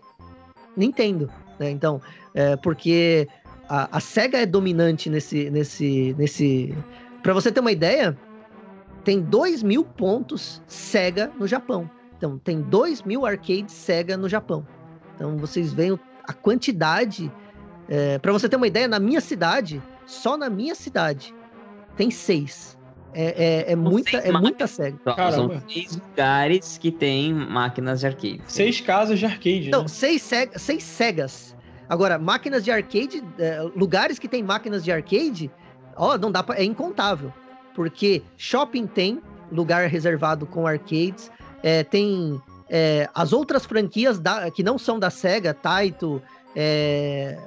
Nintendo. 0.76 1.30
Né? 1.60 1.70
Então, 1.70 2.02
é, 2.34 2.56
porque 2.56 3.28
a, 3.70 3.98
a 3.98 4.00
Sega 4.00 4.38
é 4.38 4.46
dominante 4.46 5.10
nesse. 5.10 5.50
nesse, 5.50 6.16
nesse... 6.18 6.76
Para 7.22 7.34
você 7.34 7.52
ter 7.52 7.60
uma 7.60 7.72
ideia, 7.72 8.18
tem 9.04 9.22
2 9.22 9.64
mil 9.64 9.84
pontos 9.84 10.62
Sega 10.68 11.32
no 11.38 11.48
Japão. 11.48 11.90
Então, 12.18 12.38
tem 12.38 12.62
2 12.62 13.04
mil 13.04 13.26
arcades 13.26 13.74
Sega 13.74 14.18
no 14.18 14.30
Japão. 14.30 14.66
Então, 15.16 15.38
vocês 15.38 15.74
veem 15.74 16.00
a 16.24 16.34
quantidade. 16.34 17.32
É, 17.90 18.18
para 18.20 18.32
você 18.32 18.50
ter 18.50 18.56
uma 18.56 18.68
ideia, 18.68 18.88
na 18.88 19.00
minha 19.00 19.22
cidade, 19.22 19.82
só 20.06 20.38
na 20.38 20.50
minha 20.50 20.76
cidade, 20.76 21.34
tem 21.96 22.12
seis. 22.12 22.77
É, 23.14 23.66
é, 23.70 23.72
é 23.72 23.76
muita, 23.76 24.18
é 24.18 24.32
muita 24.32 24.68
Caramba. 24.68 25.60
São 25.60 25.70
seis 25.70 25.96
lugares 25.96 26.78
que 26.78 26.92
tem 26.92 27.34
máquinas 27.34 28.02
de 28.02 28.08
arcade. 28.08 28.42
Seis 28.48 28.82
casas 28.82 29.18
de 29.20 29.26
arcade, 29.26 29.68
Então, 29.70 29.84
né? 29.84 29.88
seis, 29.88 30.22
Sega, 30.22 30.60
seis 30.60 30.84
Segas. 30.84 31.56
Agora, 31.90 32.20
máquinas 32.20 32.64
de 32.64 32.72
arcade, 32.72 33.24
é, 33.40 33.62
lugares 33.76 34.20
que 34.20 34.28
tem 34.28 34.44
máquinas 34.44 34.84
de 34.84 34.92
arcade, 34.92 35.50
ó, 35.96 36.18
não 36.18 36.32
dá 36.32 36.44
pra, 36.44 36.58
é 36.60 36.64
incontável. 36.64 37.34
Porque 37.74 38.22
shopping 38.36 38.86
tem 38.88 39.22
lugar 39.52 39.88
reservado 39.88 40.46
com 40.46 40.68
arcades, 40.68 41.32
é, 41.64 41.84
tem 41.84 42.42
é, 42.70 43.08
as 43.16 43.32
outras 43.32 43.66
franquias 43.66 44.20
da- 44.20 44.52
que 44.52 44.62
não 44.62 44.78
são 44.78 45.00
da 45.00 45.10
SEGA, 45.10 45.54
Taito, 45.54 46.22
é, 46.54 47.38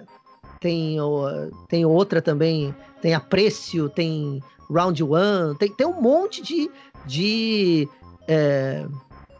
tem, 0.58 0.98
o- 1.00 1.50
tem 1.68 1.84
outra 1.84 2.22
também, 2.22 2.74
tem 3.02 3.12
Aprecio, 3.12 3.88
tem 3.90 4.42
Round 4.70 5.02
One, 5.02 5.56
tem, 5.58 5.72
tem 5.74 5.86
um 5.86 6.00
monte 6.00 6.42
de, 6.42 6.70
de, 7.06 7.88
é, 8.28 8.86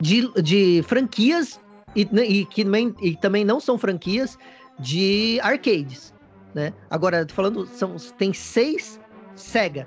de, 0.01 0.31
de 0.43 0.83
franquias 0.87 1.61
e, 1.95 2.03
e 2.03 2.45
que 2.45 2.65
também, 2.65 2.95
e 3.01 3.17
também 3.17 3.45
não 3.45 3.61
são 3.61 3.79
franquias 3.79 4.39
de 4.79 5.39
arcades, 5.43 6.15
né? 6.55 6.73
Agora, 6.89 7.27
falando, 7.29 7.67
são, 7.67 7.97
tem 8.19 8.33
seis 8.33 9.01
SEGA, 9.35 9.87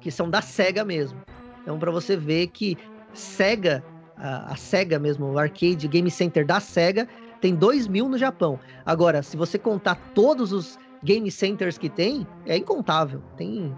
que 0.00 0.10
são 0.10 0.28
da 0.28 0.42
SEGA 0.42 0.84
mesmo. 0.84 1.18
Então, 1.62 1.78
para 1.78 1.90
você 1.90 2.16
ver 2.16 2.48
que 2.48 2.76
SEGA, 3.12 3.82
a, 4.16 4.52
a 4.52 4.56
SEGA 4.56 4.98
mesmo, 4.98 5.32
o 5.32 5.38
arcade 5.38 5.88
game 5.88 6.10
center 6.10 6.46
da 6.46 6.60
SEGA, 6.60 7.08
tem 7.40 7.54
2 7.54 7.88
mil 7.88 8.08
no 8.08 8.18
Japão. 8.18 8.58
Agora, 8.86 9.22
se 9.22 9.36
você 9.36 9.58
contar 9.58 9.96
todos 10.14 10.52
os 10.52 10.78
game 11.02 11.30
centers 11.30 11.76
que 11.76 11.88
tem, 11.88 12.26
é 12.46 12.56
incontável. 12.56 13.22
Tem, 13.36 13.74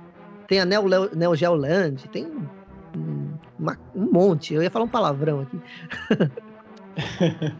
tem 0.48 0.60
a 0.60 0.64
Neo, 0.64 0.84
Neo 1.14 1.32
tem 2.12 2.26
um, 2.26 3.28
uma- 3.58 3.78
um 3.94 4.10
monte. 4.10 4.54
Eu 4.54 4.62
ia 4.62 4.70
falar 4.70 4.84
um 4.84 4.88
palavrão 4.88 5.40
aqui. 5.40 5.58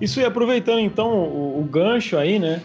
Isso 0.00 0.20
e 0.20 0.24
aproveitando 0.24 0.78
então 0.80 1.12
o, 1.12 1.60
o 1.60 1.64
gancho 1.64 2.16
aí, 2.16 2.38
né? 2.38 2.62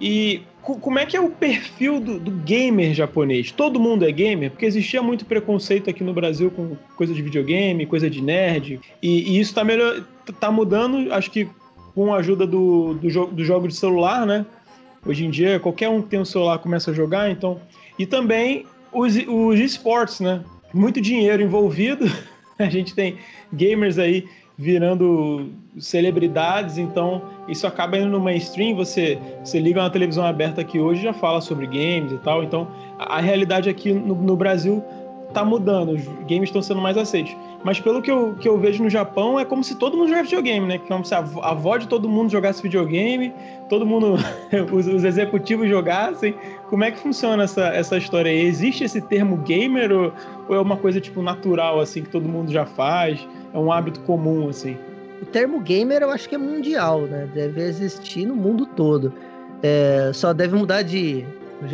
E 0.00 0.42
co- 0.62 0.78
como 0.78 0.98
é 0.98 1.06
que 1.06 1.16
é 1.16 1.20
o 1.20 1.30
perfil 1.30 1.98
do, 2.00 2.18
do 2.18 2.30
gamer 2.30 2.94
japonês? 2.94 3.50
Todo 3.50 3.80
mundo 3.80 4.04
é 4.04 4.12
gamer? 4.12 4.50
Porque 4.50 4.66
existia 4.66 5.02
muito 5.02 5.24
preconceito 5.24 5.90
aqui 5.90 6.04
no 6.04 6.12
Brasil 6.12 6.50
com 6.50 6.76
coisa 6.96 7.12
de 7.12 7.22
videogame, 7.22 7.86
coisa 7.86 8.08
de 8.08 8.22
nerd. 8.22 8.80
E, 9.02 9.32
e 9.36 9.40
isso 9.40 9.54
tá, 9.54 9.64
melhor, 9.64 10.02
tá 10.38 10.50
mudando, 10.50 11.12
acho 11.12 11.30
que 11.30 11.48
com 11.94 12.14
a 12.14 12.18
ajuda 12.18 12.46
do, 12.46 12.94
do, 12.94 13.08
jo 13.10 13.26
do 13.26 13.44
jogo 13.44 13.66
de 13.66 13.74
celular, 13.74 14.24
né? 14.26 14.44
Hoje 15.04 15.24
em 15.24 15.30
dia, 15.30 15.58
qualquer 15.58 15.88
um 15.88 16.02
que 16.02 16.08
tem 16.08 16.20
um 16.20 16.24
celular 16.24 16.58
começa 16.58 16.90
a 16.90 16.94
jogar, 16.94 17.30
então. 17.30 17.60
E 17.98 18.04
também 18.06 18.66
os, 18.96 19.16
os 19.16 19.60
esportes, 19.60 20.20
né? 20.20 20.42
Muito 20.72 21.00
dinheiro 21.00 21.42
envolvido. 21.42 22.06
A 22.58 22.70
gente 22.70 22.94
tem 22.94 23.18
gamers 23.52 23.98
aí 23.98 24.26
virando 24.58 25.50
celebridades, 25.78 26.78
então 26.78 27.22
isso 27.46 27.66
acaba 27.66 27.98
indo 27.98 28.08
no 28.08 28.18
mainstream, 28.18 28.74
você, 28.74 29.18
você 29.44 29.58
liga 29.58 29.80
uma 29.80 29.90
televisão 29.90 30.24
aberta 30.24 30.62
aqui 30.62 30.78
hoje 30.78 31.02
já 31.02 31.12
fala 31.12 31.42
sobre 31.42 31.66
games 31.66 32.12
e 32.12 32.18
tal, 32.18 32.42
então 32.42 32.66
a, 32.98 33.18
a 33.18 33.20
realidade 33.20 33.68
aqui 33.68 33.92
no, 33.92 34.14
no 34.14 34.34
Brasil 34.34 34.82
tá 35.32 35.44
mudando, 35.44 35.90
os 35.90 36.04
games 36.28 36.44
estão 36.44 36.62
sendo 36.62 36.80
mais 36.80 36.96
aceitos. 36.96 37.36
Mas 37.64 37.80
pelo 37.80 38.00
que 38.00 38.10
eu, 38.10 38.34
que 38.34 38.48
eu 38.48 38.58
vejo 38.58 38.82
no 38.82 38.88
Japão, 38.88 39.38
é 39.38 39.44
como 39.44 39.62
se 39.62 39.74
todo 39.74 39.96
mundo 39.96 40.08
jogasse 40.08 40.30
videogame, 40.30 40.66
né? 40.66 40.78
Como 40.78 41.04
se 41.04 41.14
a, 41.14 41.18
a 41.18 41.50
avó 41.50 41.76
de 41.76 41.88
todo 41.88 42.08
mundo 42.08 42.30
jogasse 42.30 42.62
videogame, 42.62 43.32
todo 43.68 43.84
mundo, 43.84 44.14
os, 44.72 44.86
os, 44.86 45.04
executivos 45.04 45.68
jogassem. 45.68 46.34
Como 46.68 46.84
é 46.84 46.90
que 46.90 46.98
funciona 46.98 47.44
essa, 47.44 47.66
essa 47.68 47.96
história 47.98 48.30
aí? 48.30 48.40
Existe 48.40 48.84
esse 48.84 49.00
termo 49.00 49.36
gamer 49.38 49.92
ou, 49.92 50.12
ou 50.48 50.56
é 50.56 50.60
uma 50.60 50.76
coisa, 50.76 51.00
tipo, 51.00 51.20
natural, 51.22 51.80
assim, 51.80 52.02
que 52.02 52.10
todo 52.10 52.28
mundo 52.28 52.52
já 52.52 52.64
faz? 52.64 53.26
É 53.52 53.58
um 53.58 53.72
hábito 53.72 54.00
comum, 54.00 54.48
assim? 54.48 54.76
O 55.20 55.26
termo 55.26 55.60
gamer 55.60 56.02
eu 56.02 56.10
acho 56.10 56.28
que 56.28 56.34
é 56.34 56.38
mundial, 56.38 57.02
né? 57.02 57.28
Deve 57.34 57.62
existir 57.62 58.26
no 58.26 58.36
mundo 58.36 58.66
todo. 58.66 59.12
É, 59.62 60.10
só 60.14 60.32
deve 60.32 60.54
mudar 60.54 60.82
de 60.82 61.26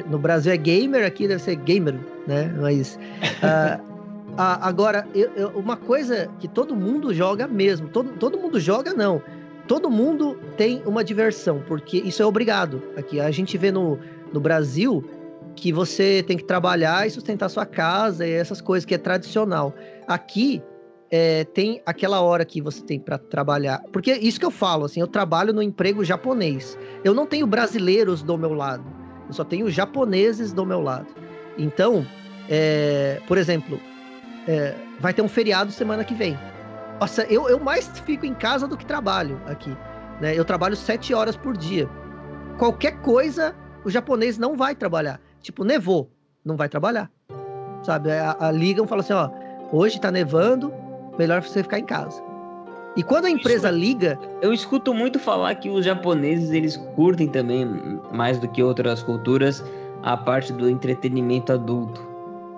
no 0.08 0.18
Brasil 0.18 0.52
é 0.52 0.56
gamer, 0.56 1.06
aqui 1.06 1.26
deve 1.26 1.42
ser 1.42 1.56
gamer, 1.56 1.98
né? 2.26 2.54
Mas. 2.60 2.98
Uh, 4.32 4.58
agora, 4.62 5.06
eu, 5.14 5.30
eu, 5.36 5.48
uma 5.50 5.76
coisa 5.76 6.30
que 6.38 6.48
todo 6.48 6.74
mundo 6.74 7.12
joga 7.12 7.46
mesmo. 7.46 7.88
Todo, 7.88 8.12
todo 8.12 8.38
mundo 8.38 8.58
joga, 8.58 8.94
não. 8.94 9.20
Todo 9.68 9.90
mundo 9.90 10.38
tem 10.56 10.82
uma 10.86 11.04
diversão, 11.04 11.62
porque 11.68 11.98
isso 11.98 12.22
é 12.22 12.24
obrigado. 12.24 12.82
Aqui 12.96 13.20
a 13.20 13.30
gente 13.30 13.58
vê 13.58 13.70
no, 13.70 13.98
no 14.32 14.40
Brasil 14.40 15.04
que 15.54 15.70
você 15.70 16.24
tem 16.26 16.38
que 16.38 16.44
trabalhar 16.44 17.06
e 17.06 17.10
sustentar 17.10 17.50
sua 17.50 17.66
casa 17.66 18.26
e 18.26 18.32
essas 18.32 18.62
coisas 18.62 18.86
que 18.86 18.94
é 18.94 18.98
tradicional. 18.98 19.74
Aqui 20.08 20.62
é, 21.10 21.44
tem 21.44 21.82
aquela 21.84 22.22
hora 22.22 22.42
que 22.44 22.60
você 22.62 22.82
tem 22.82 22.98
para 22.98 23.18
trabalhar. 23.18 23.82
Porque 23.92 24.12
isso 24.14 24.40
que 24.40 24.46
eu 24.46 24.50
falo, 24.50 24.86
assim, 24.86 25.00
eu 25.00 25.06
trabalho 25.06 25.52
no 25.52 25.62
emprego 25.62 26.02
japonês. 26.02 26.78
Eu 27.04 27.12
não 27.12 27.26
tenho 27.26 27.46
brasileiros 27.46 28.22
do 28.22 28.38
meu 28.38 28.54
lado. 28.54 29.01
Eu 29.32 29.36
só 29.36 29.44
tenho 29.44 29.70
japoneses 29.70 30.52
do 30.52 30.66
meu 30.66 30.82
lado. 30.82 31.06
Então, 31.56 32.06
é, 32.50 33.18
por 33.26 33.38
exemplo, 33.38 33.80
é, 34.46 34.74
vai 35.00 35.14
ter 35.14 35.22
um 35.22 35.28
feriado 35.28 35.72
semana 35.72 36.04
que 36.04 36.14
vem. 36.14 36.38
Nossa, 37.00 37.22
eu, 37.24 37.48
eu 37.48 37.58
mais 37.58 37.88
fico 38.00 38.26
em 38.26 38.34
casa 38.34 38.68
do 38.68 38.76
que 38.76 38.84
trabalho 38.84 39.40
aqui. 39.46 39.74
Né? 40.20 40.38
Eu 40.38 40.44
trabalho 40.44 40.76
sete 40.76 41.14
horas 41.14 41.34
por 41.34 41.56
dia. 41.56 41.88
Qualquer 42.58 43.00
coisa, 43.00 43.56
o 43.86 43.90
japonês 43.90 44.36
não 44.36 44.54
vai 44.54 44.74
trabalhar. 44.74 45.18
Tipo, 45.40 45.64
nevou, 45.64 46.10
não 46.44 46.54
vai 46.54 46.68
trabalhar. 46.68 47.10
Sabe? 47.82 48.12
A, 48.12 48.36
a 48.38 48.52
ligam 48.52 48.84
e 48.84 48.88
falam 48.88 49.00
assim: 49.00 49.14
ó, 49.14 49.30
hoje 49.72 49.98
tá 49.98 50.10
nevando, 50.10 50.70
melhor 51.18 51.42
você 51.42 51.62
ficar 51.62 51.78
em 51.78 51.86
casa. 51.86 52.22
E 52.96 53.02
quando 53.02 53.24
a 53.24 53.30
empresa 53.30 53.68
Isso, 53.70 53.78
liga. 53.78 54.18
Eu 54.40 54.52
escuto 54.52 54.92
muito 54.92 55.18
falar 55.18 55.54
que 55.54 55.70
os 55.70 55.84
japoneses 55.84 56.50
eles 56.50 56.76
curtem 56.94 57.26
também, 57.26 57.66
mais 58.12 58.38
do 58.38 58.48
que 58.48 58.62
outras 58.62 59.02
culturas, 59.02 59.64
a 60.02 60.16
parte 60.16 60.52
do 60.52 60.68
entretenimento 60.68 61.52
adulto. 61.52 62.06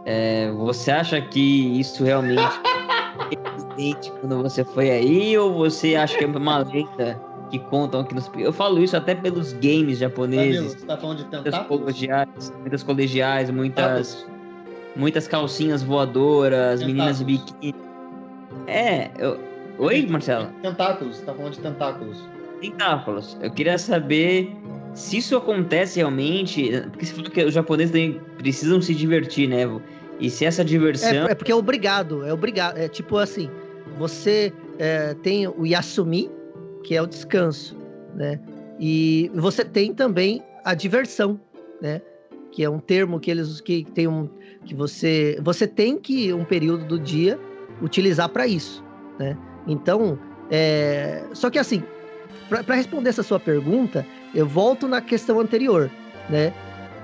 É, 0.04 0.50
você 0.52 0.90
acha 0.90 1.20
que 1.20 1.78
isso 1.78 2.04
realmente 2.04 2.40
é 2.40 3.74
evidente 3.76 4.12
quando 4.20 4.42
você 4.42 4.64
foi 4.64 4.90
aí, 4.90 5.38
ou 5.38 5.54
você 5.54 5.94
acha 5.94 6.18
que 6.18 6.24
é 6.24 6.26
uma 6.26 6.58
lenda 6.58 7.20
que 7.50 7.58
contam 7.58 8.00
aqui 8.00 8.14
nos. 8.14 8.30
Eu 8.36 8.52
falo 8.52 8.82
isso 8.82 8.96
até 8.96 9.14
pelos 9.14 9.52
games 9.54 9.98
japoneses. 9.98 10.74
Você 10.74 10.86
tá 10.86 10.96
falando 10.96 11.24
de 11.24 11.30
muitas 11.30 11.66
colegiais, 11.66 12.52
muitas 12.60 12.82
colegiais, 12.82 13.50
muitas. 13.50 14.26
Muitas 14.96 15.26
calcinhas 15.26 15.82
voadoras, 15.82 16.78
tentáculos. 16.78 16.86
meninas 16.86 17.18
de 17.18 17.24
biquíni. 17.24 17.74
É, 18.68 19.10
eu, 19.18 19.40
Oi, 19.78 20.06
Marcelo? 20.06 20.48
Tentáculos, 20.62 21.16
você 21.16 21.24
tá 21.24 21.34
falando 21.34 21.52
de 21.52 21.60
tentáculos. 21.60 22.22
Tentáculos. 22.60 23.36
Eu 23.40 23.50
queria 23.50 23.76
saber 23.76 24.54
se 24.94 25.18
isso 25.18 25.36
acontece 25.36 25.98
realmente, 25.98 26.70
porque 26.90 27.06
você 27.06 27.14
falou 27.14 27.30
que 27.30 27.44
os 27.44 27.54
japoneses 27.54 28.16
precisam 28.38 28.80
se 28.80 28.94
divertir, 28.94 29.48
né? 29.48 29.64
E 30.20 30.30
se 30.30 30.44
essa 30.44 30.64
diversão. 30.64 31.26
É, 31.26 31.32
é 31.32 31.34
porque 31.34 31.50
é 31.50 31.54
obrigado, 31.54 32.24
é 32.24 32.32
obrigado. 32.32 32.78
É 32.78 32.88
tipo 32.88 33.18
assim, 33.18 33.50
você 33.98 34.52
é, 34.78 35.14
tem 35.14 35.48
o 35.48 35.66
Yasumi, 35.66 36.30
que 36.84 36.94
é 36.94 37.02
o 37.02 37.06
descanso, 37.06 37.76
né? 38.14 38.38
E 38.78 39.30
você 39.34 39.64
tem 39.64 39.92
também 39.92 40.42
a 40.64 40.74
diversão, 40.74 41.40
né? 41.80 42.00
Que 42.52 42.62
é 42.62 42.70
um 42.70 42.78
termo 42.78 43.18
que 43.18 43.30
eles 43.30 43.60
que 43.60 43.84
tem 43.94 44.06
um 44.06 44.30
que 44.64 44.74
você 44.74 45.36
você 45.42 45.66
tem 45.66 45.98
que 45.98 46.32
um 46.32 46.44
período 46.44 46.84
do 46.84 46.98
dia 46.98 47.38
utilizar 47.82 48.28
para 48.28 48.46
isso, 48.46 48.84
né? 49.18 49.36
Então, 49.66 50.18
é... 50.50 51.24
só 51.32 51.50
que 51.50 51.58
assim, 51.58 51.82
para 52.48 52.74
responder 52.74 53.10
essa 53.10 53.22
sua 53.22 53.40
pergunta, 53.40 54.06
eu 54.34 54.46
volto 54.46 54.86
na 54.86 55.00
questão 55.00 55.40
anterior, 55.40 55.90
né? 56.28 56.52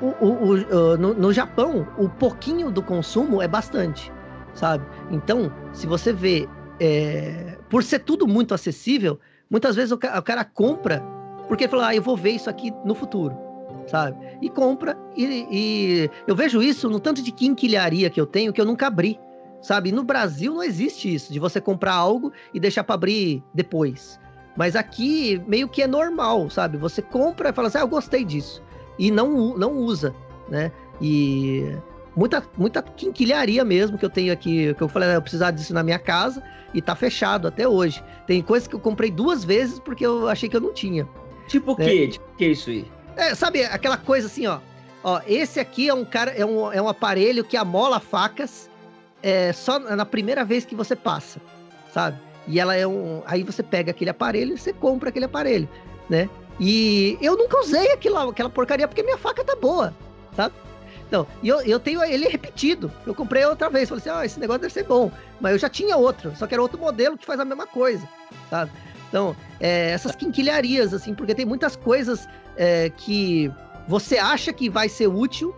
O, 0.00 0.06
o, 0.24 0.52
o, 0.54 0.96
no, 0.96 1.14
no, 1.14 1.32
Japão, 1.32 1.86
o 1.98 2.08
pouquinho 2.08 2.70
do 2.70 2.82
consumo 2.82 3.42
é 3.42 3.48
bastante, 3.48 4.11
sabe? 4.54 4.84
Então, 5.11 5.52
se 5.72 5.86
você 5.86 6.12
vê, 6.12 6.48
é... 6.78 7.56
por 7.68 7.82
ser 7.82 8.00
tudo 8.00 8.26
muito 8.26 8.54
acessível, 8.54 9.18
muitas 9.50 9.76
vezes 9.76 9.92
o, 9.92 9.98
ca 9.98 10.18
o 10.18 10.22
cara 10.22 10.44
compra 10.44 11.02
porque 11.48 11.66
fala, 11.66 11.88
ah, 11.88 11.96
eu 11.96 12.00
vou 12.00 12.16
ver 12.16 12.30
isso 12.30 12.48
aqui 12.48 12.72
no 12.84 12.94
futuro, 12.94 13.36
sabe? 13.88 14.16
E 14.40 14.48
compra, 14.48 14.96
e, 15.16 15.46
e 15.50 16.11
eu 16.24 16.36
vejo 16.36 16.62
isso 16.62 16.88
no 16.88 17.00
tanto 17.00 17.20
de 17.22 17.32
quinquilharia 17.32 18.08
que 18.08 18.20
eu 18.20 18.26
tenho 18.26 18.52
que 18.52 18.61
eu 18.61 18.64
nunca 18.64 18.86
abri 18.86 19.18
sabe? 19.61 19.92
No 19.92 20.02
Brasil 20.02 20.54
não 20.54 20.62
existe 20.62 21.12
isso, 21.12 21.32
de 21.32 21.38
você 21.38 21.61
comprar 21.61 21.94
algo 21.94 22.32
e 22.52 22.61
deixar 22.61 22.84
para 22.84 22.94
abrir 22.94 23.42
depois. 23.54 24.18
Mas 24.56 24.74
aqui 24.74 25.40
meio 25.46 25.68
que 25.68 25.82
é 25.82 25.86
normal, 25.86 26.50
sabe? 26.50 26.76
Você 26.76 27.00
compra 27.00 27.50
e 27.50 27.52
fala 27.52 27.68
assim, 27.68 27.78
ah, 27.78 27.82
eu 27.82 27.88
gostei 27.88 28.24
disso. 28.24 28.62
E 28.98 29.11
não, 29.11 29.56
não 29.56 29.72
usa, 29.76 30.14
né? 30.48 30.72
E 31.00 31.76
muita, 32.16 32.42
muita 32.56 32.82
quinquilharia 32.82 33.64
mesmo 33.64 33.96
que 33.96 34.04
eu 34.04 34.11
tenho 34.11 34.32
aqui, 34.32 34.74
que 34.74 34.82
eu 34.82 34.88
falei, 34.88 35.11
ah, 35.11 35.14
eu 35.14 35.22
precisava 35.22 35.52
disso 35.52 35.72
na 35.72 35.82
minha 35.82 35.98
casa 35.98 36.42
e 36.74 36.82
tá 36.82 36.94
fechado 36.94 37.48
até 37.48 37.66
hoje. 37.66 38.02
Tem 38.26 38.42
coisas 38.42 38.68
que 38.68 38.74
eu 38.74 38.80
comprei 38.80 39.11
duas 39.11 39.44
vezes 39.44 39.78
porque 39.78 40.04
eu 40.04 40.28
achei 40.28 40.48
que 40.48 40.56
eu 40.56 40.61
não 40.61 40.72
tinha. 40.72 41.08
Tipo 41.46 41.72
o 41.72 41.78
né? 41.78 41.84
quê? 41.84 42.08
Tipo 42.08 42.24
o 42.24 42.36
que 42.36 42.46
isso 42.46 42.70
aí? 42.70 42.86
É, 43.16 43.34
sabe, 43.34 43.64
aquela 43.64 43.96
coisa 43.96 44.26
assim, 44.26 44.46
ó. 44.46 44.61
Ó, 45.02 45.20
esse 45.26 45.58
aqui 45.58 45.88
é 45.88 45.94
um 45.94 46.04
cara, 46.04 46.30
é 46.32 46.44
um, 46.44 46.70
é 46.72 46.80
um 46.80 46.88
aparelho 46.88 47.42
que 47.42 47.56
amola 47.56 47.98
facas 47.98 48.69
é 49.22 49.52
só 49.52 49.78
na 49.78 50.06
primeira 50.06 50.44
vez 50.44 50.64
que 50.64 50.74
você 50.74 50.96
passa, 50.96 51.40
sabe? 51.92 52.18
E 52.46 52.58
ela 52.58 52.74
é 52.74 52.86
um. 52.86 53.22
Aí 53.26 53.42
você 53.42 53.62
pega 53.62 53.90
aquele 53.90 54.10
aparelho 54.10 54.54
e 54.54 54.58
você 54.58 54.72
compra 54.72 55.10
aquele 55.10 55.26
aparelho, 55.26 55.68
né? 56.08 56.28
E 56.58 57.16
eu 57.22 57.36
nunca 57.36 57.58
usei 57.60 57.92
aquela, 57.92 58.28
aquela 58.28 58.50
porcaria 58.50 58.86
porque 58.86 59.02
minha 59.02 59.18
faca 59.18 59.44
tá 59.44 59.56
boa, 59.56 59.94
sabe? 60.36 60.54
Então, 61.06 61.26
e 61.42 61.48
eu, 61.48 61.60
eu 61.62 61.80
tenho 61.80 62.02
ele 62.04 62.28
repetido. 62.28 62.90
Eu 63.04 63.14
comprei 63.14 63.44
outra 63.44 63.68
vez. 63.68 63.88
Falei 63.88 64.00
assim: 64.00 64.10
ah, 64.10 64.24
esse 64.24 64.38
negócio 64.38 64.62
deve 64.62 64.72
ser 64.72 64.84
bom. 64.84 65.10
Mas 65.40 65.52
eu 65.52 65.58
já 65.58 65.68
tinha 65.68 65.96
outro, 65.96 66.34
só 66.36 66.46
que 66.46 66.54
era 66.54 66.62
outro 66.62 66.78
modelo 66.78 67.18
que 67.18 67.26
faz 67.26 67.40
a 67.40 67.44
mesma 67.44 67.66
coisa, 67.66 68.06
sabe? 68.48 68.70
Então, 69.08 69.34
é, 69.58 69.90
essas 69.90 70.14
quinquilharias, 70.14 70.94
assim, 70.94 71.14
porque 71.14 71.34
tem 71.34 71.44
muitas 71.44 71.74
coisas 71.74 72.28
é, 72.56 72.90
que 72.90 73.50
você 73.88 74.18
acha 74.18 74.52
que 74.52 74.70
vai 74.70 74.88
ser 74.88 75.08
útil, 75.08 75.52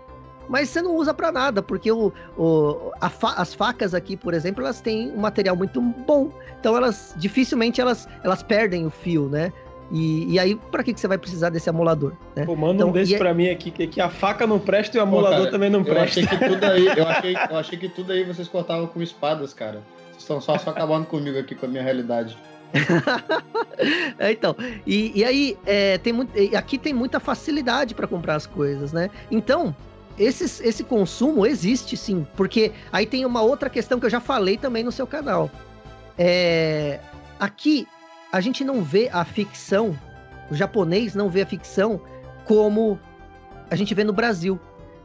mas 0.52 0.68
você 0.68 0.82
não 0.82 0.94
usa 0.94 1.14
para 1.14 1.32
nada, 1.32 1.62
porque 1.62 1.90
o, 1.90 2.12
o, 2.36 2.92
fa 3.08 3.32
as 3.38 3.54
facas 3.54 3.94
aqui, 3.94 4.18
por 4.18 4.34
exemplo, 4.34 4.62
elas 4.62 4.82
têm 4.82 5.10
um 5.10 5.16
material 5.16 5.56
muito 5.56 5.80
bom. 5.80 6.30
Então 6.60 6.76
elas 6.76 7.14
dificilmente 7.16 7.80
elas, 7.80 8.06
elas 8.22 8.42
perdem 8.42 8.84
o 8.84 8.90
fio, 8.90 9.30
né? 9.30 9.50
E, 9.90 10.34
e 10.34 10.38
aí, 10.38 10.54
para 10.54 10.82
que, 10.82 10.92
que 10.92 11.00
você 11.00 11.08
vai 11.08 11.16
precisar 11.16 11.48
desse 11.48 11.70
amolador? 11.70 12.12
Né? 12.36 12.44
Pô, 12.44 12.54
manda 12.54 12.74
então, 12.74 12.90
um 12.90 12.92
desse 12.92 13.14
é... 13.14 13.18
pra 13.18 13.32
mim 13.32 13.48
aqui, 13.48 13.70
que, 13.70 13.86
que 13.86 13.98
a 13.98 14.10
faca 14.10 14.46
não 14.46 14.58
presta 14.58 14.98
e 14.98 15.00
o 15.00 15.02
amolador 15.02 15.30
Pô, 15.30 15.38
cara, 15.44 15.52
também 15.52 15.70
não 15.70 15.82
presta. 15.82 16.20
Eu 16.20 16.26
achei 16.26 16.26
que 16.26 16.48
tudo 16.48 16.64
aí, 16.64 16.86
eu 16.86 17.08
achei, 17.08 17.34
eu 17.34 17.56
achei 17.56 17.78
que 17.78 17.88
tudo 17.88 18.12
aí 18.12 18.22
vocês 18.22 18.46
cortavam 18.46 18.86
com 18.86 19.00
espadas, 19.00 19.54
cara. 19.54 19.80
Vocês 20.10 20.18
estão 20.18 20.38
só, 20.38 20.58
só 20.58 20.68
acabando 20.68 21.06
comigo 21.06 21.38
aqui 21.38 21.54
com 21.54 21.64
a 21.64 21.68
minha 21.68 21.82
realidade. 21.82 22.36
é, 24.18 24.32
então, 24.32 24.54
e, 24.86 25.18
e 25.18 25.24
aí, 25.24 25.56
é, 25.64 25.96
tem 25.96 26.12
muito, 26.12 26.30
aqui 26.54 26.76
tem 26.76 26.92
muita 26.92 27.18
facilidade 27.18 27.94
para 27.94 28.06
comprar 28.06 28.34
as 28.34 28.46
coisas, 28.46 28.92
né? 28.92 29.08
Então, 29.30 29.74
esse, 30.18 30.44
esse 30.66 30.84
consumo 30.84 31.46
existe 31.46 31.96
sim, 31.96 32.26
porque 32.36 32.72
aí 32.92 33.06
tem 33.06 33.24
uma 33.24 33.42
outra 33.42 33.70
questão 33.70 33.98
que 33.98 34.06
eu 34.06 34.10
já 34.10 34.20
falei 34.20 34.56
também 34.56 34.82
no 34.84 34.92
seu 34.92 35.06
canal. 35.06 35.50
É, 36.18 37.00
aqui 37.38 37.86
a 38.32 38.40
gente 38.40 38.64
não 38.64 38.82
vê 38.82 39.08
a 39.12 39.24
ficção, 39.24 39.98
o 40.50 40.54
japonês 40.54 41.14
não 41.14 41.28
vê 41.28 41.42
a 41.42 41.46
ficção 41.46 42.00
como 42.44 42.98
a 43.70 43.76
gente 43.76 43.94
vê 43.94 44.04
no 44.04 44.12
Brasil. 44.12 44.58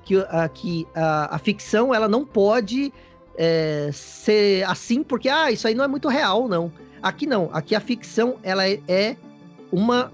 Que 0.03 0.17
aqui 0.29 0.87
a, 0.95 1.35
a 1.35 1.37
ficção 1.37 1.93
ela 1.93 2.07
não 2.07 2.25
pode 2.25 2.93
é, 3.37 3.89
ser 3.93 4.63
assim 4.63 5.03
porque 5.03 5.27
ah, 5.27 5.51
isso 5.51 5.67
aí 5.67 5.75
não 5.75 5.83
é 5.83 5.87
muito 5.87 6.07
real, 6.07 6.47
não. 6.47 6.71
Aqui 7.01 7.25
não, 7.25 7.49
aqui 7.53 7.75
a 7.75 7.79
ficção 7.79 8.37
ela 8.41 8.67
é, 8.67 8.79
é 8.87 9.15
uma 9.71 10.11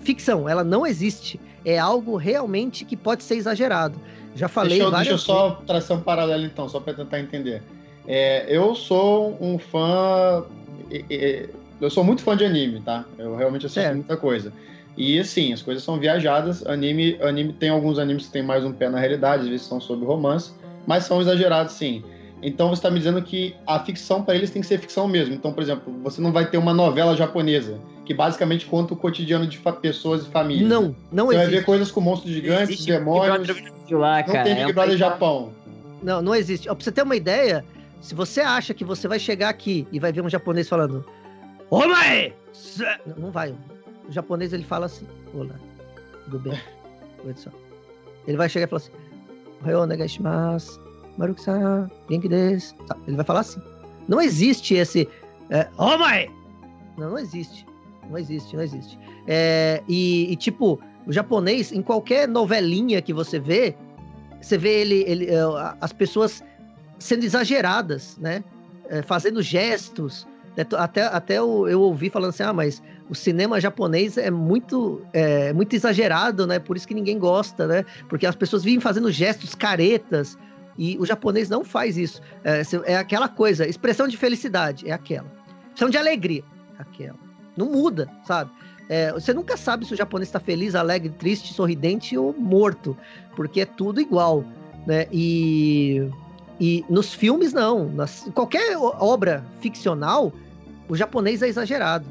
ficção, 0.00 0.48
ela 0.48 0.64
não 0.64 0.86
existe. 0.86 1.40
É 1.64 1.78
algo 1.78 2.16
realmente 2.16 2.84
que 2.84 2.96
pode 2.96 3.22
ser 3.22 3.36
exagerado. 3.36 3.98
Já 4.34 4.48
falei 4.48 4.78
deixa 4.78 4.84
eu, 4.84 4.90
Deixa 4.90 5.10
eu 5.12 5.18
só 5.18 5.62
traçar 5.66 5.96
um 5.96 6.00
paralelo 6.00 6.44
então, 6.44 6.68
só 6.68 6.80
para 6.80 6.94
tentar 6.94 7.20
entender. 7.20 7.62
É, 8.06 8.44
eu 8.48 8.74
sou 8.74 9.36
um 9.40 9.58
fã. 9.58 10.44
eu 11.80 11.90
sou 11.90 12.04
muito 12.04 12.22
fã 12.22 12.36
de 12.36 12.44
anime, 12.44 12.80
tá? 12.80 13.04
Eu 13.18 13.36
realmente 13.36 13.66
assisto 13.66 13.94
muita 13.94 14.16
coisa. 14.16 14.52
E 14.96 15.18
assim, 15.18 15.52
as 15.52 15.62
coisas 15.62 15.82
são 15.82 15.98
viajadas. 15.98 16.66
Anime, 16.66 17.18
anime 17.20 17.52
tem 17.52 17.68
alguns 17.68 17.98
animes 17.98 18.26
que 18.26 18.32
tem 18.32 18.42
mais 18.42 18.64
um 18.64 18.72
pé 18.72 18.88
na 18.88 18.98
realidade, 18.98 19.42
às 19.44 19.48
vezes 19.48 19.66
são 19.66 19.80
sobre 19.80 20.06
romance, 20.06 20.52
mas 20.86 21.04
são 21.04 21.20
exagerados 21.20 21.74
sim. 21.74 22.04
Então 22.46 22.68
você 22.68 22.74
está 22.74 22.90
me 22.90 22.98
dizendo 22.98 23.22
que 23.22 23.56
a 23.66 23.80
ficção 23.80 24.22
para 24.22 24.34
eles 24.34 24.50
tem 24.50 24.60
que 24.60 24.68
ser 24.68 24.78
ficção 24.78 25.08
mesmo. 25.08 25.34
Então, 25.34 25.52
por 25.52 25.62
exemplo, 25.62 25.92
você 26.02 26.20
não 26.20 26.30
vai 26.30 26.44
ter 26.50 26.58
uma 26.58 26.74
novela 26.74 27.16
japonesa 27.16 27.80
que 28.04 28.12
basicamente 28.12 28.66
conta 28.66 28.92
o 28.92 28.96
cotidiano 28.96 29.46
de 29.46 29.58
pessoas 29.80 30.26
e 30.26 30.28
famílias. 30.30 30.68
Não, 30.68 30.94
não 31.10 31.26
Você 31.28 31.36
vai 31.36 31.44
existe. 31.46 31.58
ver 31.60 31.64
coisas 31.64 31.90
com 31.90 32.00
monstros 32.02 32.32
gigantes, 32.34 32.68
Existe 32.74 32.86
demônios. 32.92 33.48
Lá, 33.90 34.18
Não 34.18 34.26
cara. 34.26 34.42
tem 34.44 34.52
é 34.52 34.56
Big 34.56 34.70
um 34.70 34.74
Brother 34.74 34.88
país- 34.90 34.98
Japão. 34.98 35.52
Não, 36.02 36.20
não 36.20 36.34
existe. 36.34 36.68
Ó, 36.68 36.74
pra 36.74 36.84
você 36.84 36.92
ter 36.92 37.02
uma 37.02 37.16
ideia, 37.16 37.64
se 38.02 38.14
você 38.14 38.42
acha 38.42 38.74
que 38.74 38.84
você 38.84 39.08
vai 39.08 39.18
chegar 39.18 39.48
aqui 39.48 39.86
e 39.90 39.98
vai 39.98 40.12
ver 40.12 40.20
um 40.20 40.28
japonês 40.28 40.68
falando 40.68 41.02
Omae! 41.70 42.34
Não, 43.06 43.16
não 43.16 43.30
vai. 43.30 43.54
O 44.06 44.12
japonês 44.12 44.52
ele 44.52 44.64
fala 44.64 44.84
assim: 44.86 45.06
Olá, 45.32 45.54
tudo 46.26 46.38
bem? 46.40 46.52
Oi, 47.24 47.32
pessoal. 47.32 47.54
Ele 48.28 48.36
vai 48.36 48.50
chegar 48.50 48.66
e 48.66 48.68
falar 48.68 48.82
assim: 48.82 48.92
Ohayou 49.62 49.82
onegaishimasu, 49.84 50.78
Maruki-san, 51.16 51.90
genki 52.10 52.28
desu. 52.28 52.74
Tá, 52.86 52.96
Ele 53.06 53.16
vai 53.16 53.24
falar 53.24 53.40
assim. 53.40 53.60
Não 54.08 54.20
existe 54.20 54.74
esse 54.74 55.08
é, 55.50 55.68
Omae! 55.76 56.30
Não, 56.96 57.10
não 57.10 57.18
existe. 57.18 57.66
Não 58.08 58.18
existe, 58.18 58.54
não 58.56 58.62
existe. 58.62 58.98
É, 59.26 59.82
e, 59.88 60.32
e, 60.32 60.36
tipo, 60.36 60.80
o 61.06 61.12
japonês, 61.12 61.72
em 61.72 61.82
qualquer 61.82 62.28
novelinha 62.28 63.00
que 63.00 63.12
você 63.12 63.38
vê, 63.38 63.74
você 64.40 64.58
vê 64.58 64.80
ele, 64.80 65.04
ele 65.06 65.26
é, 65.26 65.40
as 65.80 65.92
pessoas 65.92 66.42
sendo 66.98 67.24
exageradas, 67.24 68.16
né? 68.18 68.44
É, 68.88 69.02
fazendo 69.02 69.40
gestos. 69.42 70.26
né? 70.56 70.66
Até, 70.76 71.02
até 71.02 71.38
eu, 71.38 71.66
eu 71.68 71.80
ouvi 71.80 72.10
falando 72.10 72.30
assim, 72.30 72.42
ah, 72.42 72.52
mas 72.52 72.82
o 73.08 73.14
cinema 73.14 73.60
japonês 73.60 74.18
é 74.18 74.30
muito, 74.30 75.02
é, 75.12 75.52
muito 75.52 75.74
exagerado, 75.74 76.46
né? 76.46 76.58
Por 76.58 76.76
isso 76.76 76.86
que 76.86 76.94
ninguém 76.94 77.18
gosta, 77.18 77.66
né? 77.66 77.84
Porque 78.08 78.26
as 78.26 78.36
pessoas 78.36 78.62
vivem 78.62 78.80
fazendo 78.80 79.10
gestos, 79.10 79.54
caretas, 79.54 80.38
e 80.76 80.96
o 80.98 81.06
japonês 81.06 81.48
não 81.48 81.64
faz 81.64 81.96
isso. 81.96 82.20
É, 82.42 82.62
é 82.84 82.96
aquela 82.96 83.28
coisa, 83.28 83.66
expressão 83.66 84.08
de 84.08 84.16
felicidade, 84.16 84.88
é 84.88 84.92
aquela. 84.92 85.26
Expressão 85.68 85.90
de 85.90 85.98
alegria, 85.98 86.42
é 86.78 86.82
aquela. 86.82 87.18
Não 87.56 87.66
muda, 87.66 88.10
sabe? 88.26 88.50
É, 88.88 89.12
você 89.12 89.32
nunca 89.32 89.56
sabe 89.56 89.86
se 89.86 89.94
o 89.94 89.96
japonês 89.96 90.28
está 90.28 90.40
feliz, 90.40 90.74
alegre, 90.74 91.10
triste, 91.10 91.54
sorridente 91.54 92.16
ou 92.18 92.34
morto, 92.34 92.96
porque 93.34 93.62
é 93.62 93.66
tudo 93.66 94.00
igual, 94.00 94.44
né? 94.86 95.06
E, 95.10 96.06
e 96.60 96.84
nos 96.88 97.14
filmes 97.14 97.52
não, 97.52 97.88
nas, 97.88 98.28
qualquer 98.34 98.76
obra 98.76 99.44
ficcional, 99.60 100.32
o 100.88 100.96
japonês 100.96 101.42
é 101.42 101.48
exagerado, 101.48 102.06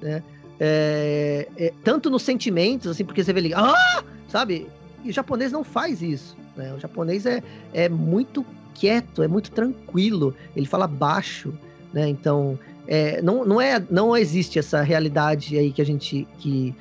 né? 0.00 0.22
É, 0.58 1.48
é, 1.58 1.72
tanto 1.84 2.08
nos 2.08 2.22
sentimentos, 2.22 2.90
assim, 2.90 3.04
porque 3.04 3.22
você 3.22 3.32
vê 3.32 3.40
ele, 3.40 3.54
ah, 3.54 4.02
sabe? 4.28 4.66
E 5.06 5.10
o 5.10 5.12
japonês 5.12 5.52
não 5.52 5.62
faz 5.62 6.02
isso, 6.02 6.36
né? 6.56 6.74
O 6.74 6.80
japonês 6.80 7.24
é, 7.26 7.40
é 7.72 7.88
muito 7.88 8.44
quieto, 8.74 9.22
é 9.22 9.28
muito 9.28 9.52
tranquilo, 9.52 10.34
ele 10.56 10.66
fala 10.66 10.88
baixo, 10.88 11.54
né? 11.92 12.08
Então, 12.08 12.58
é, 12.88 13.22
não, 13.22 13.44
não, 13.44 13.60
é, 13.60 13.80
não 13.88 14.16
existe 14.16 14.58
essa 14.58 14.82
realidade 14.82 15.56
aí 15.56 15.70
que 15.70 15.80
a 15.80 15.84
gente 15.84 16.26
que, 16.38 16.74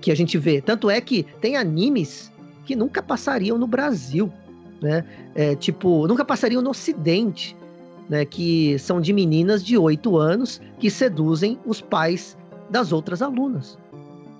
que 0.00 0.10
a 0.10 0.14
gente 0.16 0.36
vê. 0.36 0.60
Tanto 0.60 0.90
é 0.90 1.00
que 1.00 1.22
tem 1.40 1.56
animes 1.56 2.32
que 2.66 2.74
nunca 2.74 3.00
passariam 3.00 3.56
no 3.56 3.66
Brasil, 3.68 4.32
né? 4.82 5.04
É, 5.36 5.54
tipo, 5.54 6.08
nunca 6.08 6.24
passariam 6.24 6.60
no 6.60 6.70
Ocidente, 6.70 7.56
né? 8.08 8.24
Que 8.24 8.76
são 8.80 9.00
de 9.00 9.12
meninas 9.12 9.64
de 9.64 9.78
8 9.78 10.16
anos 10.16 10.60
que 10.80 10.90
seduzem 10.90 11.56
os 11.64 11.80
pais 11.80 12.36
das 12.68 12.90
outras 12.90 13.22
alunas. 13.22 13.78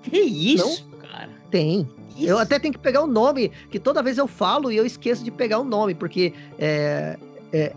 Que 0.03 0.19
isso, 0.19 0.85
cara? 0.99 1.29
Tem. 1.49 1.87
Isso. 2.19 2.27
Eu 2.27 2.37
até 2.37 2.59
tenho 2.59 2.73
que 2.73 2.79
pegar 2.79 3.01
o 3.01 3.07
nome, 3.07 3.51
que 3.71 3.79
toda 3.79 4.03
vez 4.03 4.17
eu 4.17 4.27
falo 4.27 4.71
e 4.71 4.77
eu 4.77 4.85
esqueço 4.85 5.23
de 5.23 5.31
pegar 5.31 5.59
o 5.59 5.63
nome, 5.63 5.95
porque 5.95 6.33
é, 6.57 7.17
é, 7.51 7.73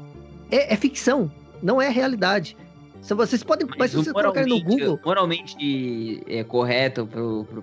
é, 0.50 0.74
é 0.74 0.76
ficção, 0.76 1.30
não 1.62 1.80
é 1.80 1.88
realidade. 1.88 2.56
Se 3.00 3.14
vocês 3.14 3.42
podem, 3.42 3.66
mas, 3.78 3.90
se 3.90 3.96
o 3.96 4.02
vocês 4.02 4.12
colocarem 4.12 4.48
no 4.48 4.62
Google, 4.62 4.98
Moralmente 5.04 6.22
é 6.28 6.44
correto 6.44 7.08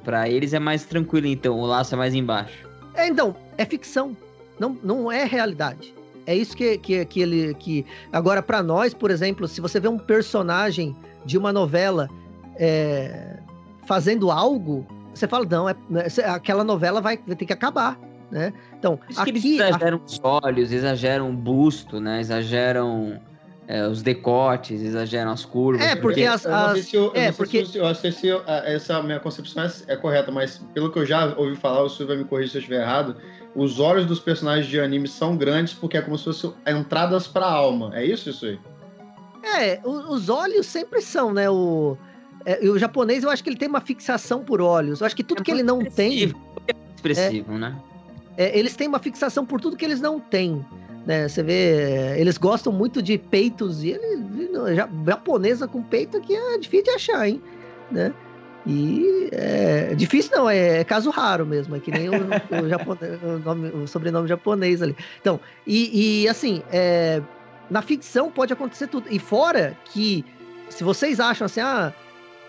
pra 0.03 0.27
eles 0.27 0.53
é 0.53 0.59
mais 0.59 0.83
tranquilo, 0.83 1.27
então. 1.27 1.57
O 1.57 1.65
laço 1.65 1.95
é 1.95 1.97
mais 1.97 2.13
embaixo. 2.13 2.67
É, 2.93 3.07
então, 3.07 3.33
é 3.57 3.63
ficção. 3.63 4.17
Não, 4.59 4.77
não 4.83 5.09
é 5.09 5.23
realidade. 5.23 5.95
É 6.25 6.35
isso 6.35 6.55
que, 6.55 6.77
que, 6.77 7.05
que 7.05 7.21
ele. 7.21 7.53
Que... 7.53 7.85
Agora, 8.11 8.43
pra 8.43 8.61
nós, 8.61 8.93
por 8.93 9.09
exemplo, 9.09 9.47
se 9.47 9.61
você 9.61 9.79
vê 9.79 9.87
um 9.87 9.97
personagem 9.97 10.93
de 11.25 11.37
uma 11.37 11.53
novela 11.53 12.09
é, 12.57 13.37
fazendo 13.87 14.29
algo, 14.29 14.85
você 15.19 15.27
fala, 15.27 15.45
não, 15.49 15.67
é, 15.69 15.75
né, 15.89 16.05
aquela 16.25 16.63
novela 16.63 17.01
vai, 17.01 17.19
vai 17.25 17.35
ter 17.35 17.45
que 17.45 17.53
acabar. 17.53 17.99
Né? 18.31 18.53
Então, 18.77 18.97
Por 18.97 19.09
isso 19.09 19.23
que 19.23 19.29
eles 19.31 19.43
aqui. 19.43 19.61
a- 19.61 19.69
exageram 19.69 20.01
os 20.05 20.19
olhos, 20.23 20.71
exageram 20.71 21.29
o 21.31 21.33
busto, 21.33 21.99
né? 21.99 22.19
Exageram 22.19 23.19
é, 23.67 23.87
os 23.87 24.01
decotes, 24.01 24.81
exageram 24.81 25.31
as 25.31 25.45
curvas. 25.45 25.85
É, 25.85 25.95
porque 25.95 26.23
as- 26.23 26.41
sei 26.41 26.51
as- 26.51 26.85
se 26.85 26.95
eu, 26.95 27.11
é, 27.13 27.25
não 27.27 27.33
sei 27.33 27.33
porque- 27.33 27.65
se 27.65 27.77
eu, 27.77 27.85
eu 27.85 27.93
sei 27.95 28.11
se 28.11 28.27
eu- 28.27 28.43
essa 28.47 29.01
minha 29.03 29.19
concepção 29.19 29.63
é, 29.63 29.71
é 29.87 29.95
correta, 29.95 30.31
mas 30.31 30.59
pelo 30.73 30.91
que 30.91 30.97
eu 30.97 31.05
já 31.05 31.35
ouvi 31.37 31.55
falar, 31.55 31.83
o 31.83 31.89
Silvio 31.89 32.07
vai 32.07 32.17
me 32.17 32.23
corrigir 32.23 32.51
se 32.51 32.57
eu 32.57 32.61
estiver 32.61 32.81
errado. 32.81 33.15
Os 33.55 33.79
olhos 33.79 34.05
dos 34.07 34.19
personagens 34.19 34.65
de 34.67 34.79
anime 34.79 35.07
são 35.07 35.35
grandes 35.37 35.73
porque 35.73 35.97
é 35.97 36.01
como 36.01 36.17
se 36.17 36.23
fossem 36.25 36.51
entradas 36.67 37.27
para 37.27 37.45
a 37.45 37.51
alma. 37.51 37.91
É 37.95 38.03
isso 38.05 38.29
isso 38.29 38.45
aí? 38.45 38.59
É, 39.43 39.79
os 39.85 40.29
olhos 40.29 40.65
sempre 40.65 41.01
são, 41.01 41.33
né? 41.33 41.49
O, 41.49 41.95
é, 42.45 42.63
e 42.63 42.69
o 42.69 42.77
japonês, 42.79 43.23
eu 43.23 43.29
acho 43.29 43.43
que 43.43 43.49
ele 43.49 43.57
tem 43.57 43.67
uma 43.67 43.81
fixação 43.81 44.43
por 44.43 44.61
olhos. 44.61 45.01
Eu 45.01 45.05
acho 45.07 45.15
que 45.15 45.23
tudo 45.23 45.41
É 45.41 45.43
que 45.43 45.51
ele 45.51 45.63
não 45.63 45.83
tem. 45.83 46.13
expressivo, 46.13 46.37
muito 46.37 46.75
expressivo, 46.95 47.57
né? 47.57 47.75
é, 48.37 48.57
eles 48.57 48.75
têm 48.75 48.87
uma 48.87 48.99
fixação 48.99 49.45
por 49.45 49.59
tudo 49.59 49.75
que 49.75 49.83
eles 49.85 49.99
não 50.01 50.19
têm. 50.19 50.65
Né? 51.05 51.27
Você 51.27 51.41
vê, 51.43 51.53
é, 51.53 52.15
eles 52.19 52.37
gostam 52.37 52.71
muito 52.71 53.01
de 53.01 53.17
peitos 53.17 53.83
e 53.83 53.89
e 53.91 54.75
ja- 54.75 54.89
japonesa 55.05 55.67
com 55.67 55.81
peito 55.81 56.17
aqui 56.17 56.35
é 56.35 56.57
difícil 56.57 56.83
de 56.85 56.89
achar, 56.91 57.27
hein? 57.27 57.41
Né? 57.91 58.13
E 58.67 59.29
é 59.31 59.95
difícil 59.95 60.31
não, 60.35 60.49
é, 60.49 60.79
é 60.79 60.83
caso 60.83 61.09
raro 61.09 61.45
mesmo, 61.45 61.75
é 61.75 61.79
que 61.79 61.89
nem 61.91 62.09
o, 62.09 62.13
o, 62.63 62.69
japonês, 62.69 63.19
o, 63.23 63.39
nome- 63.39 63.69
o 63.69 63.87
sobrenome 63.87 64.27
japonês 64.27 64.81
ali. 64.81 64.95
Então, 65.19 65.39
e, 65.65 66.21
e, 66.23 66.27
assim, 66.29 66.61
é, 66.71 67.21
na 67.69 67.81
ficção 67.81 68.29
pode 68.29 68.51
acontecer 68.53 68.87
tudo. 68.87 69.07
E 69.09 69.17
fora 69.17 69.75
que, 69.85 70.23
se 70.69 70.83
vocês 70.83 71.19
acham 71.19 71.45
assim, 71.45 71.61
ah, 71.61 71.93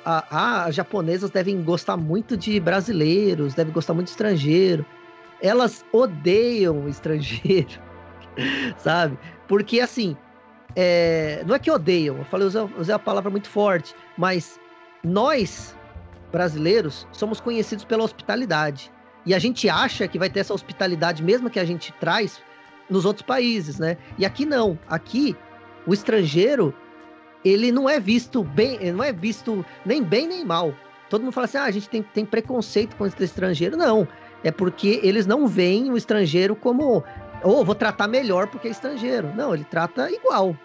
as 0.04 0.74
japonesas 0.74 1.30
devem 1.30 1.62
gostar 1.62 1.96
muito 1.96 2.36
de 2.36 2.58
brasileiros, 2.58 3.54
devem 3.54 3.72
gostar 3.72 3.94
muito 3.94 4.06
de 4.06 4.12
estrangeiro 4.12 4.84
elas 5.40 5.84
odeiam 5.92 6.88
estrangeiro, 6.88 7.80
sabe? 8.76 9.18
Porque 9.48 9.80
assim, 9.80 10.16
é, 10.76 11.42
não 11.46 11.54
é 11.54 11.58
que 11.58 11.70
odeiam, 11.70 12.18
eu 12.18 12.24
falei, 12.26 12.46
usei, 12.46 12.62
usei 12.78 12.94
a 12.94 12.98
palavra 12.98 13.30
muito 13.30 13.48
forte, 13.48 13.94
mas 14.16 14.60
nós, 15.02 15.74
brasileiros, 16.30 17.06
somos 17.12 17.40
conhecidos 17.40 17.84
pela 17.84 18.04
hospitalidade. 18.04 18.92
E 19.26 19.34
a 19.34 19.38
gente 19.38 19.68
acha 19.68 20.08
que 20.08 20.18
vai 20.18 20.30
ter 20.30 20.40
essa 20.40 20.54
hospitalidade 20.54 21.22
mesmo 21.22 21.50
que 21.50 21.60
a 21.60 21.64
gente 21.64 21.92
traz 22.00 22.40
nos 22.88 23.04
outros 23.04 23.24
países, 23.24 23.78
né? 23.78 23.96
E 24.18 24.24
aqui 24.24 24.46
não. 24.46 24.78
Aqui, 24.88 25.36
o 25.86 25.92
estrangeiro, 25.92 26.74
ele 27.44 27.72
não 27.72 27.88
é 27.88 27.98
visto 27.98 28.42
bem, 28.42 28.92
não 28.92 29.02
é 29.02 29.12
visto 29.12 29.64
nem 29.84 30.02
bem 30.02 30.26
nem 30.26 30.44
mal. 30.44 30.74
Todo 31.08 31.22
mundo 31.22 31.32
fala 31.32 31.46
assim, 31.46 31.58
ah, 31.58 31.64
a 31.64 31.70
gente 31.70 31.88
tem, 31.88 32.02
tem 32.02 32.24
preconceito 32.24 32.94
com 32.96 33.04
esse 33.06 33.22
estrangeiro. 33.22 33.76
Não, 33.76 34.06
é 34.44 34.50
porque 34.50 35.00
eles 35.02 35.26
não 35.26 35.46
veem 35.46 35.90
o 35.90 35.96
estrangeiro 35.96 36.54
como, 36.54 37.02
ou 37.42 37.64
vou 37.64 37.74
tratar 37.74 38.06
melhor 38.06 38.46
porque 38.46 38.68
é 38.68 38.70
estrangeiro. 38.70 39.32
Não, 39.34 39.52
ele 39.54 39.64
trata 39.64 40.10
igual. 40.10 40.56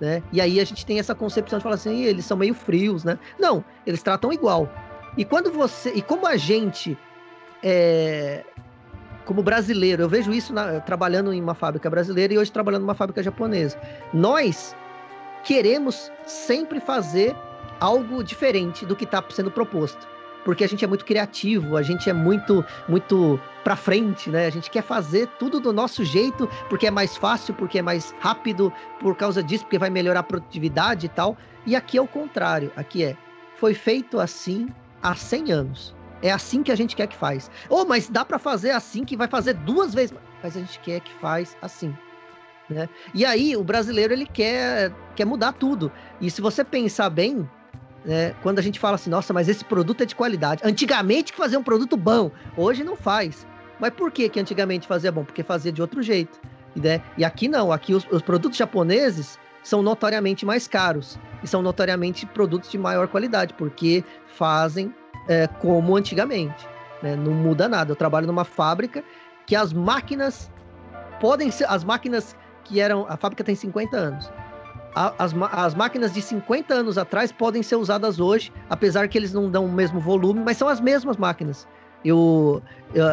Né? 0.00 0.22
E 0.32 0.40
aí 0.40 0.60
a 0.60 0.64
gente 0.64 0.86
tem 0.86 0.98
essa 0.98 1.14
concepção 1.14 1.58
de 1.58 1.62
falar 1.62 1.74
assim, 1.74 2.02
"Ih, 2.02 2.06
eles 2.06 2.24
são 2.24 2.36
meio 2.36 2.54
frios, 2.54 3.04
né? 3.04 3.18
Não, 3.38 3.64
eles 3.86 4.02
tratam 4.02 4.32
igual. 4.32 4.72
E 5.16 5.24
quando 5.24 5.52
você. 5.52 5.90
E 5.90 6.00
como 6.02 6.26
a 6.26 6.36
gente 6.36 6.96
é, 7.62 8.44
como 9.24 9.42
brasileiro, 9.42 10.02
eu 10.02 10.08
vejo 10.08 10.32
isso 10.32 10.52
na- 10.52 10.80
trabalhando 10.80 11.32
em 11.32 11.40
uma 11.40 11.54
fábrica 11.54 11.88
brasileira 11.88 12.34
e 12.34 12.38
hoje 12.38 12.50
trabalhando 12.50 12.82
numa 12.82 12.94
fábrica 12.94 13.22
japonesa. 13.22 13.78
Nós 14.12 14.74
queremos 15.42 16.10
sempre 16.26 16.80
fazer 16.80 17.36
algo 17.80 18.22
diferente 18.22 18.86
do 18.86 18.94
que 18.94 19.04
está 19.04 19.22
sendo 19.30 19.50
proposto. 19.50 20.06
Porque 20.44 20.64
a 20.64 20.68
gente 20.68 20.84
é 20.84 20.88
muito 20.88 21.04
criativo, 21.04 21.76
a 21.76 21.82
gente 21.82 22.10
é 22.10 22.12
muito, 22.12 22.64
muito 22.88 23.40
pra 23.62 23.76
frente, 23.76 24.28
né? 24.28 24.46
A 24.46 24.50
gente 24.50 24.70
quer 24.70 24.82
fazer 24.82 25.28
tudo 25.38 25.60
do 25.60 25.72
nosso 25.72 26.04
jeito, 26.04 26.48
porque 26.68 26.88
é 26.88 26.90
mais 26.90 27.16
fácil, 27.16 27.54
porque 27.54 27.78
é 27.78 27.82
mais 27.82 28.12
rápido, 28.18 28.72
por 28.98 29.16
causa 29.16 29.42
disso, 29.42 29.64
porque 29.64 29.78
vai 29.78 29.90
melhorar 29.90 30.20
a 30.20 30.24
produtividade 30.24 31.06
e 31.06 31.08
tal. 31.08 31.36
E 31.64 31.76
aqui 31.76 31.96
é 31.96 32.02
o 32.02 32.08
contrário. 32.08 32.72
Aqui 32.74 33.04
é, 33.04 33.16
foi 33.56 33.72
feito 33.72 34.18
assim 34.18 34.68
há 35.00 35.14
100 35.14 35.52
anos. 35.52 35.94
É 36.22 36.30
assim 36.30 36.62
que 36.62 36.72
a 36.72 36.76
gente 36.76 36.96
quer 36.96 37.06
que 37.06 37.16
faz. 37.16 37.50
Oh, 37.68 37.84
mas 37.84 38.08
dá 38.08 38.24
para 38.24 38.38
fazer 38.38 38.70
assim 38.70 39.04
que 39.04 39.16
vai 39.16 39.28
fazer 39.28 39.54
duas 39.54 39.94
vezes. 39.94 40.16
Mas 40.42 40.56
a 40.56 40.60
gente 40.60 40.78
quer 40.80 41.00
que 41.00 41.12
faz 41.14 41.56
assim. 41.62 41.96
Né? 42.72 42.88
E 43.14 43.24
aí 43.24 43.56
o 43.56 43.62
brasileiro 43.62 44.12
ele 44.12 44.26
quer, 44.26 44.92
quer 45.14 45.24
mudar 45.24 45.52
tudo. 45.52 45.90
E 46.20 46.30
se 46.30 46.40
você 46.40 46.64
pensar 46.64 47.10
bem, 47.10 47.48
né, 48.04 48.34
quando 48.42 48.58
a 48.58 48.62
gente 48.62 48.80
fala 48.80 48.96
assim, 48.96 49.10
nossa, 49.10 49.32
mas 49.32 49.48
esse 49.48 49.64
produto 49.64 50.02
é 50.02 50.06
de 50.06 50.14
qualidade. 50.14 50.62
Antigamente 50.64 51.32
que 51.32 51.38
fazia 51.38 51.58
um 51.58 51.62
produto 51.62 51.96
bom, 51.96 52.30
hoje 52.56 52.82
não 52.82 52.96
faz. 52.96 53.46
Mas 53.78 53.90
por 53.90 54.10
que 54.10 54.28
que 54.28 54.40
antigamente 54.40 54.86
fazia 54.86 55.10
bom? 55.10 55.24
Porque 55.24 55.42
fazia 55.42 55.72
de 55.72 55.80
outro 55.80 56.02
jeito. 56.02 56.40
Né? 56.74 57.02
E 57.16 57.24
aqui 57.24 57.48
não, 57.48 57.72
aqui 57.72 57.94
os, 57.94 58.06
os 58.10 58.22
produtos 58.22 58.56
japoneses 58.56 59.38
são 59.62 59.82
notoriamente 59.82 60.44
mais 60.44 60.66
caros 60.66 61.18
e 61.42 61.46
são 61.46 61.62
notoriamente 61.62 62.26
produtos 62.26 62.70
de 62.70 62.78
maior 62.78 63.08
qualidade, 63.08 63.54
porque 63.54 64.04
fazem 64.26 64.92
é, 65.28 65.46
como 65.46 65.96
antigamente. 65.96 66.66
Né? 67.02 67.16
Não 67.16 67.32
muda 67.32 67.68
nada. 67.68 67.92
Eu 67.92 67.96
trabalho 67.96 68.26
numa 68.26 68.44
fábrica 68.44 69.04
que 69.46 69.54
as 69.54 69.72
máquinas 69.72 70.50
podem 71.20 71.50
ser. 71.50 71.66
As 71.68 71.84
máquinas 71.84 72.36
que 72.64 72.80
eram. 72.80 73.06
A 73.08 73.16
fábrica 73.16 73.44
tem 73.44 73.54
50 73.54 73.96
anos. 73.96 74.32
as, 74.94 75.34
as 75.52 75.74
máquinas 75.74 76.12
de 76.12 76.22
50 76.22 76.74
anos 76.74 76.98
atrás 76.98 77.32
podem 77.32 77.62
ser 77.62 77.76
usadas 77.76 78.20
hoje, 78.20 78.52
apesar 78.68 79.08
que 79.08 79.16
eles 79.16 79.32
não 79.32 79.50
dão 79.50 79.66
o 79.66 79.72
mesmo 79.72 80.00
volume, 80.00 80.40
mas 80.44 80.56
são 80.56 80.68
as 80.68 80.80
mesmas 80.80 81.16
máquinas. 81.16 81.66
Eu, 82.04 82.62
eu, 82.94 83.04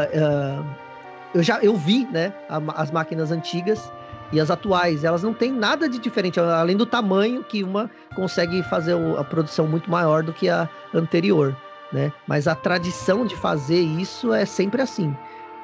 eu, 1.33 1.43
já 1.43 1.59
eu 1.59 1.75
vi 1.75 2.05
né, 2.05 2.33
as 2.75 2.91
máquinas 2.91 3.31
antigas 3.31 3.91
e 4.31 4.39
as 4.39 4.51
atuais, 4.51 5.03
elas 5.03 5.23
não 5.23 5.33
têm 5.33 5.51
nada 5.51 5.89
de 5.89 5.97
diferente, 5.97 6.39
além 6.39 6.77
do 6.77 6.85
tamanho 6.85 7.43
que 7.43 7.63
uma 7.63 7.89
consegue 8.15 8.61
fazer 8.63 8.95
a 9.17 9.23
produção 9.23 9.67
muito 9.67 9.89
maior 9.89 10.23
do 10.23 10.31
que 10.31 10.47
a 10.47 10.69
anterior, 10.93 11.55
né? 11.91 12.11
Mas 12.27 12.47
a 12.47 12.53
tradição 12.53 13.25
de 13.25 13.35
fazer 13.35 13.79
isso 13.79 14.33
é 14.33 14.45
sempre 14.45 14.81
assim, 14.81 15.15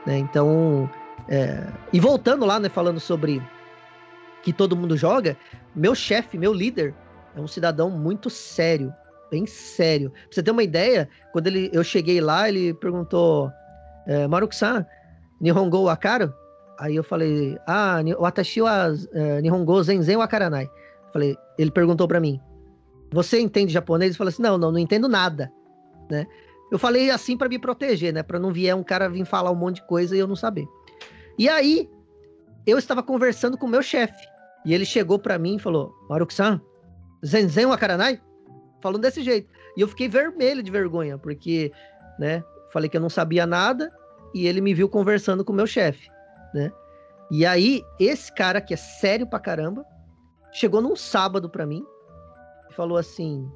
né? 0.06 0.18
Então, 0.18 0.90
é... 1.30 1.64
e 1.94 2.00
voltando 2.00 2.44
lá, 2.46 2.60
né, 2.60 2.68
falando 2.68 3.00
sobre 3.00 3.42
que 4.46 4.54
todo 4.54 4.78
mundo 4.78 4.96
joga, 4.96 5.36
meu 5.76 5.96
chefe, 5.96 6.38
meu 6.38 6.54
líder, 6.54 6.94
é 7.36 7.42
um 7.42 7.48
cidadão 7.48 7.90
muito 7.90 8.30
sério, 8.30 8.94
bem 9.32 9.48
sério. 9.48 10.12
Pra 10.12 10.22
você 10.30 10.44
ter 10.44 10.52
uma 10.52 10.62
ideia, 10.62 11.10
quando 11.34 11.48
ele, 11.48 11.72
eu 11.74 11.84
cheguei 11.84 12.22
lá, 12.22 12.48
ele 12.48 12.72
perguntou, 12.76 13.52
é, 14.06 14.28
Maruku-san, 14.28 14.86
Nihongo 15.42 15.86
wa 15.86 15.98
caro? 15.98 16.32
Aí 16.78 16.96
eu 16.96 17.04
falei, 17.04 17.58
ah, 17.66 18.02
watashi 18.20 18.62
wa 18.62 18.90
uh, 18.90 19.42
Nihongo 19.42 19.82
zenzen 19.82 20.18
wa 20.18 20.28
karanai. 20.28 20.70
Falei, 21.12 21.36
ele 21.58 21.72
perguntou 21.72 22.08
para 22.08 22.20
mim, 22.20 22.40
você 23.12 23.40
entende 23.40 23.74
japonês? 23.74 24.12
Eu 24.12 24.18
falei 24.18 24.30
assim, 24.32 24.44
não, 24.44 24.60
não, 24.60 24.72
não 24.72 24.80
entendo 24.80 25.08
nada, 25.08 25.52
né? 26.10 26.28
Eu 26.72 26.78
falei 26.78 27.10
assim 27.10 27.36
para 27.36 27.50
me 27.50 27.58
proteger, 27.58 28.14
né? 28.14 28.22
Para 28.22 28.38
não 28.38 28.52
vier 28.52 28.76
um 28.76 28.84
cara 28.84 29.10
vir 29.10 29.26
falar 29.26 29.50
um 29.50 29.56
monte 29.56 29.78
de 29.78 29.88
coisa 29.88 30.16
e 30.16 30.20
eu 30.20 30.28
não 30.28 30.36
saber. 30.36 30.68
E 31.38 31.50
aí, 31.50 31.90
eu 32.68 32.78
estava 32.78 33.02
conversando 33.02 33.58
com 33.58 33.66
o 33.66 33.70
meu 33.70 33.82
chefe. 33.82 34.35
E 34.66 34.74
ele 34.74 34.86
chegou 34.86 35.20
para 35.20 35.38
mim 35.38 35.56
e 35.56 35.60
falou, 35.60 35.94
Maruki-san, 36.10 36.60
zenzen 37.24 37.68
wa 37.68 37.78
karanai? 37.78 38.20
Falando 38.82 39.02
desse 39.02 39.24
jeito. 39.24 39.50
E 39.78 39.82
eu 39.82 39.88
fiquei 39.88 40.10
vermelho 40.10 40.64
de 40.64 40.72
vergonha, 40.72 41.18
porque, 41.18 41.72
né? 42.20 42.44
Falei 42.74 42.90
que 42.90 42.98
eu 42.98 43.02
não 43.02 43.10
sabia 43.10 43.46
nada 43.46 43.92
e 44.34 44.48
ele 44.48 44.60
me 44.62 44.74
viu 44.74 44.90
conversando 44.90 45.46
com 45.46 45.54
o 45.54 45.56
meu 45.56 45.68
chefe 45.68 46.10
né? 46.56 46.72
E 47.30 47.46
aí, 47.46 47.84
esse 48.00 48.34
cara 48.34 48.62
que 48.62 48.74
é 48.74 48.78
sério 48.78 49.28
pra 49.28 49.40
caramba, 49.40 49.86
chegou 50.52 50.82
num 50.82 50.96
sábado 50.96 51.50
pra 51.50 51.66
mim 51.66 51.86
e 52.70 52.74
falou 52.74 52.98
assim: 52.98 53.52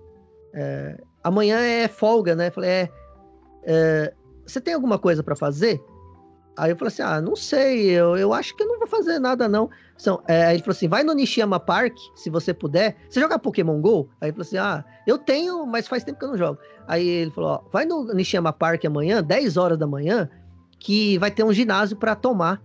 é, 0.53 0.97
amanhã 1.23 1.59
é 1.59 1.87
folga, 1.87 2.35
né? 2.35 2.51
Falei: 2.51 2.69
é, 2.69 2.89
é 3.63 4.13
você 4.45 4.59
tem 4.59 4.73
alguma 4.73 4.99
coisa 4.99 5.23
para 5.23 5.35
fazer? 5.35 5.81
Aí 6.59 6.71
eu 6.71 6.75
falei 6.75 6.89
assim: 6.89 7.01
ah, 7.01 7.21
não 7.21 7.37
sei, 7.37 7.89
eu, 7.89 8.17
eu 8.17 8.33
acho 8.33 8.53
que 8.53 8.61
eu 8.61 8.67
não 8.67 8.77
vou 8.77 8.87
fazer 8.87 9.17
nada, 9.17 9.47
não. 9.47 9.69
Então, 9.95 10.21
é, 10.27 10.51
ele 10.51 10.59
falou 10.59 10.73
assim: 10.73 10.89
vai 10.89 11.03
no 11.03 11.13
Nishiyama 11.13 11.57
Park, 11.57 11.95
se 12.15 12.29
você 12.29 12.53
puder. 12.53 12.97
Você 13.09 13.21
joga 13.21 13.39
Pokémon 13.39 13.79
GO? 13.79 14.09
Aí 14.19 14.27
ele 14.27 14.33
falou 14.33 14.45
assim: 14.45 14.57
ah, 14.57 14.83
eu 15.07 15.17
tenho, 15.17 15.65
mas 15.65 15.87
faz 15.87 16.03
tempo 16.03 16.19
que 16.19 16.25
eu 16.25 16.29
não 16.29 16.37
jogo. 16.37 16.59
Aí 16.85 17.07
ele 17.07 17.31
falou: 17.31 17.51
ó, 17.51 17.69
vai 17.71 17.85
no 17.85 18.13
Nishiyama 18.13 18.51
Park 18.51 18.83
amanhã, 18.83 19.23
10 19.23 19.55
horas 19.55 19.77
da 19.77 19.87
manhã, 19.87 20.29
que 20.77 21.17
vai 21.17 21.31
ter 21.31 21.45
um 21.45 21.53
ginásio 21.53 21.95
para 21.95 22.13
tomar. 22.13 22.61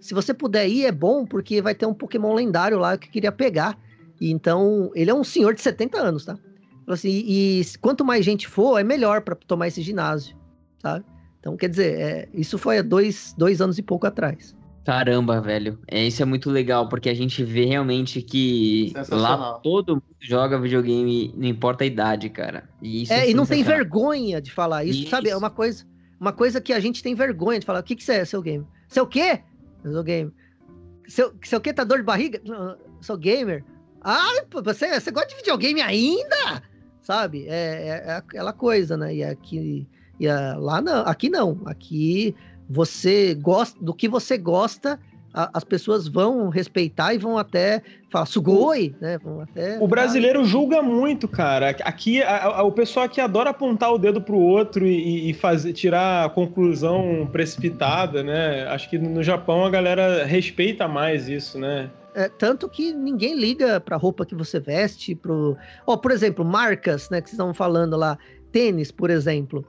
Se 0.00 0.12
você 0.12 0.34
puder 0.34 0.68
ir, 0.68 0.84
é 0.84 0.92
bom, 0.92 1.24
porque 1.24 1.62
vai 1.62 1.74
ter 1.74 1.86
um 1.86 1.94
Pokémon 1.94 2.34
lendário 2.34 2.78
lá 2.78 2.98
que 2.98 3.06
eu 3.06 3.12
queria 3.12 3.32
pegar. 3.32 3.78
E 4.20 4.32
então, 4.32 4.90
ele 4.94 5.10
é 5.10 5.14
um 5.14 5.22
senhor 5.22 5.54
de 5.54 5.60
70 5.60 5.98
anos, 5.98 6.24
tá? 6.24 6.36
Assim, 6.88 7.10
e, 7.10 7.60
e 7.60 7.78
quanto 7.80 8.04
mais 8.04 8.24
gente 8.24 8.48
for, 8.48 8.78
é 8.78 8.82
melhor 8.82 9.20
para 9.20 9.36
tomar 9.36 9.68
esse 9.68 9.82
ginásio, 9.82 10.36
sabe? 10.80 11.04
Então, 11.46 11.56
quer 11.56 11.68
dizer, 11.68 12.00
é, 12.00 12.28
isso 12.34 12.58
foi 12.58 12.78
há 12.78 12.82
dois, 12.82 13.32
dois 13.38 13.60
anos 13.60 13.78
e 13.78 13.82
pouco 13.82 14.04
atrás. 14.04 14.56
Caramba, 14.84 15.40
velho. 15.40 15.78
É, 15.86 16.04
isso 16.04 16.20
é 16.20 16.24
muito 16.24 16.50
legal, 16.50 16.88
porque 16.88 17.08
a 17.08 17.14
gente 17.14 17.44
vê 17.44 17.64
realmente 17.66 18.20
que 18.20 18.92
lá 19.08 19.60
todo 19.62 19.94
mundo 19.94 20.16
joga 20.18 20.58
videogame, 20.58 21.32
não 21.36 21.46
importa 21.46 21.84
a 21.84 21.86
idade, 21.86 22.28
cara. 22.30 22.68
E, 22.82 23.04
isso 23.04 23.12
é, 23.12 23.26
é 23.26 23.30
e 23.30 23.34
não 23.34 23.46
tem 23.46 23.62
vergonha 23.62 24.40
de 24.40 24.50
falar 24.50 24.84
isso, 24.84 25.02
isso, 25.02 25.10
sabe? 25.10 25.28
É 25.28 25.36
uma 25.36 25.48
coisa, 25.48 25.84
uma 26.18 26.32
coisa 26.32 26.60
que 26.60 26.72
a 26.72 26.80
gente 26.80 27.00
tem 27.00 27.14
vergonha 27.14 27.60
de 27.60 27.66
falar. 27.66 27.78
O 27.78 27.84
que, 27.84 27.94
que 27.94 28.02
você 28.02 28.14
é, 28.14 28.24
seu 28.24 28.42
game? 28.42 28.66
Seu 28.88 29.06
quê? 29.06 29.40
Eu 29.84 29.92
sou 29.92 30.02
gamer. 30.02 30.32
Seu, 31.06 31.32
seu 31.44 31.60
que 31.60 31.72
tá 31.72 31.84
dor 31.84 31.98
de 31.98 32.04
barriga? 32.04 32.40
Não, 32.44 32.76
sou 33.00 33.16
gamer. 33.16 33.64
Ah, 34.02 34.32
você, 34.64 34.98
você 34.98 35.12
gosta 35.12 35.28
de 35.28 35.36
videogame 35.36 35.80
ainda? 35.80 36.60
Sabe? 37.02 37.46
É, 37.46 37.52
é, 37.88 38.02
é 38.08 38.12
aquela 38.16 38.52
coisa, 38.52 38.96
né? 38.96 39.14
E 39.14 39.22
aqui. 39.22 39.88
E 40.18 40.28
a, 40.28 40.56
lá 40.56 40.80
não, 40.80 41.00
aqui 41.06 41.28
não. 41.28 41.60
Aqui 41.66 42.34
você 42.68 43.34
gosta 43.34 43.78
do 43.82 43.94
que 43.94 44.08
você 44.08 44.36
gosta 44.36 44.98
a, 45.36 45.50
as 45.52 45.62
pessoas 45.62 46.08
vão 46.08 46.48
respeitar 46.48 47.12
e 47.12 47.18
vão 47.18 47.36
até 47.36 47.82
falar 48.10 48.24
sugoi, 48.24 48.94
né? 48.98 49.18
Vão 49.18 49.42
até 49.42 49.78
o 49.78 49.86
brasileiro 49.86 50.42
julga 50.46 50.82
muito, 50.82 51.28
cara. 51.28 51.76
Aqui 51.84 52.22
a, 52.22 52.44
a, 52.44 52.62
o 52.62 52.72
pessoal 52.72 53.04
aqui 53.04 53.20
adora 53.20 53.50
apontar 53.50 53.92
o 53.92 53.98
dedo 53.98 54.20
pro 54.22 54.38
outro 54.38 54.86
e, 54.86 55.30
e 55.30 55.34
fazer 55.34 55.74
tirar 55.74 56.24
a 56.24 56.30
conclusão 56.30 57.28
precipitada, 57.30 58.22
né? 58.22 58.66
Acho 58.68 58.88
que 58.88 58.98
no 58.98 59.22
Japão 59.22 59.66
a 59.66 59.70
galera 59.70 60.24
respeita 60.24 60.88
mais 60.88 61.28
isso, 61.28 61.58
né? 61.58 61.90
É, 62.14 62.30
tanto 62.30 62.66
que 62.66 62.94
ninguém 62.94 63.38
liga 63.38 63.78
pra 63.78 63.98
roupa 63.98 64.24
que 64.24 64.34
você 64.34 64.58
veste, 64.58 65.14
pro. 65.14 65.54
Ó, 65.86 65.98
por 65.98 66.10
exemplo, 66.10 66.42
marcas, 66.46 67.10
né? 67.10 67.20
Que 67.20 67.28
vocês 67.28 67.38
estão 67.38 67.52
falando 67.52 67.94
lá. 67.94 68.16
Tênis, 68.50 68.90
por 68.90 69.10
exemplo. 69.10 69.62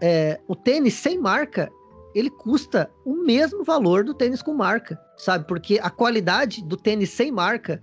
É, 0.00 0.40
o 0.46 0.54
tênis 0.54 0.94
sem 0.94 1.18
marca 1.18 1.70
ele 2.14 2.30
custa 2.30 2.90
o 3.04 3.14
mesmo 3.14 3.62
valor 3.64 4.04
do 4.04 4.14
tênis 4.14 4.42
com 4.42 4.54
marca, 4.54 4.98
sabe? 5.16 5.46
Porque 5.46 5.78
a 5.82 5.90
qualidade 5.90 6.64
do 6.64 6.76
tênis 6.76 7.10
sem 7.10 7.30
marca 7.30 7.82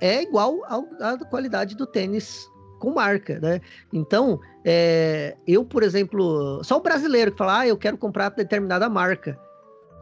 é 0.00 0.22
igual 0.22 0.58
à 1.00 1.16
qualidade 1.30 1.74
do 1.76 1.86
tênis 1.86 2.46
com 2.78 2.92
marca, 2.92 3.40
né? 3.40 3.60
Então, 3.92 4.38
é, 4.64 5.36
eu, 5.46 5.64
por 5.64 5.82
exemplo, 5.82 6.62
só 6.62 6.76
o 6.76 6.82
brasileiro 6.82 7.32
que 7.32 7.38
fala, 7.38 7.60
ah, 7.60 7.66
eu 7.66 7.76
quero 7.76 7.96
comprar 7.96 8.30
determinada 8.30 8.88
marca. 8.88 9.38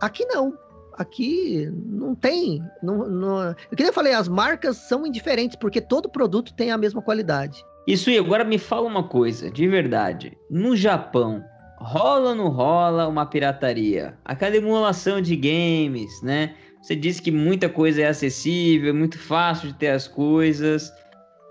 Aqui 0.01 0.25
não. 0.27 0.53
Aqui 0.95 1.71
não 1.73 2.15
tem. 2.15 2.63
Não, 2.83 3.09
não... 3.09 3.43
Eu 3.49 3.77
queria 3.77 3.93
falei, 3.93 4.13
as 4.13 4.29
marcas 4.29 4.77
são 4.77 5.07
indiferentes, 5.07 5.57
porque 5.57 5.81
todo 5.81 6.11
produto 6.11 6.55
tem 6.55 6.71
a 6.71 6.79
mesma 6.79 7.03
qualidade. 7.03 7.65
Isso 7.87 8.09
aí, 8.09 8.19
agora 8.19 8.45
me 8.45 8.59
fala 8.59 8.87
uma 8.87 9.03
coisa, 9.03 9.51
de 9.51 9.69
verdade. 9.69 10.37
No 10.51 10.77
Japão, 10.77 11.45
rola 11.79 12.31
ou 12.31 12.35
não 12.35 12.49
rola 12.49 13.07
uma 13.07 13.27
pirataria? 13.27 14.17
Aquela 14.25 14.57
emulação 14.57 15.21
de 15.21 15.37
games, 15.37 16.23
né? 16.23 16.55
Você 16.81 16.97
disse 16.97 17.21
que 17.21 17.31
muita 17.31 17.69
coisa 17.69 18.03
é 18.03 18.07
acessível, 18.07 18.91
é 18.91 18.93
muito 18.93 19.19
fácil 19.19 19.69
de 19.69 19.75
ter 19.75 19.89
as 19.89 20.07
coisas, 20.09 20.93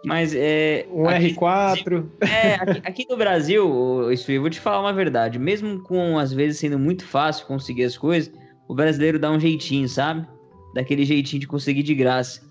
mas 0.06 0.34
é. 0.36 0.86
Um 0.92 1.08
aqui, 1.08 1.34
R4. 1.34 2.06
É, 2.22 2.54
aqui, 2.56 2.82
aqui, 2.84 3.06
no 3.10 3.18
Brasil, 3.18 4.12
isso 4.12 4.32
eu 4.32 4.42
vou 4.42 4.50
te 4.50 4.60
falar 4.60 4.82
uma 4.82 4.94
verdade. 4.94 5.40
Mesmo 5.40 5.82
com 5.84 6.18
às 6.18 6.34
vezes 6.34 6.60
sendo 6.60 6.78
muito 6.78 7.06
fácil 7.06 7.48
conseguir 7.48 7.84
as 7.84 7.98
coisas, 7.98 8.32
o 8.68 8.76
brasileiro 8.76 9.18
dá 9.18 9.32
um 9.32 9.40
jeitinho, 9.40 9.88
sabe? 9.88 10.28
Daquele 10.74 11.06
jeitinho 11.06 11.40
de 11.40 11.48
conseguir 11.48 11.84
de 11.84 11.96
graça. 11.96 12.42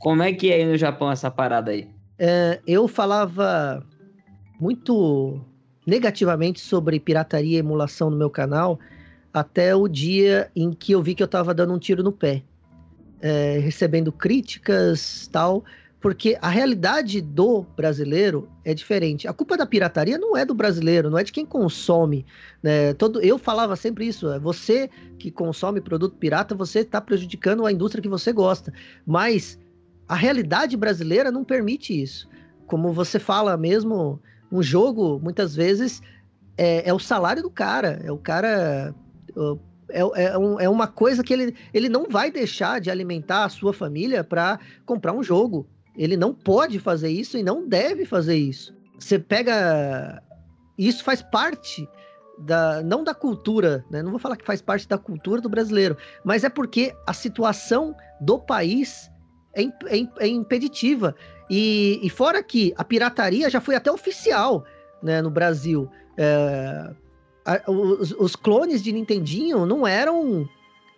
Como 0.00 0.22
é 0.22 0.32
que 0.32 0.50
é 0.50 0.56
aí 0.56 0.66
no 0.66 0.76
Japão 0.76 1.10
essa 1.10 1.30
parada 1.30 1.70
aí? 1.70 1.88
É, 2.18 2.60
eu 2.66 2.88
falava 2.88 3.84
muito 4.58 5.40
negativamente 5.86 6.60
sobre 6.60 7.00
pirataria 7.00 7.56
e 7.56 7.60
emulação 7.60 8.10
no 8.10 8.16
meu 8.16 8.28
canal 8.28 8.78
até 9.32 9.74
o 9.74 9.86
dia 9.86 10.50
em 10.54 10.72
que 10.72 10.92
eu 10.92 11.02
vi 11.02 11.14
que 11.14 11.22
eu 11.22 11.26
estava 11.26 11.54
dando 11.54 11.72
um 11.72 11.78
tiro 11.78 12.02
no 12.02 12.12
pé, 12.12 12.42
é, 13.20 13.58
recebendo 13.58 14.10
críticas 14.10 15.28
tal, 15.30 15.64
porque 16.00 16.38
a 16.40 16.48
realidade 16.48 17.20
do 17.20 17.62
brasileiro 17.76 18.48
é 18.64 18.72
diferente. 18.72 19.26
A 19.26 19.32
culpa 19.32 19.56
da 19.56 19.66
pirataria 19.66 20.16
não 20.16 20.36
é 20.36 20.44
do 20.44 20.54
brasileiro, 20.54 21.10
não 21.10 21.18
é 21.18 21.24
de 21.24 21.32
quem 21.32 21.44
consome. 21.44 22.24
Né? 22.62 22.94
Todo, 22.94 23.20
eu 23.20 23.36
falava 23.36 23.74
sempre 23.74 24.06
isso: 24.06 24.30
é 24.30 24.38
você 24.38 24.88
que 25.18 25.30
consome 25.30 25.80
produto 25.80 26.16
pirata, 26.16 26.54
você 26.54 26.80
está 26.80 27.00
prejudicando 27.00 27.66
a 27.66 27.72
indústria 27.72 28.02
que 28.02 28.08
você 28.08 28.32
gosta. 28.32 28.72
Mas 29.04 29.58
a 30.08 30.14
realidade 30.14 30.76
brasileira 30.76 31.30
não 31.30 31.44
permite 31.44 32.00
isso. 32.00 32.28
Como 32.66 32.92
você 32.92 33.18
fala 33.18 33.56
mesmo, 33.56 34.20
um 34.50 34.62
jogo, 34.62 35.20
muitas 35.22 35.54
vezes, 35.54 36.02
é, 36.56 36.88
é 36.88 36.94
o 36.94 36.98
salário 36.98 37.42
do 37.42 37.50
cara. 37.50 38.00
É 38.02 38.10
o 38.10 38.18
cara. 38.18 38.94
É, 39.90 40.00
é, 40.00 40.38
um, 40.38 40.60
é, 40.60 40.68
uma 40.68 40.86
coisa 40.86 41.22
que 41.22 41.32
ele, 41.32 41.54
ele 41.72 41.88
não 41.88 42.08
vai 42.08 42.30
deixar 42.30 42.80
de 42.80 42.90
alimentar 42.90 43.44
a 43.44 43.48
sua 43.48 43.72
família 43.72 44.24
para 44.24 44.58
comprar 44.84 45.12
um 45.12 45.22
jogo. 45.22 45.68
Ele 45.96 46.16
não 46.16 46.32
pode 46.32 46.78
fazer 46.78 47.10
isso 47.10 47.36
e 47.36 47.42
não 47.42 47.66
deve 47.66 48.04
fazer 48.04 48.36
isso. 48.36 48.74
você 48.98 49.18
pega. 49.18 50.22
Isso 50.76 51.02
faz 51.02 51.20
parte 51.20 51.88
da, 52.38 52.82
não 52.82 53.02
da 53.02 53.14
cultura, 53.14 53.84
né? 53.90 54.02
Não 54.02 54.10
vou 54.10 54.20
falar 54.20 54.36
que 54.36 54.44
faz 54.44 54.62
parte 54.62 54.86
da 54.86 54.96
cultura 54.96 55.40
do 55.40 55.48
brasileiro, 55.48 55.96
mas 56.24 56.44
é 56.44 56.48
porque 56.48 56.94
a 57.06 57.12
situação 57.12 57.94
do 58.20 58.38
país 58.38 59.10
é, 59.54 59.62
é, 59.62 60.08
é 60.20 60.26
impeditiva. 60.26 61.14
E, 61.50 61.98
e, 62.02 62.10
fora 62.10 62.42
que 62.42 62.74
a 62.76 62.84
pirataria 62.84 63.48
já 63.48 63.60
foi 63.60 63.74
até 63.74 63.90
oficial 63.90 64.64
né, 65.02 65.22
no 65.22 65.30
Brasil. 65.30 65.90
É, 66.16 66.90
a, 67.44 67.70
os, 67.70 68.12
os, 68.12 68.36
clones 68.36 68.82
de 68.82 68.92
Nintendinho 68.92 69.64
não 69.64 69.86
eram 69.86 70.48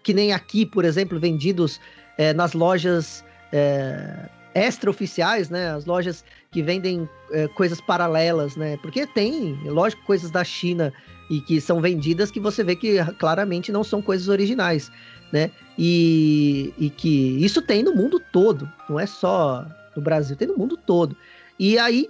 que 0.02 0.12
nem 0.12 0.32
aqui, 0.32 0.66
por 0.66 0.84
exemplo, 0.84 1.20
vendidos 1.20 1.80
é, 2.18 2.32
nas 2.32 2.52
lojas 2.52 3.24
é, 3.52 4.28
extra-oficiais, 4.54 5.50
né? 5.50 5.70
As 5.70 5.84
lojas 5.84 6.24
que 6.50 6.62
vendem 6.62 7.08
é, 7.30 7.46
coisas 7.48 7.80
paralelas, 7.80 8.56
né? 8.56 8.76
Porque 8.78 9.06
tem, 9.06 9.54
lógico, 9.64 10.02
coisas 10.04 10.30
da 10.30 10.42
China 10.42 10.92
e 11.30 11.40
que 11.40 11.60
são 11.60 11.80
vendidas 11.80 12.30
que 12.30 12.40
você 12.40 12.64
vê 12.64 12.74
que 12.74 12.96
claramente 13.18 13.70
não 13.70 13.84
são 13.84 14.02
coisas 14.02 14.28
originais, 14.28 14.90
né? 15.32 15.50
E, 15.78 16.72
e 16.78 16.90
que 16.90 17.44
isso 17.44 17.62
tem 17.62 17.82
no 17.82 17.94
mundo 17.94 18.20
todo, 18.32 18.70
não 18.88 18.98
é 18.98 19.06
só 19.06 19.64
no 19.96 20.02
Brasil, 20.02 20.36
tem 20.36 20.48
no 20.48 20.56
mundo 20.56 20.76
todo. 20.76 21.16
E 21.58 21.78
aí 21.78 22.08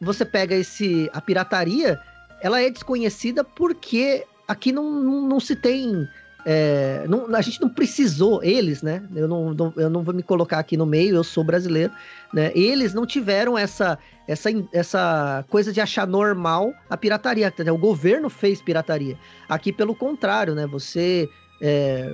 você 0.00 0.24
pega 0.24 0.54
esse 0.54 1.10
a 1.12 1.20
pirataria, 1.20 2.00
ela 2.40 2.60
é 2.60 2.70
desconhecida 2.70 3.42
porque 3.42 4.24
aqui 4.46 4.72
não, 4.72 4.90
não, 5.02 5.28
não 5.28 5.40
se 5.40 5.56
tem 5.56 6.08
é, 6.46 7.06
não, 7.08 7.34
a 7.34 7.40
gente 7.40 7.60
não 7.60 7.70
precisou, 7.70 8.42
eles, 8.44 8.82
né? 8.82 9.02
Eu 9.16 9.26
não, 9.26 9.54
não, 9.54 9.72
eu 9.76 9.88
não 9.88 10.02
vou 10.02 10.12
me 10.12 10.22
colocar 10.22 10.58
aqui 10.58 10.76
no 10.76 10.84
meio, 10.84 11.16
eu 11.16 11.24
sou 11.24 11.42
brasileiro, 11.42 11.90
né? 12.34 12.52
Eles 12.54 12.92
não 12.92 13.06
tiveram 13.06 13.56
essa, 13.56 13.98
essa, 14.28 14.50
essa 14.72 15.44
coisa 15.48 15.72
de 15.72 15.80
achar 15.80 16.06
normal 16.06 16.74
a 16.90 16.96
pirataria. 16.98 17.50
O 17.72 17.78
governo 17.78 18.28
fez 18.28 18.60
pirataria. 18.60 19.16
Aqui, 19.48 19.72
pelo 19.72 19.94
contrário, 19.94 20.54
né? 20.54 20.66
Você. 20.66 21.28
É, 21.62 22.12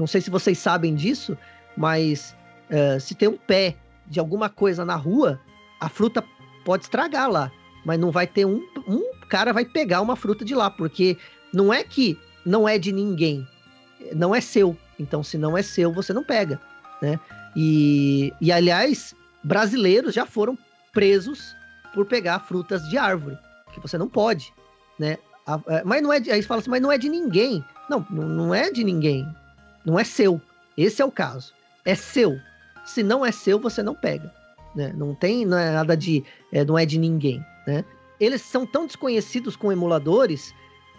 não 0.00 0.06
sei 0.06 0.20
se 0.20 0.30
vocês 0.30 0.58
sabem 0.58 0.94
disso, 0.94 1.36
mas 1.76 2.34
é, 2.68 2.98
se 2.98 3.14
tem 3.14 3.28
um 3.28 3.36
pé 3.36 3.76
de 4.06 4.18
alguma 4.18 4.48
coisa 4.48 4.84
na 4.84 4.96
rua, 4.96 5.40
a 5.80 5.88
fruta 5.88 6.24
pode 6.64 6.84
estragar 6.84 7.30
lá. 7.30 7.52
Mas 7.84 7.98
não 7.98 8.10
vai 8.10 8.26
ter 8.26 8.44
um. 8.44 8.62
Um 8.86 9.02
cara 9.28 9.52
vai 9.52 9.64
pegar 9.64 10.00
uma 10.00 10.16
fruta 10.16 10.44
de 10.44 10.54
lá, 10.54 10.68
porque 10.68 11.16
não 11.52 11.72
é 11.72 11.84
que 11.84 12.18
não 12.44 12.68
é 12.68 12.78
de 12.78 12.92
ninguém 12.92 13.46
não 14.14 14.34
é 14.34 14.40
seu. 14.40 14.76
Então, 14.98 15.22
se 15.22 15.38
não 15.38 15.56
é 15.56 15.62
seu, 15.62 15.92
você 15.92 16.12
não 16.12 16.24
pega, 16.24 16.60
né? 17.00 17.18
E, 17.56 18.32
e 18.40 18.52
aliás, 18.52 19.14
brasileiros 19.42 20.14
já 20.14 20.26
foram 20.26 20.56
presos 20.92 21.54
por 21.94 22.06
pegar 22.06 22.40
frutas 22.40 22.88
de 22.88 22.96
árvore, 22.96 23.38
que 23.72 23.80
você 23.80 23.98
não 23.98 24.08
pode, 24.08 24.52
né? 24.98 25.18
É, 25.68 25.82
mas 25.84 26.02
não 26.02 26.12
é 26.12 26.20
de, 26.20 26.30
aí 26.30 26.42
fala 26.42 26.60
assim, 26.60 26.70
mas 26.70 26.82
não 26.82 26.92
é 26.92 26.98
de 26.98 27.08
ninguém. 27.08 27.64
Não, 27.88 28.06
não 28.10 28.54
é 28.54 28.70
de 28.70 28.84
ninguém. 28.84 29.26
Não 29.84 29.98
é 29.98 30.04
seu. 30.04 30.40
Esse 30.76 31.02
é 31.02 31.04
o 31.04 31.10
caso. 31.10 31.52
É 31.84 31.94
seu. 31.94 32.38
Se 32.84 33.02
não 33.02 33.24
é 33.24 33.32
seu, 33.32 33.58
você 33.58 33.82
não 33.82 33.94
pega. 33.94 34.32
Né? 34.74 34.92
Não 34.96 35.14
tem 35.14 35.44
não 35.44 35.58
é 35.58 35.70
nada 35.70 35.96
de. 35.96 36.24
É, 36.52 36.64
não 36.64 36.78
é 36.78 36.86
de 36.86 36.98
ninguém. 36.98 37.44
Né? 37.66 37.84
Eles 38.18 38.42
são 38.42 38.66
tão 38.66 38.86
desconhecidos 38.86 39.56
com 39.56 39.72
emuladores 39.72 40.54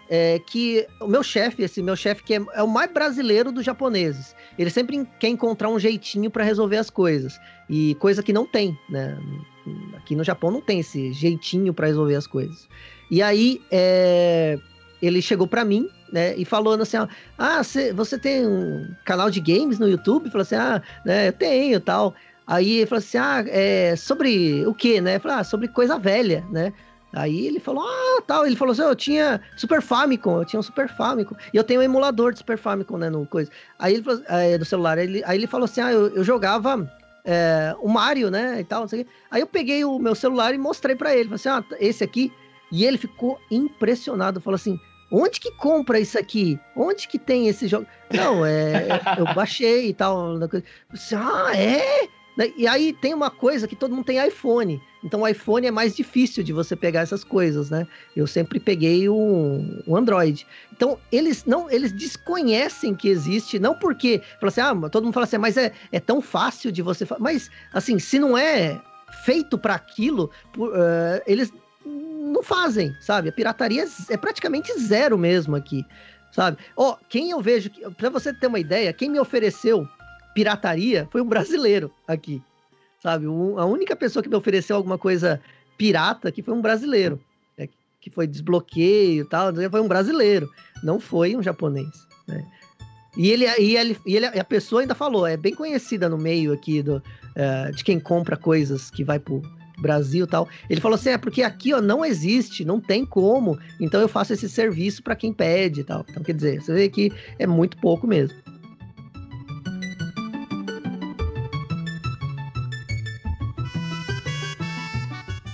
é, 0.08 0.38
que 0.40 0.86
o 1.00 1.06
meu 1.06 1.22
chefe, 1.22 1.62
esse 1.62 1.80
meu 1.82 1.96
chefe 1.96 2.22
que 2.22 2.34
é, 2.34 2.44
é, 2.52 2.62
o 2.62 2.68
mais 2.68 2.92
brasileiro 2.92 3.50
dos 3.50 3.64
japoneses, 3.64 4.34
ele 4.58 4.68
sempre 4.68 5.08
quer 5.18 5.28
encontrar 5.28 5.70
um 5.70 5.78
jeitinho 5.78 6.30
para 6.30 6.44
resolver 6.44 6.76
as 6.76 6.90
coisas 6.90 7.40
e 7.68 7.94
coisa 7.94 8.22
que 8.22 8.32
não 8.32 8.46
tem, 8.46 8.78
né? 8.90 9.18
Aqui 9.96 10.16
no 10.16 10.22
Japão 10.22 10.50
não 10.50 10.60
tem 10.60 10.80
esse 10.80 11.12
jeitinho 11.12 11.72
para 11.72 11.86
resolver 11.86 12.16
as 12.16 12.26
coisas. 12.26 12.68
E 13.10 13.22
aí 13.22 13.62
é, 13.70 14.58
ele 15.00 15.22
chegou 15.22 15.46
para 15.46 15.64
mim, 15.64 15.88
né, 16.12 16.36
e 16.36 16.44
falando 16.44 16.82
assim, 16.82 16.98
ah, 17.38 17.64
cê, 17.64 17.92
você 17.92 18.18
tem 18.18 18.46
um 18.46 18.94
canal 19.04 19.30
de 19.30 19.40
games 19.40 19.78
no 19.78 19.88
YouTube? 19.88 20.30
Falou 20.30 20.42
assim, 20.42 20.56
ah, 20.56 20.82
né, 21.04 21.28
eu 21.28 21.32
tenho, 21.32 21.80
tal. 21.80 22.14
Aí 22.46 22.78
ele 22.78 22.86
falou 22.86 22.98
assim, 22.98 23.18
ah, 23.18 23.44
é, 23.48 23.96
sobre 23.96 24.66
o 24.66 24.74
que, 24.74 25.00
né? 25.00 25.18
Falei, 25.18 25.38
ah, 25.38 25.44
sobre 25.44 25.68
coisa 25.68 25.98
velha, 25.98 26.44
né? 26.50 26.72
Aí 27.14 27.46
ele 27.46 27.60
falou, 27.60 27.84
ah, 27.84 28.22
tal. 28.26 28.46
Ele 28.46 28.56
falou 28.56 28.72
assim: 28.72 28.82
eu 28.82 28.96
tinha 28.96 29.40
Super 29.56 29.82
Famicom, 29.82 30.38
eu 30.38 30.44
tinha 30.44 30.58
um 30.58 30.62
Super 30.62 30.88
Famicom. 30.88 31.36
E 31.52 31.56
eu 31.56 31.64
tenho 31.64 31.80
um 31.80 31.82
emulador 31.82 32.32
de 32.32 32.38
Super 32.38 32.56
Famicom, 32.56 32.96
né? 32.96 33.10
No 33.10 33.26
coisa. 33.26 33.50
Aí 33.78 33.94
ele 33.94 34.02
falou, 34.02 34.22
é, 34.28 34.58
do 34.58 34.64
celular. 34.64 34.98
Ele, 34.98 35.22
aí 35.24 35.36
ele 35.36 35.46
falou 35.46 35.66
assim: 35.66 35.82
ah, 35.82 35.92
eu, 35.92 36.08
eu 36.08 36.24
jogava 36.24 36.90
é, 37.24 37.74
o 37.80 37.88
Mario, 37.88 38.30
né? 38.30 38.60
E 38.60 38.64
tal, 38.64 38.86
Aí 39.30 39.40
eu 39.40 39.46
peguei 39.46 39.84
o 39.84 39.98
meu 39.98 40.14
celular 40.14 40.54
e 40.54 40.58
mostrei 40.58 40.96
para 40.96 41.14
ele. 41.14 41.24
Falei 41.24 41.34
assim: 41.34 41.48
ah, 41.48 41.64
esse 41.78 42.02
aqui. 42.02 42.32
E 42.70 42.86
ele 42.86 42.96
ficou 42.96 43.38
impressionado. 43.50 44.40
Falou 44.40 44.56
assim: 44.56 44.80
onde 45.12 45.38
que 45.38 45.52
compra 45.52 46.00
isso 46.00 46.18
aqui? 46.18 46.58
Onde 46.74 47.06
que 47.06 47.18
tem 47.18 47.46
esse 47.46 47.68
jogo? 47.68 47.86
Não, 48.12 48.44
é. 48.44 48.88
eu 49.18 49.34
baixei 49.34 49.90
e 49.90 49.94
tal. 49.94 50.38
Ah, 51.14 51.56
é? 51.56 52.08
E 52.56 52.66
aí 52.66 52.94
tem 52.94 53.12
uma 53.12 53.30
coisa 53.30 53.68
que 53.68 53.76
todo 53.76 53.94
mundo 53.94 54.06
tem 54.06 54.26
iPhone. 54.26 54.80
Então 55.04 55.20
o 55.20 55.28
iPhone 55.28 55.66
é 55.66 55.70
mais 55.70 55.94
difícil 55.94 56.42
de 56.42 56.52
você 56.52 56.74
pegar 56.74 57.00
essas 57.00 57.22
coisas, 57.22 57.68
né? 57.68 57.86
Eu 58.16 58.26
sempre 58.26 58.58
peguei 58.58 59.08
o, 59.08 59.60
o 59.86 59.96
Android. 59.96 60.46
Então 60.72 60.98
eles 61.10 61.44
não, 61.44 61.70
eles 61.70 61.92
desconhecem 61.92 62.94
que 62.94 63.08
existe, 63.08 63.58
não 63.58 63.74
porque 63.74 64.22
fala 64.40 64.48
assim, 64.48 64.60
ah, 64.60 64.88
todo 64.88 65.04
mundo 65.04 65.12
fala 65.12 65.24
assim, 65.24 65.38
mas 65.38 65.58
é, 65.58 65.72
é 65.90 66.00
tão 66.00 66.22
fácil 66.22 66.72
de 66.72 66.80
você, 66.80 67.06
mas 67.18 67.50
assim, 67.72 67.98
se 67.98 68.18
não 68.18 68.38
é 68.38 68.80
feito 69.24 69.58
para 69.58 69.74
aquilo, 69.74 70.30
uh, 70.56 71.22
eles 71.26 71.52
não 71.84 72.42
fazem, 72.42 72.94
sabe? 73.00 73.28
A 73.28 73.32
pirataria 73.32 73.84
é 74.08 74.16
praticamente 74.16 74.72
zero 74.78 75.18
mesmo 75.18 75.56
aqui, 75.56 75.84
sabe? 76.32 76.58
Ó, 76.76 76.92
oh, 76.92 76.96
quem 77.08 77.30
eu 77.30 77.40
vejo, 77.40 77.70
para 77.96 78.10
você 78.10 78.32
ter 78.32 78.46
uma 78.46 78.58
ideia, 78.58 78.92
quem 78.92 79.10
me 79.10 79.20
ofereceu 79.20 79.86
pirataria 80.34 81.08
foi 81.10 81.20
um 81.20 81.26
brasileiro 81.26 81.92
aqui, 82.06 82.42
sabe? 83.02 83.26
A 83.26 83.64
única 83.64 83.94
pessoa 83.94 84.22
que 84.22 84.28
me 84.28 84.36
ofereceu 84.36 84.76
alguma 84.76 84.98
coisa 84.98 85.40
pirata 85.76 86.28
aqui 86.28 86.42
foi 86.42 86.54
um 86.54 86.62
brasileiro, 86.62 87.20
né? 87.56 87.68
que 88.00 88.10
foi 88.10 88.26
desbloqueio 88.26 89.22
e 89.22 89.28
tal, 89.28 89.52
foi 89.70 89.80
um 89.80 89.88
brasileiro, 89.88 90.50
não 90.82 90.98
foi 90.98 91.36
um 91.36 91.42
japonês, 91.42 92.06
né? 92.26 92.44
E 93.16 93.30
ele, 93.30 93.44
e 93.58 93.76
ele, 93.76 93.98
e 94.06 94.16
ele, 94.16 94.26
a 94.26 94.44
pessoa 94.44 94.80
ainda 94.80 94.94
falou, 94.94 95.26
é 95.26 95.36
bem 95.36 95.54
conhecida 95.54 96.08
no 96.08 96.16
meio 96.16 96.50
aqui 96.50 96.82
do, 96.82 96.96
uh, 96.96 97.70
de 97.74 97.84
quem 97.84 98.00
compra 98.00 98.38
coisas 98.38 98.90
que 98.90 99.04
vai 99.04 99.18
pro 99.18 99.42
Brasil 99.82 100.26
tal. 100.26 100.48
Ele 100.70 100.80
falou 100.80 100.94
assim: 100.94 101.10
é 101.10 101.18
porque 101.18 101.42
aqui 101.42 101.74
ó, 101.74 101.80
não 101.80 102.04
existe, 102.04 102.64
não 102.64 102.80
tem 102.80 103.04
como, 103.04 103.58
então 103.80 104.00
eu 104.00 104.08
faço 104.08 104.32
esse 104.32 104.48
serviço 104.48 105.02
para 105.02 105.16
quem 105.16 105.32
pede 105.32 105.80
e 105.80 105.84
tal. 105.84 106.06
Então, 106.08 106.22
quer 106.22 106.34
dizer, 106.34 106.62
você 106.62 106.72
vê 106.72 106.88
que 106.88 107.12
é 107.38 107.46
muito 107.46 107.76
pouco 107.78 108.06
mesmo. 108.06 108.36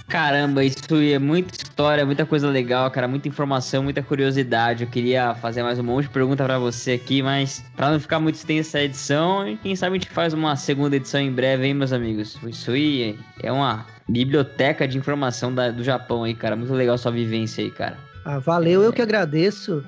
Caramba, 0.08 0.64
isso 0.64 0.78
é 0.96 1.18
muita 1.18 1.54
história, 1.54 2.04
muita 2.06 2.24
coisa 2.24 2.48
legal, 2.48 2.90
cara, 2.90 3.06
muita 3.06 3.28
informação, 3.28 3.82
muita 3.82 4.02
curiosidade. 4.02 4.82
Eu 4.82 4.90
queria 4.90 5.34
fazer 5.34 5.62
mais 5.62 5.78
um 5.78 5.82
monte 5.82 6.04
de 6.04 6.10
pergunta 6.10 6.42
para 6.44 6.58
você 6.58 6.92
aqui, 6.92 7.22
mas 7.22 7.62
para 7.76 7.92
não 7.92 8.00
ficar 8.00 8.18
muito 8.18 8.34
extensa 8.36 8.78
a 8.78 8.82
edição, 8.82 9.58
quem 9.62 9.76
sabe 9.76 9.96
a 9.96 9.98
gente 10.00 10.10
faz 10.10 10.32
uma 10.32 10.56
segunda 10.56 10.96
edição 10.96 11.20
em 11.20 11.30
breve, 11.30 11.66
hein, 11.66 11.74
meus 11.74 11.92
amigos? 11.92 12.38
Isso 12.46 12.70
aí 12.70 13.18
é 13.42 13.52
uma 13.52 13.86
biblioteca 14.08 14.88
de 14.88 14.96
informação 14.96 15.54
da, 15.54 15.70
do 15.70 15.84
Japão 15.84 16.24
aí, 16.24 16.34
cara. 16.34 16.56
Muito 16.56 16.72
legal 16.72 16.96
sua 16.96 17.12
vivência 17.12 17.62
aí, 17.62 17.70
cara. 17.70 17.96
Ah, 18.24 18.38
valeu, 18.38 18.82
eu 18.82 18.92
que 18.92 19.02
agradeço. 19.02 19.84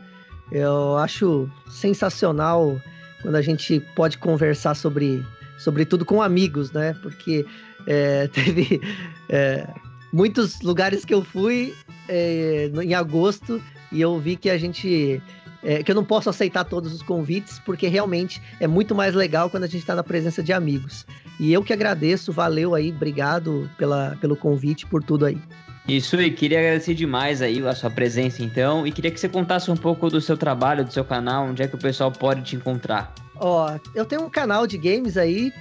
Eu 0.53 0.97
acho 0.99 1.49
sensacional 1.69 2.81
quando 3.23 3.37
a 3.37 3.43
gente 3.43 3.81
pode 3.95 4.19
conversar 4.19 4.75
sobre, 4.75 5.25
sobre 5.59 5.85
tudo 5.85 6.05
com 6.05 6.21
amigos, 6.23 6.73
né? 6.73 6.95
Porque 7.03 7.47
é, 7.87 8.29
teve. 8.33 8.81
É, 9.29 9.67
muitos 10.13 10.61
lugares 10.61 11.05
que 11.05 11.15
eu 11.15 11.23
fui 11.23 11.75
é, 12.09 12.71
em 12.83 12.95
agosto 12.95 13.63
e 13.93 14.01
eu 14.01 14.19
vi 14.19 14.37
que 14.37 14.51
a 14.51 14.59
gente. 14.59 15.23
É, 15.63 15.83
que 15.83 15.91
eu 15.91 15.95
não 15.95 16.05
posso 16.05 16.31
aceitar 16.31 16.65
todos 16.65 16.93
os 16.93 17.03
convites, 17.03 17.59
porque 17.59 17.87
realmente 17.87 18.41
é 18.59 18.67
muito 18.67 18.95
mais 18.95 19.15
legal 19.15 19.51
quando 19.51 19.65
a 19.65 19.67
gente 19.67 19.81
está 19.81 19.95
na 19.95 20.03
presença 20.03 20.43
de 20.43 20.53
amigos. 20.53 21.07
E 21.39 21.53
eu 21.53 21.63
que 21.63 21.73
agradeço, 21.73 22.33
valeu 22.33 22.75
aí, 22.75 22.91
obrigado 22.91 23.71
pela, 23.77 24.17
pelo 24.21 24.35
convite, 24.35 24.87
por 24.87 25.03
tudo 25.03 25.27
aí. 25.27 25.39
Isso, 25.87 26.21
e 26.21 26.31
queria 26.31 26.61
agradecer 26.61 26.95
demais 26.95 27.43
aí 27.43 27.67
a 27.67 27.75
sua 27.75 27.91
presença 27.91 28.43
então, 28.43 28.87
e 28.87 28.93
queria 28.93 29.11
que 29.11 29.19
você 29.19 29.29
contasse 29.29 29.71
um 29.71 29.77
pouco 29.77 30.09
do 30.09 30.21
seu 30.21 30.37
trabalho, 30.37 30.85
do 30.85 30.93
seu 30.93 31.05
canal, 31.05 31.47
onde 31.47 31.63
é 31.63 31.67
que 31.67 31.75
o 31.75 31.79
pessoal 31.79 32.13
pode 32.13 32.43
te 32.43 32.57
encontrar. 32.57 33.13
Ó, 33.37 33.77
eu 33.95 34.05
tenho 34.05 34.25
um 34.25 34.31
canal 34.31 34.67
de 34.67 34.79
games 34.79 35.17
aí 35.17 35.53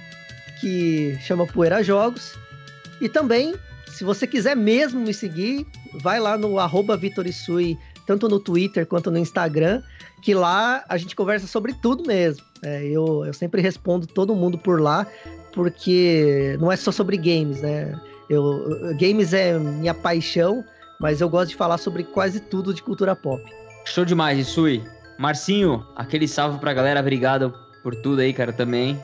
que 0.60 1.18
chama 1.20 1.46
Poeira 1.46 1.82
Jogos, 1.82 2.38
e 3.00 3.08
também 3.08 3.54
se 3.88 4.04
você 4.04 4.26
quiser 4.26 4.56
mesmo 4.56 5.00
me 5.00 5.12
seguir, 5.12 5.66
vai 5.92 6.20
lá 6.20 6.38
no 6.38 6.58
arroba 6.58 6.96
Vitorisui, 6.96 7.78
tanto 8.10 8.28
no 8.28 8.40
Twitter 8.40 8.84
quanto 8.84 9.08
no 9.08 9.18
Instagram, 9.18 9.80
que 10.20 10.34
lá 10.34 10.82
a 10.88 10.96
gente 10.96 11.14
conversa 11.14 11.46
sobre 11.46 11.72
tudo 11.74 12.04
mesmo. 12.04 12.44
É, 12.60 12.84
eu, 12.84 13.24
eu 13.24 13.32
sempre 13.32 13.62
respondo 13.62 14.04
todo 14.04 14.34
mundo 14.34 14.58
por 14.58 14.80
lá, 14.80 15.06
porque 15.52 16.56
não 16.60 16.72
é 16.72 16.76
só 16.76 16.90
sobre 16.90 17.16
games, 17.16 17.62
né? 17.62 17.96
Eu, 18.28 18.96
games 18.98 19.32
é 19.32 19.56
minha 19.56 19.94
paixão, 19.94 20.64
mas 21.00 21.20
eu 21.20 21.28
gosto 21.28 21.50
de 21.50 21.56
falar 21.56 21.78
sobre 21.78 22.02
quase 22.02 22.40
tudo 22.40 22.74
de 22.74 22.82
cultura 22.82 23.14
pop. 23.14 23.40
Show 23.84 24.04
demais, 24.04 24.36
Isui. 24.40 24.82
Marcinho, 25.16 25.86
aquele 25.94 26.26
salve 26.26 26.58
pra 26.58 26.74
galera, 26.74 26.98
obrigado 26.98 27.54
por 27.80 27.94
tudo 27.94 28.22
aí, 28.22 28.32
cara, 28.32 28.52
também. 28.52 28.98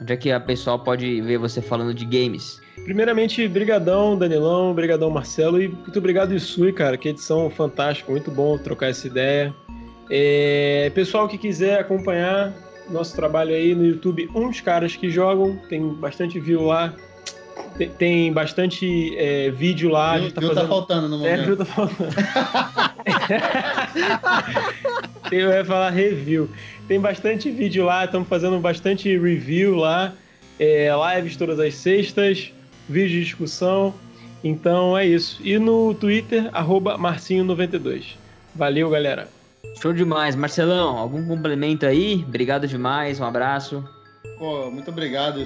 Onde 0.00 0.12
é 0.12 0.16
que 0.16 0.32
a 0.32 0.40
pessoal 0.40 0.80
pode 0.80 1.20
ver 1.20 1.38
você 1.38 1.62
falando 1.62 1.94
de 1.94 2.04
games? 2.04 2.60
Primeiramente, 2.82 3.46
brigadão, 3.46 4.18
Danilão, 4.18 4.74
brigadão, 4.74 5.10
Marcelo, 5.10 5.62
e 5.62 5.68
muito 5.68 5.98
obrigado, 5.98 6.34
Isui, 6.34 6.72
cara, 6.72 6.96
que 6.96 7.08
edição 7.08 7.48
fantástica, 7.50 8.10
muito 8.10 8.30
bom 8.30 8.58
trocar 8.58 8.88
essa 8.88 9.06
ideia. 9.06 9.54
É, 10.10 10.90
pessoal 10.94 11.28
que 11.28 11.38
quiser 11.38 11.78
acompanhar 11.78 12.52
nosso 12.90 13.16
trabalho 13.16 13.54
aí 13.54 13.74
no 13.74 13.86
YouTube, 13.86 14.28
uns 14.34 14.60
caras 14.60 14.96
que 14.96 15.08
jogam, 15.08 15.56
tem 15.68 15.88
bastante 15.94 16.38
view 16.38 16.62
lá, 16.62 16.94
tem, 17.78 17.88
tem 17.88 18.32
bastante 18.32 19.16
é, 19.16 19.50
vídeo 19.50 19.90
lá. 19.90 20.18
Viu, 20.18 20.30
tá, 20.30 20.40
tá 20.40 20.48
fazendo... 20.48 20.62
tá 20.62 20.68
faltando 20.68 21.08
no 21.08 21.18
momento. 21.18 21.40
É, 21.40 21.44
viu 21.44 21.56
tá 21.56 21.64
faltando. 21.64 22.14
eu 25.32 25.50
ia 25.50 25.64
falar 25.64 25.90
review. 25.90 26.48
Tem 26.86 27.00
bastante 27.00 27.50
vídeo 27.50 27.84
lá, 27.84 28.04
estamos 28.04 28.28
fazendo 28.28 28.58
bastante 28.60 29.08
review 29.16 29.76
lá, 29.76 30.12
é, 30.58 30.88
lives 31.14 31.36
todas 31.36 31.58
as 31.58 31.74
sextas, 31.74 32.52
vídeo 32.88 33.20
de 33.20 33.24
discussão. 33.24 33.94
Então 34.42 34.96
é 34.96 35.06
isso. 35.06 35.40
E 35.42 35.58
no 35.58 35.94
Twitter, 35.94 36.50
Marcinho92. 36.98 38.16
Valeu, 38.54 38.90
galera. 38.90 39.28
Show 39.80 39.92
demais. 39.92 40.36
Marcelão, 40.36 40.96
algum 40.96 41.26
complemento 41.26 41.86
aí? 41.86 42.24
Obrigado 42.26 42.68
demais, 42.68 43.18
um 43.20 43.24
abraço. 43.24 43.82
Pô, 44.38 44.70
muito 44.70 44.90
obrigado, 44.90 45.40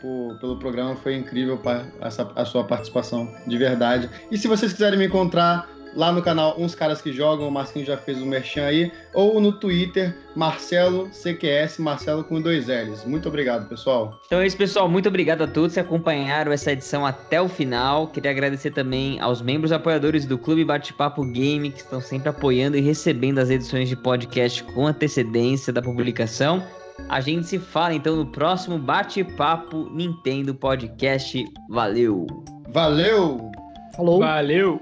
por, 0.00 0.36
pelo 0.38 0.56
programa, 0.58 0.96
foi 0.96 1.16
incrível 1.16 1.60
essa, 2.00 2.30
a 2.34 2.44
sua 2.44 2.64
participação, 2.64 3.32
de 3.46 3.58
verdade. 3.58 4.08
E 4.30 4.38
se 4.38 4.48
vocês 4.48 4.72
quiserem 4.72 4.98
me 4.98 5.06
encontrar 5.06 5.68
lá 5.98 6.12
no 6.12 6.22
canal 6.22 6.54
Uns 6.56 6.76
Caras 6.76 7.02
Que 7.02 7.12
Jogam, 7.12 7.48
o 7.48 7.50
Marcinho 7.50 7.84
já 7.84 7.96
fez 7.96 8.22
o 8.22 8.24
um 8.24 8.26
merchan 8.28 8.66
aí, 8.66 8.92
ou 9.12 9.40
no 9.40 9.50
Twitter, 9.50 10.16
Marcelo 10.36 11.08
CQS, 11.10 11.78
Marcelo 11.78 12.22
com 12.22 12.40
dois 12.40 12.68
L's. 12.68 13.04
Muito 13.04 13.28
obrigado, 13.28 13.68
pessoal. 13.68 14.20
Então 14.24 14.38
é 14.38 14.46
isso, 14.46 14.56
pessoal. 14.56 14.88
Muito 14.88 15.08
obrigado 15.08 15.42
a 15.42 15.48
todos 15.48 15.74
que 15.74 15.80
acompanharam 15.80 16.52
essa 16.52 16.70
edição 16.70 17.04
até 17.04 17.42
o 17.42 17.48
final. 17.48 18.06
Queria 18.06 18.30
agradecer 18.30 18.70
também 18.70 19.18
aos 19.18 19.42
membros 19.42 19.72
apoiadores 19.72 20.24
do 20.24 20.38
Clube 20.38 20.64
Bate-Papo 20.64 21.24
Game, 21.32 21.72
que 21.72 21.80
estão 21.80 22.00
sempre 22.00 22.28
apoiando 22.28 22.76
e 22.76 22.80
recebendo 22.80 23.40
as 23.40 23.50
edições 23.50 23.88
de 23.88 23.96
podcast 23.96 24.62
com 24.62 24.86
antecedência 24.86 25.72
da 25.72 25.82
publicação. 25.82 26.62
A 27.08 27.20
gente 27.20 27.48
se 27.48 27.58
fala 27.58 27.94
então 27.94 28.14
no 28.14 28.26
próximo 28.26 28.78
Bate-Papo 28.78 29.90
Nintendo 29.90 30.54
Podcast. 30.54 31.44
Valeu! 31.68 32.24
Valeu! 32.68 33.50
Falou! 33.96 34.20
Valeu! 34.20 34.80